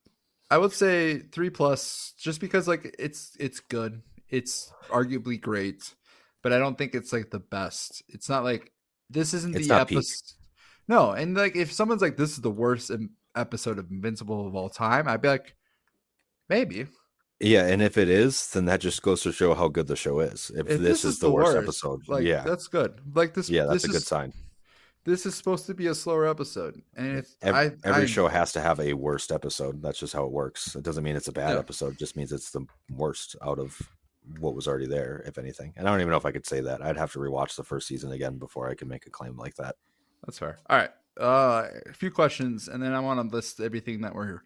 I 0.49 0.59
would 0.59 0.73
say 0.73 1.19
three 1.19 1.51
plus, 1.51 2.15
just 2.17 2.41
because 2.41 2.69
like 2.69 2.95
it's 2.99 3.37
it's 3.41 3.59
good 3.59 4.03
it's 4.31 4.73
arguably 4.89 5.41
great, 5.41 5.95
but 6.43 6.53
I 6.53 6.59
don't 6.59 6.77
think 6.77 6.95
it's 6.95 7.13
like 7.13 7.31
the 7.31 7.39
best. 7.39 8.03
It's 8.09 8.29
not 8.29 8.45
like 8.45 8.73
this 9.11 9.35
isn't 9.35 9.57
it's 9.57 9.69
the 9.69 9.75
episode. 9.75 10.35
No, 10.87 11.11
and 11.11 11.37
like 11.37 11.57
if 11.57 11.73
someone's 11.73 12.03
like 12.03 12.17
this 12.17 12.33
is 12.33 12.41
the 12.41 12.51
worst 12.51 12.91
episode 13.37 13.79
of 13.79 13.91
Invincible 13.91 14.47
of 14.47 14.55
all 14.55 14.69
time, 14.69 15.09
I'd 15.09 15.23
be 15.23 15.29
like, 15.29 15.55
maybe. 16.49 16.87
Yeah, 17.41 17.67
and 17.67 17.81
if 17.81 17.97
it 17.97 18.09
is, 18.09 18.51
then 18.51 18.65
that 18.65 18.81
just 18.81 19.03
goes 19.03 19.23
to 19.23 19.33
show 19.33 19.55
how 19.55 19.69
good 19.69 19.87
the 19.87 19.97
show 19.97 20.21
is. 20.21 20.51
If, 20.55 20.61
if 20.61 20.67
this, 20.67 20.81
this, 20.81 21.05
is, 21.05 21.15
is 21.15 21.19
the, 21.21 21.29
the 21.29 21.33
worst, 21.33 21.55
worst, 21.55 21.63
episode, 21.63 22.09
like, 22.09 22.25
yeah, 22.25 22.43
that's 22.43 22.67
good. 22.67 23.01
Like 23.15 23.35
this, 23.35 23.49
yeah, 23.49 23.65
that's 23.65 23.83
this 23.83 23.91
a 23.91 23.93
good 23.93 24.03
sign. 24.03 24.33
This 25.05 25.25
is 25.25 25.37
supposed 25.37 25.65
to 25.67 25.75
be 25.75 25.87
a 25.87 25.95
slower 25.95 26.27
episode, 26.27 26.83
and 26.97 27.25
every, 27.41 27.61
I, 27.61 27.71
every 27.85 28.03
I, 28.03 28.07
show 28.07 28.27
has 28.27 28.53
to 28.53 28.61
have 28.61 28.81
a 28.81 28.93
worst 28.93 29.31
episode. 29.31 29.81
That's 29.81 30.01
just 30.01 30.13
how 30.13 30.25
it 30.25 30.33
works. 30.33 30.75
It 30.75 30.83
doesn't 30.83 31.05
mean 31.05 31.15
it's 31.15 31.29
a 31.29 31.33
bad 31.33 31.57
episode; 31.57 31.93
it 31.93 31.99
just 31.99 32.17
means 32.17 32.33
it's 32.33 32.51
the 32.51 32.67
worst 32.91 33.37
out 33.41 33.61
of 33.61 33.81
what 34.41 34.55
was 34.55 34.67
already 34.67 34.87
there, 34.87 35.23
if 35.25 35.39
anything. 35.39 35.73
And 35.77 35.89
I 35.89 35.93
don't 35.93 36.01
even 36.01 36.11
know 36.11 36.19
if 36.19 36.27
I 36.27 36.33
could 36.33 36.47
say 36.47 36.61
that. 36.61 36.83
I'd 36.83 36.97
have 36.97 37.13
to 37.13 37.21
rewatch 37.21 37.57
the 37.57 37.65
first 37.65 37.87
season 37.87 38.13
again 38.13 38.39
before 38.39 38.69
I 38.69 38.75
could 38.75 38.89
make 38.89 39.07
a 39.07 39.11
claim 39.11 39.37
like 39.37 39.55
that. 39.57 39.77
That's 40.27 40.39
fair. 40.39 40.59
All 40.69 40.77
right. 40.77 40.91
Uh, 41.19 41.67
a 41.89 41.93
few 41.93 42.11
questions, 42.11 42.69
and 42.69 42.83
then 42.83 42.93
I 42.95 43.01
want 43.01 43.21
to 43.31 43.35
list 43.37 43.61
everything 43.61 44.03
that 44.03 44.15
we're 44.15 44.27
here. 44.27 44.45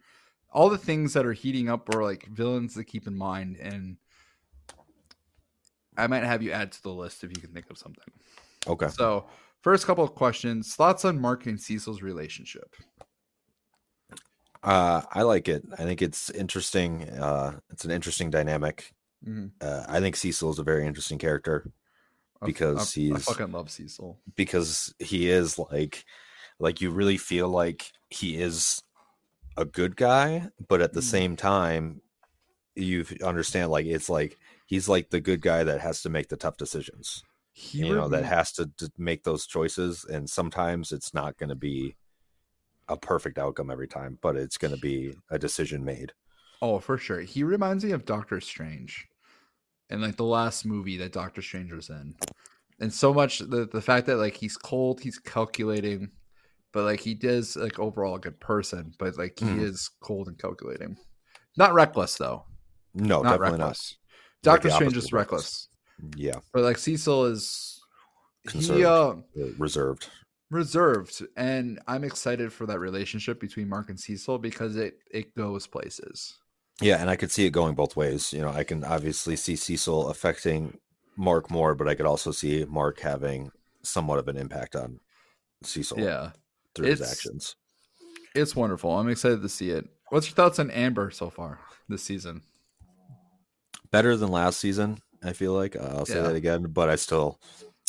all 0.51 0.69
the 0.69 0.77
things 0.77 1.13
that 1.13 1.25
are 1.25 1.33
heating 1.33 1.69
up 1.69 1.93
or 1.93 2.03
like 2.03 2.25
villains 2.27 2.73
to 2.75 2.83
keep 2.83 3.07
in 3.07 3.15
mind, 3.17 3.57
and 3.57 3.97
I 5.97 6.07
might 6.07 6.23
have 6.23 6.41
you 6.41 6.51
add 6.51 6.71
to 6.71 6.81
the 6.83 6.89
list 6.93 7.23
if 7.23 7.29
you 7.35 7.41
can 7.41 7.51
think 7.53 7.69
of 7.69 7.77
something. 7.77 8.03
Okay. 8.67 8.87
So, 8.89 9.27
first 9.61 9.85
couple 9.85 10.03
of 10.03 10.15
questions: 10.15 10.75
thoughts 10.75 11.05
on 11.05 11.19
Mark 11.19 11.45
and 11.45 11.59
Cecil's 11.59 12.01
relationship? 12.01 12.75
Uh, 14.63 15.01
I 15.11 15.23
like 15.23 15.47
it. 15.49 15.63
I 15.77 15.83
think 15.83 16.01
it's 16.01 16.29
interesting. 16.29 17.09
Uh, 17.09 17.59
it's 17.69 17.83
an 17.85 17.91
interesting 17.91 18.29
dynamic. 18.29 18.93
Mhm. 19.27 19.51
Uh, 19.61 19.85
I 19.87 19.99
think 19.99 20.15
Cecil 20.15 20.51
is 20.51 20.59
a 20.59 20.63
very 20.63 20.85
interesting 20.87 21.17
character 21.17 21.69
Because 22.45 22.77
I, 22.97 23.01
I 23.01 23.03
he's- 23.03 23.23
fucking 23.25 23.51
love 23.51 23.69
Cecil. 23.69 24.19
because 24.35 24.93
he 24.99 25.29
is 25.29 25.57
like, 25.59 26.05
like 26.59 26.81
you 26.81 26.91
really 26.91 27.17
feel 27.17 27.49
like 27.49 27.91
he 28.09 28.37
is 28.41 28.81
a 29.57 29.65
good 29.65 29.95
guy, 29.95 30.49
but 30.67 30.81
at 30.81 30.93
the 30.93 31.01
Mm. 31.01 31.03
same 31.03 31.35
time, 31.35 32.01
you 32.75 33.05
understand 33.23 33.71
like 33.71 33.85
it's 33.85 34.09
like 34.09 34.37
he's 34.65 34.89
like 34.89 35.09
the 35.09 35.21
good 35.21 35.41
guy 35.41 35.63
that 35.63 35.81
has 35.81 36.01
to 36.01 36.09
make 36.09 36.29
the 36.29 36.37
tough 36.37 36.57
decisions. 36.57 37.23
He 37.53 37.79
you 37.79 37.95
know 37.95 38.09
that 38.09 38.25
has 38.25 38.51
to, 38.53 38.71
to 38.77 38.91
make 38.97 39.23
those 39.23 39.45
choices 39.45 40.05
and 40.05 40.29
sometimes 40.29 40.91
it's 40.91 41.13
not 41.13 41.37
going 41.37 41.49
to 41.49 41.55
be 41.55 41.95
a 42.89 42.97
perfect 42.97 43.37
outcome 43.37 43.69
every 43.71 43.87
time 43.87 44.17
but 44.21 44.35
it's 44.35 44.57
going 44.57 44.71
to 44.71 44.77
be 44.77 45.15
a 45.29 45.39
decision 45.39 45.85
made 45.85 46.13
Oh, 46.61 46.79
for 46.79 46.97
sure. 46.97 47.21
He 47.21 47.43
reminds 47.43 47.83
me 47.83 47.91
of 47.91 48.05
Doctor 48.05 48.39
Strange, 48.39 49.07
and 49.89 50.01
like 50.01 50.15
the 50.17 50.23
last 50.23 50.65
movie 50.65 50.97
that 50.97 51.11
Doctor 51.13 51.41
Strange 51.41 51.71
was 51.73 51.89
in, 51.89 52.15
and 52.79 52.93
so 52.93 53.13
much 53.13 53.39
the 53.39 53.67
the 53.71 53.81
fact 53.81 54.07
that 54.07 54.17
like 54.17 54.37
he's 54.37 54.57
cold, 54.57 55.01
he's 55.01 55.19
calculating, 55.19 56.11
but 56.73 56.83
like 56.83 56.99
he 56.99 57.13
does 57.13 57.55
like 57.55 57.79
overall 57.79 58.15
a 58.15 58.19
good 58.19 58.39
person, 58.39 58.93
but 58.99 59.17
like 59.17 59.39
he 59.39 59.45
Mhm. 59.45 59.63
is 59.63 59.89
cold 60.01 60.27
and 60.27 60.37
calculating, 60.37 60.97
not 61.57 61.73
reckless 61.73 62.17
though, 62.17 62.45
no 62.93 63.21
not 63.21 63.39
definitely 63.39 63.59
reckless. 63.59 63.97
Like 63.97 64.43
Doctor 64.43 64.67
the 64.69 64.73
Strange 64.75 64.97
is 64.97 65.13
reckless. 65.13 65.69
yeah 66.17 66.39
but 66.53 66.63
like 66.63 66.77
Cecil 66.77 67.25
is 67.25 67.79
he 68.51 68.83
uh, 68.83 69.15
reserved 69.57 70.09
reserved, 70.51 71.23
and 71.37 71.79
I'm 71.87 72.03
excited 72.03 72.51
for 72.53 72.65
that 72.67 72.79
relationship 72.79 73.39
between 73.39 73.69
Mark 73.69 73.89
and 73.89 73.99
Cecil 73.99 74.37
because 74.39 74.75
it 74.75 74.99
it 75.11 75.33
goes 75.35 75.65
places. 75.67 76.37
yeah 76.81 76.99
and 76.99 77.09
i 77.09 77.15
could 77.15 77.31
see 77.31 77.45
it 77.45 77.51
going 77.51 77.75
both 77.75 77.95
ways 77.95 78.33
you 78.33 78.41
know 78.41 78.49
i 78.49 78.63
can 78.63 78.83
obviously 78.83 79.35
see 79.35 79.55
cecil 79.55 80.09
affecting 80.09 80.75
mark 81.15 81.51
more 81.51 81.75
but 81.75 81.87
i 81.87 81.93
could 81.93 82.07
also 82.07 82.31
see 82.31 82.65
mark 82.65 82.99
having 82.99 83.51
somewhat 83.83 84.17
of 84.17 84.27
an 84.27 84.37
impact 84.37 84.75
on 84.75 84.99
cecil 85.61 85.99
Yeah. 85.99 86.31
Through 86.75 86.87
his 86.87 86.99
it's- 87.01 87.11
actions 87.11 87.55
It's 88.35 88.55
wonderful. 88.55 88.97
I'm 88.97 89.09
excited 89.09 89.41
to 89.43 89.49
see 89.49 89.69
it. 89.69 89.85
What's 90.09 90.27
your 90.27 90.35
thoughts 90.35 90.57
on 90.59 90.71
Amber 90.71 91.11
so 91.11 91.29
far 91.29 91.59
this 91.89 92.03
season? 92.03 92.41
better 93.91 94.17
than 94.17 94.29
last 94.31 94.59
season 94.59 94.97
i 95.23 95.33
feel 95.33 95.53
like 95.53 95.75
uh, 95.75 95.93
i'll 95.97 96.05
say 96.05 96.15
Yeah. 96.15 96.23
that 96.23 96.35
again 96.35 96.63
but 96.63 96.89
i 96.89 96.95
still 96.95 97.39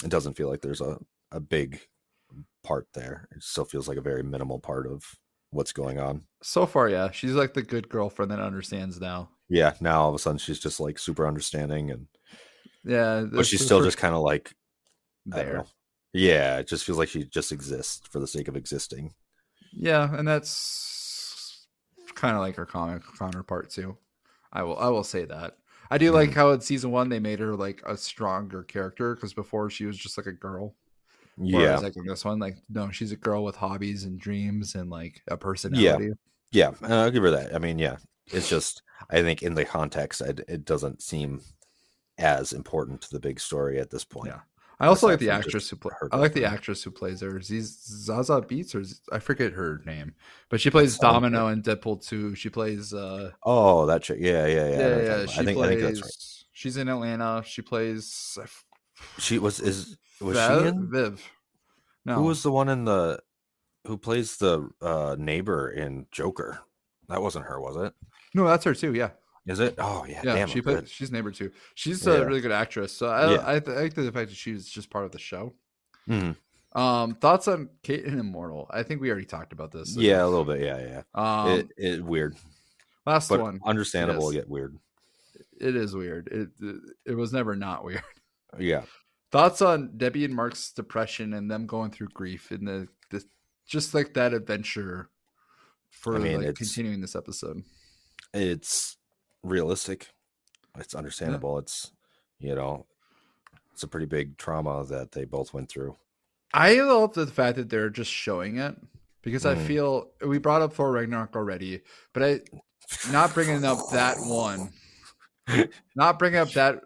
it 0.02 0.10
doesn't 0.10 0.34
feel 0.36 0.50
like 0.50 0.60
there's 0.60 0.82
a, 0.82 0.98
a 1.32 1.40
big 1.40 1.80
part 2.62 2.86
there 2.94 3.26
it 3.34 3.42
still 3.42 3.64
feels 3.64 3.88
like 3.88 3.96
a 3.96 4.02
very 4.02 4.22
minimal 4.22 4.58
part 4.58 4.86
of 4.86 5.02
what's 5.50 5.72
going 5.72 5.98
on 6.00 6.24
So 6.42 6.66
far, 6.66 6.88
yeah, 6.88 7.10
she's 7.12 7.32
like 7.32 7.54
the 7.54 7.62
good 7.62 7.88
girlfriend 7.88 8.30
that 8.32 8.40
understands 8.40 9.00
now. 9.00 9.30
yeah 9.48 9.74
now 9.80 10.02
all 10.02 10.08
of 10.10 10.14
a 10.14 10.18
sudden 10.18 10.38
she's 10.38 10.58
just 10.58 10.78
like 10.80 10.98
super 10.98 11.26
understanding 11.26 11.90
and 11.90 12.06
Yeah, 12.84 13.24
but 13.32 13.46
she's 13.46 13.64
still 13.64 13.82
just 13.82 13.96
kind 13.96 14.14
of 14.14 14.20
like 14.22 14.52
there. 15.24 15.64
Yeah 16.14 16.58
it 16.58 16.68
just 16.68 16.84
feels 16.86 16.98
like 16.98 17.10
she 17.10 17.24
just 17.24 17.52
exists 17.52 18.06
for 18.08 18.20
the 18.20 18.26
sake 18.28 18.48
of 18.48 18.56
existing 18.56 19.12
Yeah, 19.72 20.14
and 20.16 20.26
that's 20.26 21.66
kind 22.14 22.36
of 22.36 22.42
like 22.42 22.56
her 22.56 22.66
comic 22.66 23.02
counterpart 23.18 23.70
too. 23.70 23.96
I 24.52 24.62
will, 24.62 24.78
I 24.78 24.88
will 24.88 25.04
say 25.04 25.24
that. 25.26 25.58
I 25.90 25.98
do 25.98 26.12
Mm-hmm. 26.12 26.32
like 26.32 26.34
how 26.34 26.50
in 26.52 26.60
season 26.60 26.90
one 26.92 27.08
they 27.08 27.20
made 27.20 27.40
her 27.40 27.56
like 27.56 27.82
a 27.86 27.96
stronger 27.96 28.62
character 28.62 29.14
because 29.14 29.34
before 29.34 29.70
she 29.70 29.86
was 29.86 29.98
just 29.98 30.16
like 30.18 30.26
a 30.26 30.32
girl. 30.32 30.74
yeah 31.38 31.80
Whereas 31.80 31.82
like 31.82 31.96
in 31.96 32.06
this 32.06 32.24
one, 32.26 32.40
like 32.40 32.58
no, 32.70 32.90
she's 32.92 33.12
a 33.12 33.16
girl 33.16 33.44
with 33.44 33.56
hobbies 33.56 34.04
and 34.04 34.20
dreams 34.20 34.76
and 34.76 34.90
like 34.90 35.22
a 35.28 35.36
personality. 35.38 36.12
yeah 36.52 36.70
uh, 36.82 37.04
i'll 37.04 37.10
give 37.10 37.22
her 37.22 37.30
that 37.30 37.54
i 37.54 37.58
mean 37.58 37.78
yeah 37.78 37.96
it's 38.30 38.48
just 38.48 38.82
i 39.10 39.22
think 39.22 39.42
in 39.42 39.54
the 39.54 39.64
context 39.64 40.20
it, 40.20 40.40
it 40.48 40.64
doesn't 40.64 41.02
seem 41.02 41.40
as 42.18 42.52
important 42.52 43.02
to 43.02 43.10
the 43.12 43.20
big 43.20 43.40
story 43.40 43.80
at 43.80 43.90
this 43.90 44.04
point 44.04 44.34
Yeah. 44.34 44.40
I 44.80 44.86
also 44.86 45.06
like 45.06 45.18
the 45.20 45.30
actress 45.30 45.70
who 45.70 45.76
play, 45.76 45.92
her 46.00 46.08
I 46.12 46.16
like 46.16 46.32
the 46.32 46.44
actress 46.44 46.82
who 46.82 46.90
plays 46.90 47.20
her. 47.20 47.40
Zaza 47.40 48.40
Beats 48.42 48.74
or 48.74 48.82
Z- 48.84 48.96
I 49.12 49.18
forget 49.18 49.52
her 49.52 49.80
name, 49.86 50.14
but 50.48 50.60
she 50.60 50.70
plays 50.70 50.98
Domino 50.98 51.48
in 51.48 51.62
Deadpool 51.62 52.04
2. 52.06 52.34
She 52.34 52.50
plays 52.50 52.92
uh 52.92 53.30
oh 53.44 53.86
that 53.86 54.02
chick 54.02 54.18
yeah 54.20 54.46
yeah 54.46 54.68
yeah, 54.68 54.68
yeah, 54.68 54.78
yeah, 54.78 54.88
you're 54.88 55.06
talking 55.06 55.06
about. 55.06 55.30
she 55.30 55.40
I 55.40 55.44
think 55.44 55.56
plays 55.58 55.66
i 55.66 55.74
think 55.74 55.80
that's 55.82 56.02
right 56.02 56.44
she's 56.52 56.76
in 56.76 56.88
Atlanta. 56.88 57.42
She 57.46 57.62
plays 57.62 58.38
she 59.18 59.38
was 59.38 59.60
is 59.60 59.96
was 60.20 60.36
Viv, 60.36 60.62
she 60.62 60.68
in 60.68 60.90
Viv. 60.90 61.30
No. 62.04 62.14
who 62.16 62.22
was 62.22 62.42
the 62.42 62.50
one 62.52 62.68
in 62.68 62.84
the 62.84 63.20
who 63.86 63.98
plays 63.98 64.36
the 64.38 64.68
uh 64.80 65.16
neighbor 65.18 65.70
in 65.70 66.06
joker 66.10 66.60
that 67.08 67.20
wasn't 67.22 67.44
her 67.44 67.60
was 67.60 67.76
it 67.76 67.92
No, 68.34 68.46
that's 68.46 68.64
her 68.64 68.74
too. 68.74 68.94
Yeah. 68.94 69.10
Is 69.46 69.60
it 69.60 69.74
oh 69.78 70.04
yeah, 70.08 70.22
Yeah, 70.24 70.34
damn 70.34 70.48
she 70.48 70.60
good. 70.60 70.88
she's 70.88 71.10
neighbor 71.12 71.30
too. 71.30 71.50
She's 71.74 72.06
Yeah. 72.06 72.14
a 72.14 72.26
really 72.26 72.40
good 72.40 72.52
actress. 72.52 72.92
So 72.96 73.08
I 73.08 73.32
Yeah. 73.32 73.38
I, 73.40 73.52
I 73.54 73.82
like 73.82 73.94
the 73.94 74.10
fact 74.12 74.30
that 74.30 74.36
she 74.36 74.52
was 74.52 74.68
just 74.68 74.90
part 74.90 75.04
of 75.04 75.12
the 75.12 75.18
show. 75.18 75.54
Mhm. 76.08 76.36
Um 76.72 77.14
thoughts 77.16 77.46
on 77.48 77.68
Kate 77.82 78.04
and 78.04 78.18
Immortal? 78.18 78.66
I 78.70 78.82
think 78.82 79.00
we 79.00 79.10
already 79.10 79.26
talked 79.26 79.52
about 79.52 79.70
this. 79.72 79.96
yeah 79.96 80.24
a 80.24 80.26
little 80.26 80.44
bit 80.44 80.60
yeah 80.60 80.78
yeah 80.78 81.02
Um 81.14 81.60
it, 81.60 81.68
it 81.76 82.04
weird 82.04 82.36
last 83.06 83.28
but 83.28 83.40
one. 83.40 83.60
understandable 83.64 84.32
yet 84.32 84.48
weird 84.48 84.76
It 85.60 85.76
is 85.76 85.94
weird. 85.94 86.28
It 86.28 86.48
it 87.06 87.14
was 87.14 87.32
never 87.32 87.54
not 87.56 87.84
weird. 87.84 88.02
yeah 88.58 88.82
Thoughts 89.30 89.60
on 89.62 89.96
Debbie 89.96 90.24
and 90.24 90.34
Mark's 90.34 90.72
depression 90.72 91.34
and 91.34 91.50
them 91.50 91.66
going 91.66 91.90
through 91.90 92.06
grief 92.14 92.50
and 92.52 92.68
the, 92.68 92.88
the 93.10 93.24
just 93.66 93.92
like 93.92 94.14
that 94.14 94.32
adventure 94.32 95.10
for 95.90 96.14
I 96.16 96.18
mean, 96.20 96.42
like 96.42 96.54
continuing 96.54 97.00
this 97.00 97.16
episode. 97.16 97.62
it's 98.32 98.96
realistic 99.44 100.08
it's 100.76 100.94
understandable 100.94 101.58
it's 101.58 101.92
you 102.40 102.54
know 102.54 102.86
it's 103.72 103.82
a 103.82 103.88
pretty 103.88 104.06
big 104.06 104.36
trauma 104.36 104.84
that 104.84 105.12
they 105.12 105.24
both 105.24 105.54
went 105.54 105.68
through 105.68 105.96
I 106.52 106.80
love 106.80 107.14
the 107.14 107.26
fact 107.26 107.56
that 107.56 107.68
they're 107.68 107.90
just 107.90 108.10
showing 108.12 108.58
it 108.58 108.76
because 109.22 109.44
I 109.44 109.54
Mm. 109.56 109.66
feel 109.66 110.10
we 110.24 110.38
brought 110.38 110.62
up 110.62 110.72
Thor 110.72 110.92
Ragnarok 110.92 111.34
already, 111.34 111.82
but 112.12 112.22
I 112.22 112.40
not 113.10 113.34
bringing 113.34 113.64
up 113.64 113.78
that 113.90 114.18
one, 114.20 114.72
not 115.96 116.18
bringing 116.18 116.38
up 116.38 116.52
that 116.52 116.80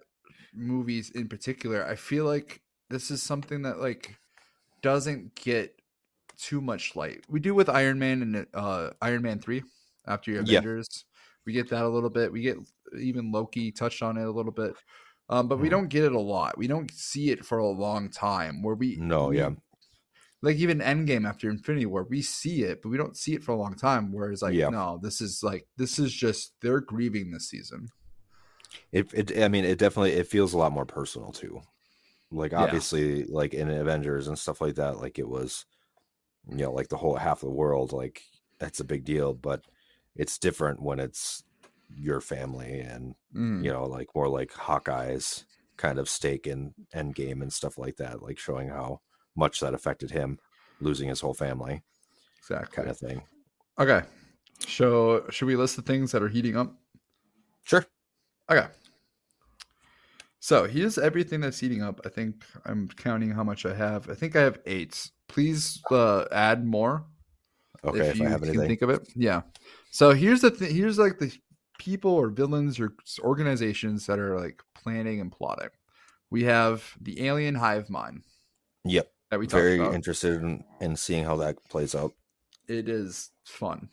movies 0.54 1.11
in 1.11 1.28
particular. 1.28 1.84
I 1.86 1.96
feel 1.96 2.24
like 2.24 2.62
this 2.88 3.11
is 3.11 3.22
something 3.22 3.62
that 3.62 3.78
like 3.78 4.16
doesn't 4.80 5.34
get 5.34 5.78
too 6.38 6.61
much 6.62 6.96
light. 6.96 7.24
We 7.28 7.40
do 7.40 7.54
with 7.54 7.68
Iron 7.68 7.98
Man 7.98 8.22
and 8.22 8.46
uh 8.54 8.90
Iron 9.02 9.22
Man 9.22 9.38
3 9.38 9.62
after 10.06 10.30
your 10.30 10.40
Yeah. 10.44 10.61
Avengers. 10.61 11.04
We 11.49 11.55
get 11.55 11.70
that 11.70 11.84
a 11.84 11.88
little 11.88 12.11
bit. 12.11 12.30
We 12.30 12.42
get 12.42 12.59
even 13.01 13.32
Loki 13.32 13.72
touched 13.72 14.03
on 14.03 14.18
it 14.18 14.24
a 14.24 14.30
little 14.30 14.53
bit. 14.53 14.74
Um, 15.30 15.49
but 15.49 15.59
we 15.59 15.68
Mhm. 15.68 15.70
don't 15.70 15.88
get 15.88 16.05
it 16.05 16.12
a 16.12 16.20
lot. 16.20 16.59
We 16.59 16.66
don't 16.66 16.90
see 16.90 17.30
it 17.30 17.42
for 17.42 17.57
a 17.57 17.66
long 17.66 18.11
time 18.11 18.62
where 18.62 18.74
we 18.74 18.96
no 19.01 19.30
yeah 19.30 19.53
like 20.42 20.57
even 20.57 20.80
Endgame 20.80 21.26
after 21.26 21.49
Infinity 21.49 21.86
War, 21.86 22.05
we 22.05 22.20
see 22.20 22.64
it, 22.64 22.82
but 22.82 22.90
we 22.90 22.99
don't 22.99 23.16
see 23.16 23.32
it 23.32 23.42
for 23.42 23.53
a 23.53 23.57
long 23.57 23.74
time. 23.76 24.12
Whereas 24.12 24.42
like 24.42 24.55
Yeah. 24.57 24.68
no, 24.68 25.01
this 25.03 25.22
is 25.22 25.42
like 25.42 25.66
this 25.78 25.99
is 25.99 26.12
just 26.12 26.53
they're 26.61 26.80
grieving 26.82 27.30
this 27.30 27.49
season. 27.49 27.88
it, 28.92 29.11
it 29.14 29.42
i 29.42 29.49
mean 29.49 29.64
it 29.64 29.78
definitely 29.78 30.12
it 30.12 30.26
feels 30.26 30.53
a 30.53 30.59
lot 30.59 30.72
more 30.72 30.84
personal 30.84 31.32
too 31.32 31.62
like 32.30 32.53
Yeah. 32.53 32.61
obviously 32.64 33.24
like 33.24 33.55
in 33.55 33.70
avengers 33.70 34.28
and 34.28 34.38
stuff 34.38 34.61
like 34.61 34.74
that 34.74 34.99
like 35.01 35.18
it 35.18 35.28
was 35.28 35.64
you 36.51 36.57
know 36.59 36.72
like 36.72 36.88
the 36.88 36.96
whole 36.96 37.16
half 37.16 37.42
of 37.42 37.49
the 37.49 37.55
world 37.55 37.92
like 37.92 38.22
that's 38.59 38.80
a 38.80 38.84
big 38.84 39.05
deal 39.05 39.32
but 39.34 39.62
it's 40.19 40.37
different 40.39 40.83
when 40.83 41.01
it's 41.01 41.43
your 41.97 42.21
family 42.21 42.81
and 42.81 43.14
Mm. 43.35 43.64
you 43.64 43.73
know 43.73 43.85
like 43.85 44.09
more 44.14 44.29
like 44.29 44.53
hawkeye's 44.53 45.45
kind 45.77 45.99
of 45.99 46.09
stake 46.09 46.47
in 46.47 46.75
Endgame 46.95 47.41
and 47.43 47.53
stuff 47.53 47.79
like 47.79 47.97
that 47.97 48.23
like 48.23 48.39
showing 48.39 48.69
how 48.69 49.01
much 49.37 49.61
that 49.61 49.75
affected 49.75 50.11
him 50.11 50.39
losing 50.81 51.09
his 51.09 51.21
whole 51.21 51.35
family 51.35 51.83
exactly. 52.39 52.75
kind 52.77 52.91
of 52.91 52.99
thing 52.99 53.23
Okay. 53.79 54.03
So 54.66 55.25
should 55.31 55.47
we 55.47 55.55
list 55.57 55.77
the 55.77 55.83
things 55.83 56.11
that 56.12 56.23
are 56.23 56.29
heating 56.29 56.57
up? 56.57 56.75
sure 57.64 57.87
Okay. 58.51 58.66
So 60.41 60.64
here's 60.64 60.99
everything 60.99 61.41
that's 61.41 61.59
heating 61.61 61.83
up. 61.83 62.01
I 62.05 62.09
think 62.09 62.45
I'm 62.64 62.89
counting 62.89 63.31
how 63.31 63.45
much 63.45 63.66
I 63.66 63.75
have. 63.75 64.09
I 64.09 64.14
think 64.14 64.35
I 64.37 64.41
have 64.43 64.59
eight. 64.66 65.11
Please 65.29 65.81
uh, 65.91 66.25
add 66.33 66.64
more 66.64 67.05
okay 67.85 68.01
if, 68.01 68.14
if 68.14 68.19
you 68.19 68.27
i 68.27 68.31
have 68.31 68.41
can 68.41 68.49
anything 68.51 68.69
think 68.69 68.83
of 68.83 68.91
it. 68.91 69.09
Yeah. 69.14 69.43
So 69.99 70.12
here's 70.12 70.42
the 70.42 70.53
thing. 70.53 70.72
Here's 70.72 70.96
like 70.96 71.18
the 71.18 71.36
people 71.76 72.12
or 72.12 72.28
villains 72.28 72.78
or 72.78 72.94
organizations 73.18 74.07
that 74.07 74.20
are 74.20 74.38
like 74.38 74.62
planning 74.72 75.20
and 75.20 75.32
plotting. 75.32 75.70
We 76.30 76.44
have 76.44 76.94
the 77.01 77.26
alien 77.26 77.57
hive 77.57 77.90
mind 77.90 78.22
Yep. 78.84 79.11
that 79.32 79.40
we 79.40 79.49
talked 79.49 79.61
Very 79.61 79.80
about. 79.80 79.94
interested 79.94 80.40
in, 80.40 80.62
in 80.80 80.94
seeing 80.94 81.24
how 81.24 81.34
that 81.38 81.57
plays 81.68 81.96
out. 81.96 82.12
it 82.68 82.88
is 82.88 83.30
fun. 83.44 83.88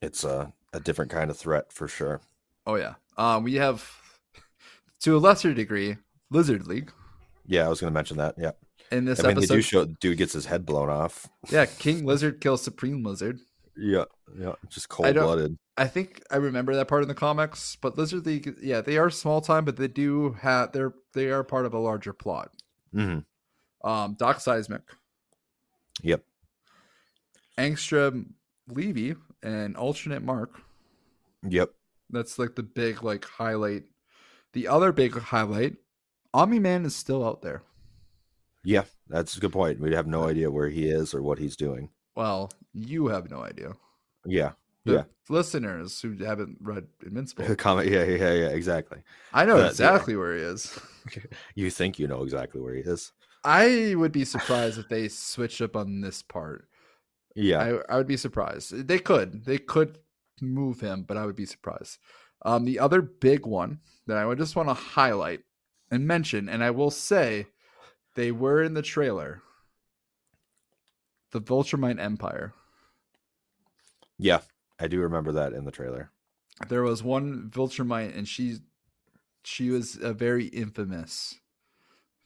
It's 0.00 0.24
a, 0.24 0.50
a 0.72 0.80
different 0.80 1.10
kind 1.10 1.30
of 1.30 1.36
threat 1.36 1.70
for 1.70 1.88
sure. 1.88 2.22
Oh 2.66 2.76
yeah. 2.76 2.94
Um, 3.18 3.44
we 3.44 3.56
have 3.56 3.86
to 5.02 5.14
a 5.14 5.18
lesser 5.18 5.52
degree 5.52 5.98
Lizard 6.30 6.66
League 6.66 6.90
Yeah, 7.44 7.66
I 7.66 7.68
was 7.68 7.82
going 7.82 7.92
to 7.92 7.94
mention 7.94 8.16
that. 8.16 8.36
Yeah. 8.38 8.52
in 8.90 9.04
this 9.04 9.20
I 9.20 9.24
mean, 9.28 9.36
episode. 9.36 9.52
they 9.52 9.56
do 9.58 9.60
show 9.62 9.84
dude 9.84 10.16
gets 10.16 10.32
his 10.32 10.46
head 10.46 10.64
blown 10.64 10.88
off. 10.88 11.28
yeah, 11.50 11.66
King 11.66 12.06
Lizard 12.06 12.40
kills 12.40 12.62
Supreme 12.62 13.04
Lizard. 13.04 13.40
Yeah. 13.76 14.04
Yeah. 14.38 14.52
Just 14.68 14.86
I 14.90 14.94
cold 14.94 15.14
blooded. 15.14 15.56
I 15.76 15.86
think 15.86 16.22
I 16.30 16.36
remember 16.36 16.74
that 16.74 16.88
part 16.88 17.02
in 17.02 17.08
the 17.08 17.14
comics, 17.14 17.76
but 17.80 17.98
Lizard 17.98 18.26
League, 18.26 18.54
yeah, 18.62 18.80
they 18.80 18.96
are 18.96 19.10
small 19.10 19.40
time, 19.40 19.64
but 19.64 19.76
they 19.76 19.88
do 19.88 20.32
have 20.40 20.72
they're 20.72 20.94
they 21.12 21.30
are 21.30 21.42
part 21.42 21.66
of 21.66 21.74
a 21.74 21.78
larger 21.78 22.12
plot. 22.12 22.52
hmm 22.92 23.18
Um, 23.82 24.14
Doc 24.18 24.40
Seismic, 24.40 24.82
Yep. 26.02 26.22
Angstrom, 27.58 28.34
Levy, 28.68 29.14
and 29.42 29.76
alternate 29.76 30.22
Mark. 30.22 30.60
Yep. 31.48 31.70
That's 32.10 32.38
like 32.38 32.54
the 32.54 32.62
big 32.62 33.02
like 33.02 33.24
highlight. 33.24 33.84
The 34.52 34.68
other 34.68 34.92
big 34.92 35.18
highlight, 35.18 35.76
Omni 36.32 36.60
Man 36.60 36.84
is 36.84 36.94
still 36.94 37.24
out 37.26 37.42
there. 37.42 37.62
Yeah. 38.62 38.84
That's 39.08 39.36
a 39.36 39.40
good 39.40 39.52
point. 39.52 39.80
We 39.80 39.94
have 39.94 40.06
no 40.06 40.24
idea 40.28 40.50
where 40.50 40.68
he 40.70 40.88
is 40.88 41.12
or 41.14 41.22
what 41.22 41.38
he's 41.38 41.56
doing. 41.56 41.90
Well, 42.16 42.50
you 42.72 43.08
have 43.08 43.30
no 43.30 43.42
idea. 43.42 43.72
Yeah. 44.24 44.52
The 44.84 44.92
Yeah. 44.92 45.02
listeners 45.28 46.00
who 46.00 46.14
haven't 46.24 46.58
read 46.60 46.86
Invincible, 47.04 47.54
Comment. 47.56 47.88
Yeah. 47.90 48.04
Yeah. 48.04 48.32
Yeah. 48.32 48.48
Exactly. 48.48 48.98
I 49.32 49.44
know 49.44 49.56
exactly 49.64 50.16
where 50.16 50.36
he 50.36 50.42
is. 50.42 50.78
You 51.54 51.68
think 51.70 51.98
you 51.98 52.06
know 52.08 52.22
exactly 52.22 52.62
where 52.62 52.72
he 52.74 52.80
is. 52.80 53.12
I 53.44 53.94
would 53.94 54.10
be 54.12 54.24
surprised 54.24 54.78
if 54.78 54.88
they 54.88 55.08
switched 55.08 55.60
up 55.60 55.76
on 55.76 56.00
this 56.00 56.22
part. 56.22 56.66
Yeah. 57.34 57.58
I, 57.88 57.94
I 57.94 57.96
would 57.98 58.06
be 58.06 58.16
surprised. 58.16 58.88
They 58.88 58.98
could. 58.98 59.44
They 59.44 59.58
could 59.58 59.98
move 60.40 60.80
him, 60.80 61.02
but 61.02 61.18
I 61.18 61.26
would 61.26 61.36
be 61.36 61.44
surprised. 61.44 61.98
Um, 62.46 62.64
the 62.64 62.78
other 62.78 63.02
big 63.02 63.44
one 63.44 63.80
that 64.06 64.16
I 64.16 64.24
would 64.24 64.38
just 64.38 64.56
want 64.56 64.70
to 64.70 64.74
highlight 64.74 65.40
and 65.90 66.06
mention, 66.06 66.48
and 66.48 66.64
I 66.64 66.70
will 66.70 66.90
say 66.90 67.48
they 68.14 68.32
were 68.32 68.62
in 68.62 68.72
the 68.72 68.80
trailer. 68.80 69.42
The 71.34 71.40
Viltrumite 71.40 71.98
Empire. 72.00 72.54
yeah. 74.18 74.38
I 74.78 74.86
do 74.88 75.00
remember 75.00 75.32
that 75.32 75.52
in 75.52 75.64
the 75.64 75.70
trailer. 75.72 76.10
There 76.68 76.82
was 76.84 77.02
one 77.02 77.50
Viltrumite, 77.52 78.16
and 78.16 78.26
she 78.28 78.58
she 79.42 79.70
was 79.70 79.96
a 80.00 80.12
very 80.12 80.46
infamous 80.46 81.40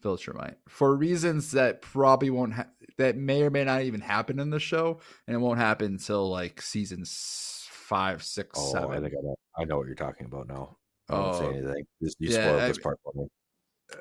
Viltrumite 0.05 0.57
for 0.69 0.95
reasons 0.95 1.53
that 1.53 1.81
probably 1.83 2.29
won't 2.31 2.53
ha- 2.55 2.67
that 2.99 3.17
may 3.17 3.43
or 3.43 3.51
may 3.51 3.65
not 3.65 3.83
even 3.83 4.01
happen 4.03 4.39
in 4.39 4.51
the 4.51 4.61
show, 4.61 5.01
and 5.27 5.35
it 5.35 5.39
won't 5.41 5.59
happen 5.59 5.93
until 5.93 6.29
like 6.31 6.61
season 6.61 7.05
five, 7.07 8.23
six, 8.23 8.59
Oh, 8.61 8.73
seven. 8.73 8.91
I 8.91 9.01
think 9.01 9.15
I 9.19 9.23
know. 9.23 9.37
I 9.59 9.65
know 9.65 9.77
what 9.79 9.87
you're 9.87 9.95
talking 9.95 10.27
about 10.27 10.49
now. 10.49 10.77
I 11.09 11.19
won't 11.19 11.37
say 11.37 11.45
Oh. 11.47 11.51
anything. 11.51 11.85
Just, 12.03 12.17
you 12.21 12.29
Yeah, 12.31 12.45
spoiled 12.45 12.61
I- 12.61 12.69
this 12.69 12.79
part 12.79 12.99
for 13.03 13.13
me. 13.15 13.27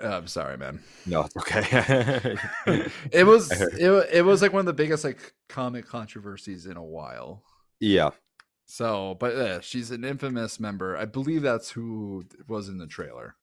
Uh, 0.02 0.08
I'm 0.08 0.28
sorry, 0.28 0.58
man. 0.58 0.80
No, 1.06 1.22
it's 1.22 1.38
okay. 1.38 2.38
it 3.12 3.26
was 3.26 3.50
it, 3.80 4.10
it 4.12 4.22
was 4.24 4.42
like 4.42 4.54
one 4.54 4.60
of 4.60 4.66
the 4.66 4.74
biggest 4.74 5.04
like 5.04 5.34
comic 5.50 5.88
controversies 5.88 6.66
in 6.66 6.78
a 6.78 6.84
while. 6.84 7.44
yeah. 7.80 8.10
So, 8.70 9.16
but 9.22 9.34
yeah, 9.38 9.60
she's 9.62 9.92
an 9.92 10.04
infamous 10.04 10.60
member. 10.60 10.98
I 10.98 11.06
believe 11.06 11.42
that's 11.42 11.70
who 11.70 12.26
was 12.50 12.68
in 12.68 12.78
the 12.78 12.86
trailer. 12.86 13.36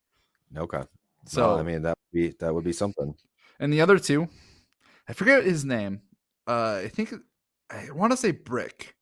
Okay. 0.54 0.82
So 1.26 1.40
So 1.54 1.58
I 1.58 1.62
mean 1.62 1.80
that 1.82 1.96
would 1.96 2.20
be 2.20 2.34
that 2.40 2.54
would 2.54 2.64
be 2.64 2.74
something. 2.74 3.14
And 3.58 3.72
the 3.72 3.80
other 3.80 3.98
two, 3.98 4.28
I 5.08 5.14
forget 5.14 5.44
his 5.44 5.64
name. 5.64 6.02
Uh, 6.46 6.82
I 6.84 6.88
think 6.88 7.14
I 7.70 7.90
want 7.92 8.10
to 8.12 8.18
say 8.18 8.32
Brick, 8.32 8.96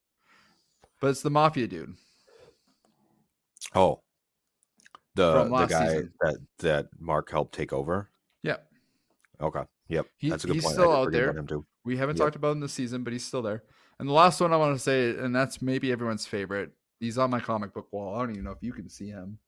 but 1.00 1.08
it's 1.08 1.22
the 1.22 1.30
mafia 1.30 1.66
dude. 1.66 1.96
Oh, 3.74 4.00
the 5.14 5.44
the 5.44 5.66
guy 5.66 5.88
season. 5.88 6.12
that 6.20 6.36
that 6.58 6.88
Mark 6.98 7.30
helped 7.30 7.54
take 7.54 7.72
over. 7.72 8.10
Yeah, 8.42 8.56
Okay. 9.40 9.62
Yep. 9.88 10.06
He- 10.16 10.30
That's 10.30 10.44
a 10.44 10.46
good 10.46 10.54
he's 10.56 10.64
point. 10.64 10.74
Still 10.74 10.92
out 10.92 11.12
there. 11.12 11.34
We 11.84 11.96
haven't 11.96 12.16
Yep. 12.16 12.24
talked 12.24 12.36
about 12.36 12.52
him 12.52 12.60
this 12.60 12.72
season, 12.72 13.02
but 13.04 13.12
he's 13.12 13.24
still 13.24 13.42
there. 13.42 13.62
And 13.98 14.08
the 14.08 14.12
last 14.12 14.40
one 14.40 14.52
I 14.52 14.56
want 14.56 14.74
to 14.74 14.78
say, 14.82 15.10
and 15.10 15.34
that's 15.34 15.60
maybe 15.60 15.92
everyone's 15.92 16.26
favorite. 16.26 16.72
He's 17.00 17.18
on 17.18 17.30
my 17.30 17.40
comic 17.40 17.72
book 17.74 17.92
wall. 17.92 18.14
I 18.14 18.20
don't 18.20 18.30
even 18.32 18.44
know 18.44 18.52
if 18.52 18.62
you 18.62 18.72
can 18.72 18.88
see 18.88 19.08
him. 19.08 19.38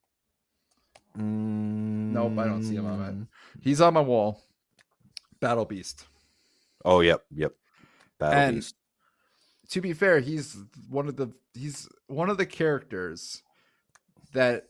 Nope, 1.16 2.38
I 2.38 2.44
don't 2.44 2.62
see 2.64 2.74
him 2.74 2.86
on 2.86 3.00
it. 3.02 3.14
Mm. 3.14 3.26
He's 3.60 3.80
on 3.80 3.94
my 3.94 4.00
wall. 4.00 4.42
Battle 5.40 5.64
Beast. 5.64 6.06
Oh, 6.84 7.00
yep, 7.00 7.24
yep. 7.34 7.54
Battle 8.18 8.38
And- 8.38 8.54
Beast. 8.56 8.74
to 9.70 9.80
be 9.80 9.92
fair, 9.92 10.20
he's 10.20 10.56
one 10.88 11.06
of 11.08 11.16
the 11.16 11.28
he's 11.54 11.88
one 12.08 12.28
of 12.30 12.36
the 12.36 12.46
characters 12.46 13.42
that 14.32 14.68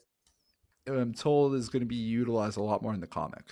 I'm 0.86 1.14
told 1.14 1.54
is 1.54 1.68
going 1.68 1.80
to 1.80 1.86
be 1.86 1.94
utilized 1.96 2.56
a 2.58 2.62
lot 2.62 2.82
more 2.82 2.92
in 2.94 3.00
the 3.00 3.06
comic. 3.06 3.44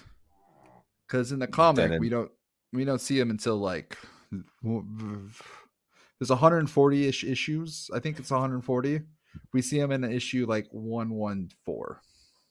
Because 1.06 1.32
in 1.32 1.38
the 1.38 1.46
comic, 1.46 1.92
in- 1.92 2.00
we 2.00 2.08
don't 2.08 2.30
we 2.72 2.84
don't 2.84 3.00
see 3.00 3.18
him 3.18 3.30
until 3.30 3.56
like 3.58 3.96
there's 4.62 6.30
140 6.30 7.06
ish 7.08 7.24
issues. 7.24 7.90
I 7.94 7.98
think 7.98 8.18
it's 8.18 8.30
140. 8.30 9.00
We 9.52 9.62
see 9.62 9.78
him 9.78 9.90
in 9.92 10.04
an 10.04 10.12
issue 10.12 10.46
like 10.48 10.68
114. 10.70 11.96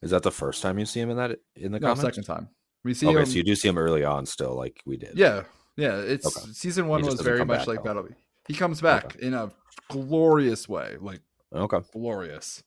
Is 0.02 0.12
that 0.12 0.24
the 0.24 0.32
first 0.32 0.62
time 0.62 0.80
you 0.80 0.86
see 0.86 1.00
him 1.00 1.10
in 1.12 1.18
that 1.18 1.40
in 1.56 1.72
the 1.72 1.80
No, 1.80 1.90
comics? 1.90 2.02
second 2.02 2.24
time. 2.24 2.50
We 2.84 2.94
see 2.96 3.08
Okay, 3.08 3.20
him. 3.20 3.26
so 3.26 3.34
you 3.36 3.44
do 3.44 3.56
see 3.56 3.68
him 3.68 3.78
early 3.78 4.04
on 4.04 4.26
still, 4.26 4.56
like 4.56 4.82
we 4.86 4.98
did. 4.98 5.18
Yeah, 5.18 5.44
yeah. 5.78 5.98
It's 5.98 6.26
Okay. 6.26 6.52
season 6.54 6.88
one 6.88 7.04
was 7.04 7.22
very 7.22 7.46
much 7.46 7.60
back, 7.60 7.68
like 7.68 7.78
though. 7.80 7.84
Battle. 7.84 8.08
He 8.48 8.56
comes 8.56 8.82
back 8.82 9.16
in 9.18 9.34
a 9.36 9.52
glorious 9.90 10.68
way, 10.68 10.98
like 11.00 11.22
Okay. 11.54 11.80
glorious. 11.94 12.64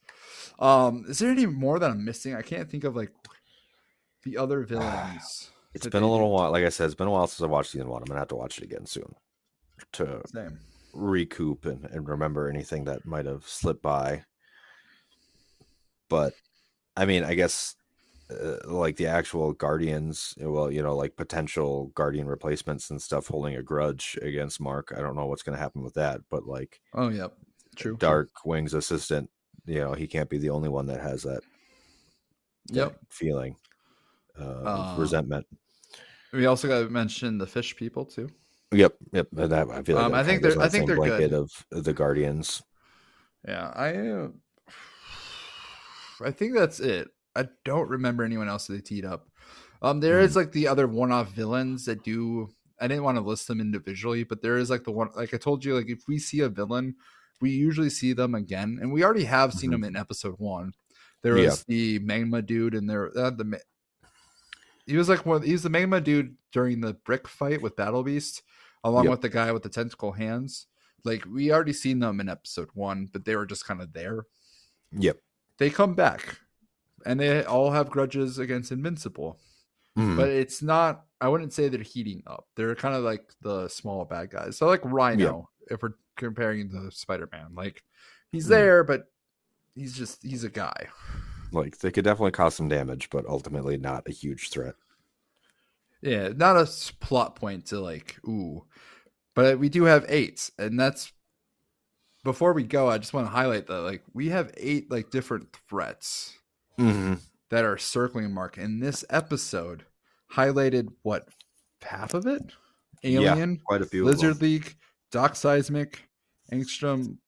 Um, 0.59 1.05
is 1.09 1.19
there 1.19 1.31
any 1.31 1.47
more 1.47 1.79
that 1.79 1.91
I'm 1.91 2.05
missing? 2.05 2.35
I 2.35 2.43
can't 2.43 2.71
think 2.71 2.85
of 2.85 2.95
like 2.97 3.11
the 4.25 4.37
other 4.39 4.63
villains. 4.65 5.51
it's 5.75 5.87
been 5.87 6.03
a 6.03 6.11
little 6.11 6.31
while. 6.31 6.51
Like 6.51 6.65
I 6.65 6.69
said, 6.69 6.87
it's 6.87 6.95
been 6.95 7.09
a 7.09 7.11
while 7.11 7.27
since 7.27 7.43
I 7.45 7.51
watched 7.51 7.71
season 7.73 7.89
one. 7.89 8.03
I'm 8.03 8.07
gonna 8.07 8.21
have 8.21 8.29
to 8.29 8.37
watch 8.37 8.59
it 8.59 8.65
again 8.65 8.87
soon 8.87 9.15
to 9.95 10.23
Same. 10.33 10.59
recoup 10.93 11.67
and, 11.67 11.85
and 11.87 12.09
remember 12.09 12.49
anything 12.49 12.85
that 12.85 13.05
might 13.05 13.27
have 13.27 13.45
slipped 13.47 13.83
by. 13.83 14.25
But 16.09 16.35
I 16.97 17.05
mean, 17.07 17.25
I 17.25 17.35
guess 17.35 17.75
uh, 18.31 18.57
like 18.67 18.97
the 18.97 19.07
actual 19.07 19.53
guardians, 19.53 20.35
well, 20.39 20.71
you 20.71 20.83
know, 20.83 20.95
like 20.97 21.17
potential 21.17 21.87
guardian 21.95 22.27
replacements 22.27 22.91
and 22.91 23.03
stuff 23.03 23.27
holding 23.27 23.57
a 23.57 23.63
grudge 23.63 24.19
against 24.23 24.61
Mark. 24.61 24.93
I 24.97 25.01
don't 25.01 25.17
know 25.17 25.27
what's 25.27 25.43
going 25.43 25.57
to 25.57 25.63
happen 25.63 25.83
with 25.83 25.95
that, 25.95 26.21
but 26.31 26.47
like 26.47 26.81
Oh, 26.95 27.09
yeah, 27.09 27.29
True. 27.77 27.97
Dark 27.97 28.31
Wing's 28.45 28.75
assistant, 28.75 29.29
you 29.67 29.81
know, 29.81 29.93
he 29.93 30.07
can't 30.07 30.29
be 30.31 30.39
the 30.39 30.51
only 30.51 30.69
one 30.69 30.87
that 30.87 31.01
has 31.01 31.23
that, 31.23 31.43
that 32.69 32.75
Yep. 32.77 32.99
feeling 33.11 33.57
uh, 34.39 34.43
of 34.45 34.99
Uh, 34.99 35.01
resentment. 35.01 35.47
We 36.33 36.47
also 36.47 36.67
got 36.69 36.81
to 36.81 36.89
mention 36.91 37.39
the 37.39 37.47
fish 37.47 37.77
people 37.77 38.05
too. 38.05 38.29
Yep, 38.73 38.97
yep. 39.13 39.29
That 39.33 39.53
I 39.53 39.83
feel 39.83 39.97
like 39.97 40.05
Um, 40.07 40.15
I 40.15 40.25
think 40.25 40.43
they're- 40.43 40.59
I 40.61 40.69
think 40.69 40.87
they're 40.89 40.97
blanket 40.97 41.31
good. 41.31 41.33
of 41.71 41.85
the 41.85 41.93
Guardians. 41.93 42.63
Yeah, 43.47 43.69
I. 43.75 43.95
Uh, 43.97 44.29
I 46.21 46.31
think 46.31 46.55
that's 46.55 46.81
it. 46.81 47.09
I 47.37 47.49
don't 47.65 47.89
remember 47.89 48.23
anyone 48.25 48.49
else 48.49 48.67
that 48.67 48.75
they 48.75 48.81
teed 48.81 49.05
up. 49.05 49.29
Um, 49.83 50.01
there 50.01 50.21
is 50.21 50.35
like 50.37 50.53
the 50.53 50.69
other 50.69 50.87
one-off 50.87 51.33
villains 51.33 51.85
that 51.87 52.03
do. 52.05 52.49
I 52.81 52.89
didn't 52.89 53.05
want 53.05 53.19
to 53.19 53.23
list 53.23 53.47
them 53.49 53.61
individually, 53.61 54.25
but 54.25 54.41
there 54.43 54.57
is 54.57 54.71
like 54.71 54.85
the 54.85 54.93
one. 54.93 55.11
Like 55.15 55.35
I 55.35 55.37
told 55.37 55.65
you, 55.65 55.75
like 55.77 55.89
if 55.89 56.05
we 56.09 56.19
see 56.19 56.41
a 56.41 56.49
villain, 56.49 56.97
we 57.45 57.51
usually 57.51 57.91
see 57.91 58.13
them 58.15 58.35
again, 58.35 58.79
and 58.81 58.91
we 58.93 59.05
already 59.05 59.25
have 59.25 59.53
seen 59.53 59.69
Mhm. 59.71 59.73
them 59.75 59.85
in 59.85 59.97
episode 59.97 60.37
one. 60.39 60.73
There 61.23 61.37
Yeah. 61.37 61.51
was 61.51 61.63
the 61.65 61.99
magma 62.01 62.41
dude, 62.43 62.75
and 62.75 62.89
there 62.89 63.07
uh, 63.17 63.31
the. 63.31 63.61
He 64.87 64.97
was 64.97 65.09
like 65.09 65.25
one. 65.27 65.43
He 65.43 65.53
was 65.53 65.63
the 65.63 65.71
magma 65.71 66.01
dude 66.01 66.37
during 66.53 66.81
the 66.81 66.95
brick 66.95 67.29
fight 67.29 67.63
with 67.63 67.77
Battle 67.77 68.03
Beast, 68.03 68.43
along 68.83 69.05
Yep. 69.05 69.11
with 69.11 69.21
the 69.23 69.29
guy 69.29 69.53
with 69.53 69.63
the 69.63 69.69
tentacle 69.69 70.13
hands. 70.13 70.67
Like 71.05 71.25
we 71.27 71.53
already 71.53 71.73
seen 71.75 71.99
them 71.99 72.21
in 72.21 72.29
episode 72.29 72.71
one, 72.75 73.07
but 73.13 73.25
they 73.25 73.37
were 73.37 73.47
just 73.47 73.67
kind 73.67 73.81
of 73.83 73.93
there 73.93 74.25
Yep. 74.93 75.19
they 75.59 75.69
come 75.71 75.95
back 75.95 76.39
and 77.05 77.19
they 77.21 77.45
all 77.45 77.73
have 77.73 77.91
grudges 77.91 78.39
against 78.39 78.73
invincible 78.73 79.39
Mhm. 79.99 80.17
but 80.17 80.29
it's 80.29 80.63
not 80.63 81.05
i 81.21 81.29
wouldn't 81.29 81.53
say 81.53 81.69
they're 81.69 81.83
heating 81.83 82.23
up 82.27 82.47
they're 82.57 82.75
kind 82.75 82.95
of 82.95 83.03
like 83.05 83.33
the 83.43 83.69
small 83.69 84.05
bad 84.05 84.31
guys 84.31 84.57
so 84.57 84.67
like 84.67 84.81
rhino 84.85 85.49
if 85.71 85.83
we're 85.83 85.95
comparing 86.17 86.71
to 86.71 86.91
spider-man 86.91 87.55
like 87.55 87.83
he's 88.33 88.47
Mhm. 88.47 88.51
there 88.51 88.85
but 88.85 89.05
he's 89.75 89.93
just 89.97 90.23
he's 90.23 90.45
a 90.45 90.51
guy 90.51 90.89
like 91.53 91.79
they 91.79 91.91
could 91.93 92.05
definitely 92.05 92.33
cause 92.33 92.55
some 92.57 92.69
damage, 92.69 93.11
but 93.11 93.25
ultimately 93.27 93.77
not 93.77 94.09
a 94.09 94.13
huge 94.13 94.51
threat. 94.51 94.75
yeah 96.03 96.29
not 96.37 96.57
a 96.57 96.69
plot 97.01 97.37
point 97.37 97.67
to 97.67 97.81
like 97.81 98.17
ooh 98.29 98.65
but 99.35 99.59
we 99.59 99.69
do 99.69 99.85
have 99.85 100.05
eight 100.09 100.51
and 100.59 100.79
that's 100.79 101.13
before 102.25 102.53
we 102.53 102.63
go 102.65 102.89
i 102.89 102.99
just 102.99 103.13
want 103.15 103.27
to 103.27 103.31
highlight 103.31 103.67
that 103.67 103.81
like 103.83 104.03
we 104.13 104.29
have 104.31 104.53
eight 104.57 104.91
like 104.91 105.11
different 105.11 105.49
threats 105.69 106.39
Mm-hmm. 106.79 107.15
that 107.51 107.65
are 107.65 107.79
circling 107.79 108.33
Mark. 108.35 108.57
And 108.59 108.83
this 108.83 109.05
episode 109.09 109.85
highlighted 110.33 110.89
what 111.03 111.29
half 111.83 112.13
of 112.15 112.27
it? 112.27 112.43
Alien, 113.05 113.59
Quite 113.65 113.83
a 113.83 113.87
few. 113.87 114.05
Lizard. 114.05 114.43
League, 114.43 114.75
Doc 115.15 115.37
Seismic, 115.37 116.09
Angstrom, 116.53 117.19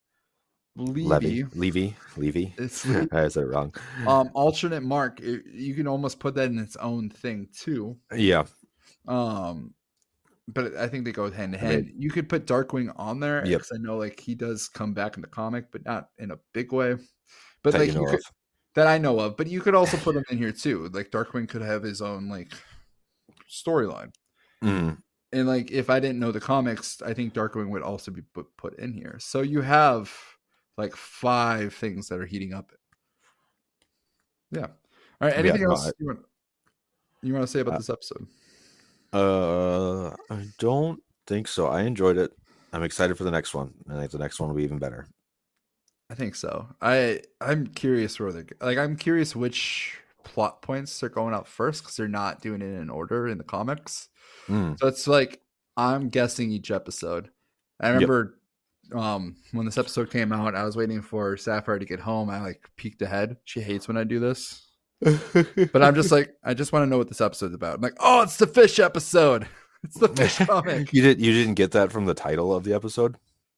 Levy, 0.74 1.04
Levy. 1.04 1.44
Levy, 1.54 1.96
Levy. 2.16 2.54
It's 2.58 2.84
I 3.12 3.28
said 3.28 3.44
it 3.44 3.46
wrong. 3.46 3.72
um 4.08 4.28
alternate 4.34 4.82
Mark. 4.82 5.20
It- 5.20 5.46
you 5.46 5.72
can 5.74 5.86
almost 5.86 6.18
put 6.18 6.34
that 6.34 6.50
in 6.50 6.58
its 6.58 6.74
own 6.76 7.08
thing 7.10 7.48
too. 7.56 7.96
yeah, 8.12 8.44
Um, 9.06 9.72
but 10.48 10.74
I 10.76 10.88
think 10.88 11.04
they 11.04 11.12
go 11.12 11.30
hand 11.30 11.54
in 11.54 11.60
hand. 11.60 11.92
you 11.96 12.10
could 12.10 12.28
put 12.28 12.44
Darkwing 12.44 12.92
on 12.96 13.20
there 13.20 13.46
Yep. 13.46 13.58
because 13.60 13.72
I 13.72 13.78
know 13.78 13.96
like 13.96 14.18
he 14.18 14.34
does 14.34 14.68
come 14.68 14.92
back 14.92 15.14
in 15.16 15.22
the 15.22 15.28
comic, 15.28 15.66
but 15.70 15.84
not 15.84 16.08
in 16.18 16.32
a 16.32 16.38
big 16.52 16.72
way. 16.72 16.96
But 17.62 17.72
that 17.72 17.78
like 17.82 17.94
you 17.94 18.00
you 18.00 18.06
could, 18.08 18.20
that 18.74 18.88
I 18.88 18.98
know 18.98 19.18
of. 19.20 19.36
But 19.36 19.46
you 19.46 19.60
could 19.60 19.76
also 19.76 19.96
put 19.96 20.16
him 20.16 20.24
in 20.30 20.38
here 20.38 20.52
too. 20.52 20.88
Like 20.92 21.10
Darkwing 21.12 21.48
could 21.48 21.62
have 21.62 21.84
his 21.84 22.02
own 22.02 22.28
like 22.28 22.52
storyline. 23.48 24.12
Mm, 24.64 24.98
And 25.32 25.46
like 25.46 25.70
if 25.70 25.90
I 25.90 26.00
didn't 26.00 26.20
know 26.20 26.32
the 26.32 26.40
comics, 26.40 27.02
I 27.02 27.12
think 27.14 27.34
Darkwing 27.34 27.68
would 27.70 27.82
also 27.82 28.10
be 28.10 28.22
put, 28.22 28.56
put 28.56 28.78
in 28.78 28.92
here. 28.92 29.16
So 29.18 29.42
you 29.42 29.60
have 29.60 30.12
like 30.76 30.94
five 30.94 31.74
things 31.74 32.08
that 32.08 32.18
are 32.20 32.26
heating 32.26 32.54
up. 32.54 32.72
Yeah. 34.50 34.66
All 35.20 35.28
right. 35.28 35.36
Anything 35.36 35.62
no, 35.62 35.70
else 35.70 35.90
you 35.98 36.06
want 36.06 36.20
you 37.22 37.32
want 37.32 37.42
to 37.42 37.48
say 37.48 37.60
about 37.60 37.74
Uh, 37.74 37.78
this 37.78 37.90
episode? 37.90 38.26
Uh, 39.12 40.10
I 40.30 40.46
don't 40.58 41.02
think 41.26 41.48
so. 41.48 41.66
I 41.66 41.82
enjoyed 41.82 42.18
it. 42.18 42.32
I'm 42.72 42.82
excited 42.82 43.16
for 43.16 43.24
the 43.24 43.30
next 43.30 43.54
one. 43.54 43.72
I 43.88 43.94
think 43.94 44.10
the 44.10 44.18
next 44.18 44.38
one 44.38 44.48
will 44.48 44.56
be 44.56 44.64
even 44.64 44.78
better. 44.78 45.08
I 46.10 46.14
think 46.14 46.34
so. 46.34 46.68
I 46.80 47.22
I'm 47.40 47.66
curious 47.66 48.20
where 48.20 48.32
they're 48.32 48.46
like 48.60 48.78
I'm 48.78 48.96
curious 48.96 49.34
which 49.34 49.98
plot 50.26 50.60
points 50.60 50.98
they're 50.98 51.08
going 51.08 51.32
out 51.32 51.46
first 51.46 51.82
because 51.82 51.96
they're 51.96 52.08
not 52.08 52.42
doing 52.42 52.60
it 52.60 52.80
in 52.80 52.90
order 52.90 53.28
in 53.28 53.38
the 53.38 53.44
comics. 53.44 54.08
Mm, 54.48 54.76
So 54.78 54.88
it's 54.88 55.06
like 55.06 55.40
I'm 55.76 56.08
guessing 56.08 56.50
each 56.50 56.70
episode. 56.70 57.30
I 57.80 57.90
remember 57.90 58.38
um 58.92 59.36
when 59.52 59.66
this 59.66 59.78
episode 59.78 60.10
came 60.10 60.32
out, 60.32 60.54
I 60.54 60.64
was 60.64 60.76
waiting 60.76 61.00
for 61.02 61.36
Sapphire 61.36 61.78
to 61.78 61.84
get 61.86 62.00
home. 62.00 62.28
I 62.30 62.40
like 62.40 62.68
peeked 62.76 63.02
ahead. 63.02 63.36
She 63.44 63.60
hates 63.60 63.86
when 63.88 63.96
I 63.96 64.04
do 64.04 64.18
this. 64.20 64.62
But 65.72 65.82
I'm 65.82 65.94
just 65.94 66.10
like, 66.12 66.34
I 66.42 66.54
just 66.54 66.72
want 66.72 66.82
to 66.84 66.86
know 66.90 66.98
what 66.98 67.08
this 67.08 67.20
episode's 67.20 67.54
about. 67.54 67.76
I'm 67.76 67.80
like, 67.82 67.96
oh, 68.00 68.22
it's 68.22 68.36
the 68.38 68.46
fish 68.46 68.78
episode. 68.78 69.46
It's 69.84 69.98
the 69.98 70.08
fish 70.08 70.38
comic. 70.46 70.92
you 70.92 71.02
did. 71.02 71.20
You 71.20 71.32
didn't 71.32 71.54
get 71.54 71.70
that 71.72 71.92
from 71.92 72.06
the 72.06 72.14
title 72.14 72.52
of 72.52 72.64
the 72.64 72.72
episode. 72.72 73.16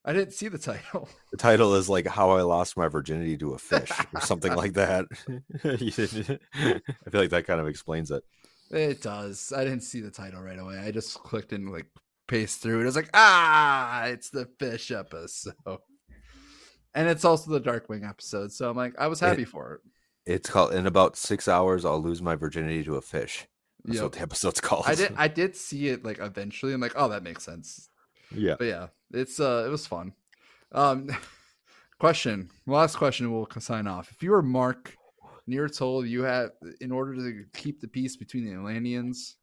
I 0.09 0.15
didn't 0.15 0.33
see 0.33 0.49
the 0.49 0.57
title. 0.57 1.07
The 1.33 1.37
title 1.37 1.75
is 1.75 1.91
like 1.91 2.07
"How 2.07 2.31
I 2.31 2.41
Lost 2.41 2.79
My 2.79 2.89
Virginity 2.89 3.37
to 3.37 3.53
a 3.53 3.59
Fish" 3.59 3.91
or 4.15 4.21
something 4.23 4.55
like 4.55 4.73
that. 4.73 5.05
I 5.65 7.11
feel 7.11 7.21
like 7.21 7.29
that 7.31 7.47
kind 7.47 7.61
of 7.61 7.69
explains 7.69 8.11
it. 8.11 8.23
It 8.71 9.03
does. 9.03 9.53
I 9.55 9.65
didn't 9.65 9.83
see 9.83 10.01
the 10.01 10.11
title 10.11 10.41
right 10.41 10.59
away. 10.59 10.79
I 10.79 10.93
just 10.93 11.15
clicked 11.23 11.53
and 11.53 11.71
like 11.71 11.85
paced 12.27 12.63
through 12.63 12.79
it. 12.81 12.83
I 12.85 12.87
was 12.87 12.97
like, 12.97 13.11
ah, 13.13 14.05
it's 14.05 14.31
the 14.31 14.47
fish 14.59 14.91
episode. 14.91 15.55
And 16.95 17.07
it's 17.07 17.27
also 17.27 17.51
the 17.51 17.61
Darkwing 17.61 18.09
episode. 18.09 18.51
So 18.51 18.71
I'm 18.71 18.77
like, 18.79 18.95
I 18.99 19.09
was 19.09 19.21
happy 19.21 19.45
for 19.45 19.75
it. 19.75 19.81
It's 20.25 20.49
called 20.49 20.73
"In 20.73 20.87
About 20.87 21.19
Six 21.19 21.49
Hours, 21.49 21.85
I'll 21.85 22.03
Lose 22.03 22.23
My 22.23 22.35
Virginity 22.35 22.83
to 22.85 22.97
a 22.97 23.03
Fish." 23.03 23.47
That's 23.85 23.97
Yep. 23.97 24.03
what 24.05 24.13
the 24.13 24.21
episode's 24.23 24.61
called. 24.63 24.85
I 24.87 24.95
did 24.95 25.13
I 25.19 25.29
did 25.29 25.55
see 25.55 25.89
it 25.89 26.03
like 26.03 26.19
eventually. 26.19 26.73
I'm 26.73 26.81
like, 26.81 26.95
oh, 26.97 27.09
that 27.11 27.23
makes 27.23 27.45
sense. 27.45 27.91
Yeah. 28.35 28.57
But 28.59 28.67
yeah, 28.67 28.87
it's 29.13 29.41
uh 29.41 29.65
it 29.67 29.71
was 29.71 29.87
fun. 29.87 30.13
Um 30.73 31.09
question. 31.99 32.51
Last 32.67 32.97
question 32.97 33.33
we'll 33.33 33.49
sign 33.59 33.87
off. 33.87 34.11
If 34.11 34.23
you 34.23 34.31
were 34.31 34.43
Mark 34.43 34.97
were 35.57 35.69
told 35.69 36.07
you 36.07 36.23
had 36.23 36.51
in 36.81 36.93
order 36.93 37.15
to 37.15 37.45
keep 37.55 37.81
the 37.81 37.89
peace 37.89 38.17
between 38.17 38.45
the 38.45 38.53
Atlanteans 38.53 39.37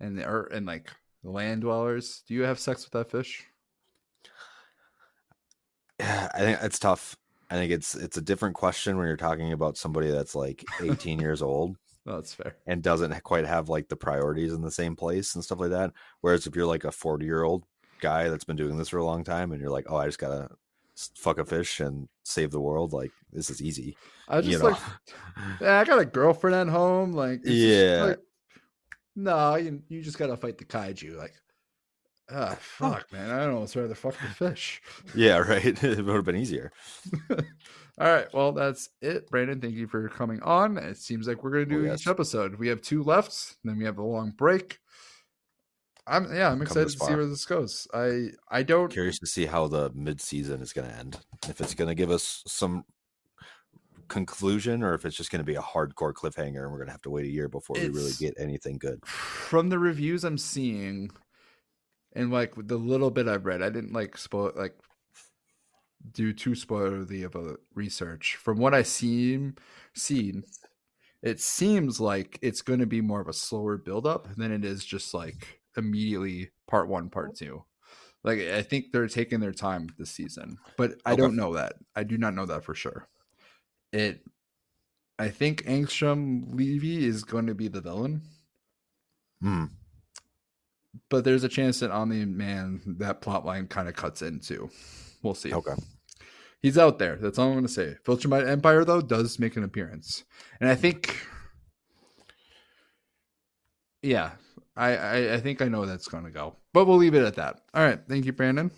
and 0.00 0.18
the 0.18 0.24
earth 0.24 0.52
and 0.52 0.66
like 0.66 0.90
the 1.22 1.30
land 1.30 1.60
dwellers, 1.62 2.22
do 2.26 2.34
you 2.34 2.42
have 2.42 2.58
sex 2.58 2.84
with 2.84 2.92
that 2.92 3.10
fish? 3.10 3.44
Yeah, 6.00 6.28
I 6.34 6.38
think 6.38 6.58
it's 6.62 6.78
tough. 6.78 7.16
I 7.50 7.54
think 7.54 7.72
it's 7.72 7.94
it's 7.94 8.16
a 8.16 8.22
different 8.22 8.56
question 8.56 8.98
when 8.98 9.06
you're 9.06 9.16
talking 9.16 9.52
about 9.52 9.78
somebody 9.78 10.10
that's 10.10 10.34
like 10.34 10.64
18 10.82 11.20
years 11.20 11.40
old 11.40 11.76
Oh, 12.10 12.14
that's 12.16 12.32
fair. 12.32 12.56
and 12.66 12.82
doesn't 12.82 13.22
quite 13.22 13.44
have 13.44 13.68
like 13.68 13.88
the 13.88 13.96
priorities 13.96 14.54
in 14.54 14.62
the 14.62 14.70
same 14.70 14.96
place 14.96 15.34
and 15.34 15.44
stuff 15.44 15.60
like 15.60 15.70
that. 15.70 15.92
Whereas 16.22 16.46
if 16.46 16.56
you're 16.56 16.64
like 16.66 16.84
a 16.84 16.90
40 16.90 17.24
year 17.26 17.42
old 17.42 17.64
guy 18.00 18.28
that's 18.30 18.44
been 18.44 18.56
doing 18.56 18.78
this 18.78 18.88
for 18.88 18.96
a 18.98 19.04
long 19.04 19.24
time 19.24 19.52
and 19.52 19.60
you're 19.60 19.70
like, 19.70 19.84
oh, 19.90 19.96
I 19.96 20.06
just 20.06 20.18
gotta 20.18 20.48
fuck 21.16 21.38
a 21.38 21.44
fish 21.44 21.80
and 21.80 22.08
save 22.24 22.50
the 22.50 22.60
world, 22.60 22.92
like 22.94 23.12
this 23.32 23.50
is 23.50 23.60
easy. 23.60 23.96
I 24.26 24.38
was 24.38 24.46
you 24.46 24.52
just 24.52 24.64
know? 24.64 24.70
like, 24.70 24.80
yeah, 25.60 25.80
I 25.80 25.84
got 25.84 25.98
a 26.00 26.04
girlfriend 26.06 26.56
at 26.56 26.68
home. 26.68 27.12
Like, 27.12 27.40
Yeah. 27.44 28.04
like, 28.04 28.18
no, 29.14 29.56
you, 29.56 29.82
you 29.88 30.00
just 30.02 30.18
gotta 30.18 30.36
fight 30.36 30.56
the 30.58 30.64
kaiju. 30.64 31.16
Like, 31.16 31.34
ah, 32.30 32.50
Oh. 32.52 32.54
fuck, 32.60 33.12
man. 33.12 33.30
I 33.30 33.44
don't 33.44 33.54
know. 33.54 33.62
It's 33.62 33.76
rather 33.76 33.94
fuck 33.94 34.14
the 34.20 34.28
fish. 34.28 34.82
yeah, 35.14 35.38
right. 35.38 35.64
it 35.84 36.04
would 36.04 36.14
have 36.14 36.24
been 36.24 36.36
easier. 36.36 36.72
All 37.30 37.38
right. 38.12 38.26
Well, 38.32 38.52
that's 38.52 38.90
it, 39.00 39.28
Brandon. 39.28 39.60
Thank 39.60 39.74
you 39.74 39.86
for 39.88 40.08
coming 40.08 40.40
on. 40.42 40.78
It 40.78 40.98
seems 40.98 41.26
like 41.26 41.42
we're 41.42 41.50
gonna 41.50 41.66
do 41.66 41.90
Oh, 41.90 41.94
each 41.94 42.06
episode. 42.06 42.56
We 42.58 42.68
have 42.68 42.80
two 42.80 43.02
left, 43.02 43.56
then 43.64 43.76
we 43.78 43.84
have 43.84 43.98
a 43.98 44.02
long 44.04 44.30
break. 44.36 44.78
I'm 46.06 46.32
yeah, 46.34 46.50
I'm 46.50 46.62
excited 46.62 46.86
this 46.86 46.94
to 46.94 47.04
see 47.04 47.14
where 47.14 47.26
this 47.26 47.44
goes. 47.44 47.86
I 47.92 48.28
I 48.48 48.62
don't 48.62 48.90
Curious 48.90 49.18
to 49.18 49.26
see 49.26 49.44
how 49.46 49.66
the 49.68 49.90
mid 49.94 50.20
season 50.20 50.62
is 50.62 50.72
gonna 50.72 50.94
end. 50.98 51.18
If 51.48 51.60
it's 51.60 51.74
gonna 51.74 51.94
give 51.94 52.10
us 52.10 52.42
some 52.46 52.84
conclusion 54.08 54.82
or 54.82 54.94
if 54.94 55.04
it's 55.04 55.16
just 55.16 55.30
gonna 55.30 55.44
be 55.44 55.56
a 55.56 55.60
hardcore 55.60 56.14
cliffhanger 56.14 56.62
and 56.62 56.72
we're 56.72 56.78
gonna 56.78 56.92
have 56.92 57.02
to 57.02 57.10
wait 57.10 57.26
a 57.26 57.30
year 57.30 57.48
before 57.48 57.74
we 57.76 57.88
really 57.90 58.12
get 58.18 58.34
anything 58.38 58.78
good. 58.78 59.04
from 59.04 59.68
the 59.68 59.78
reviews 59.78 60.24
I'm 60.24 60.38
seeing, 60.38 61.10
and 62.18 62.32
like 62.32 62.54
the 62.56 62.76
little 62.78 63.12
bit 63.12 63.28
I've 63.28 63.46
read, 63.46 63.62
I 63.62 63.70
didn't 63.70 63.94
like 63.94 64.18
spoil 64.18 64.52
like 64.56 64.76
do 66.10 66.32
too 66.32 66.50
spoilerly 66.50 67.24
of 67.24 67.34
a 67.34 67.56
research. 67.74 68.36
From 68.36 68.58
what 68.58 68.74
I 68.74 68.82
seen 68.82 69.56
seen, 69.94 70.44
it 71.22 71.40
seems 71.40 72.00
like 72.00 72.38
it's 72.42 72.62
going 72.62 72.80
to 72.80 72.86
be 72.86 73.00
more 73.00 73.20
of 73.20 73.28
a 73.28 73.32
slower 73.34 73.78
build 73.78 74.06
up 74.06 74.34
than 74.36 74.52
it 74.52 74.64
is 74.64 74.84
just 74.84 75.14
like 75.14 75.60
immediately 75.76 76.50
part 76.68 76.88
one, 76.88 77.10
part 77.10 77.36
two. 77.36 77.64
Like 78.24 78.40
I 78.40 78.62
think 78.62 78.92
they're 78.92 79.08
taking 79.08 79.40
their 79.40 79.52
time 79.52 79.88
this 79.98 80.12
season, 80.12 80.58
but 80.76 81.00
I 81.06 81.14
Okay. 81.14 81.16
don't 81.16 81.36
know 81.36 81.54
that. 81.54 81.74
I 81.96 82.04
do 82.04 82.18
not 82.18 82.34
know 82.34 82.46
that 82.46 82.64
for 82.64 82.74
sure. 82.74 83.08
It, 83.92 84.24
I 85.18 85.30
think 85.30 85.64
Angstrom 85.64 86.54
Levy 86.54 87.04
is 87.06 87.24
going 87.24 87.46
to 87.48 87.54
be 87.54 87.68
the 87.68 87.80
villain 87.82 88.22
Hmm. 89.40 89.77
But 91.10 91.24
there's 91.24 91.44
a 91.44 91.48
chance 91.48 91.80
that 91.80 91.90
Omni 91.90 92.24
Man 92.24 92.80
that 92.98 93.20
plot 93.20 93.44
line 93.44 93.66
kind 93.66 93.88
of 93.88 93.94
cuts 93.96 94.22
into. 94.22 94.70
We'll 95.22 95.34
see. 95.34 95.52
Okay. 95.52 95.74
He's 96.60 96.78
out 96.78 96.98
there. 96.98 97.16
That's 97.16 97.38
all 97.38 97.48
I'm 97.48 97.54
gonna 97.54 97.68
say. 97.68 97.96
Viltrumite 98.04 98.48
Empire 98.48 98.84
though 98.84 99.00
does 99.00 99.38
make 99.38 99.56
an 99.56 99.64
appearance, 99.64 100.24
and 100.60 100.68
I 100.68 100.74
think, 100.74 101.16
yeah, 104.02 104.32
I, 104.76 104.96
I 104.96 105.34
I 105.34 105.40
think 105.40 105.62
I 105.62 105.68
know 105.68 105.86
that's 105.86 106.08
gonna 106.08 106.30
go. 106.30 106.56
But 106.72 106.86
we'll 106.86 106.96
leave 106.96 107.14
it 107.14 107.24
at 107.24 107.36
that. 107.36 107.60
All 107.74 107.84
right. 107.84 108.00
Thank 108.08 108.24
you, 108.24 108.32
Brandon. 108.32 108.70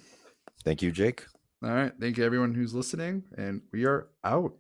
Thank 0.64 0.82
you, 0.82 0.90
Jake. 0.90 1.24
All 1.62 1.70
right. 1.70 1.92
Thank 1.98 2.18
you 2.18 2.24
everyone 2.24 2.54
who's 2.54 2.74
listening, 2.74 3.24
and 3.36 3.62
we 3.72 3.84
are 3.86 4.08
out. 4.24 4.52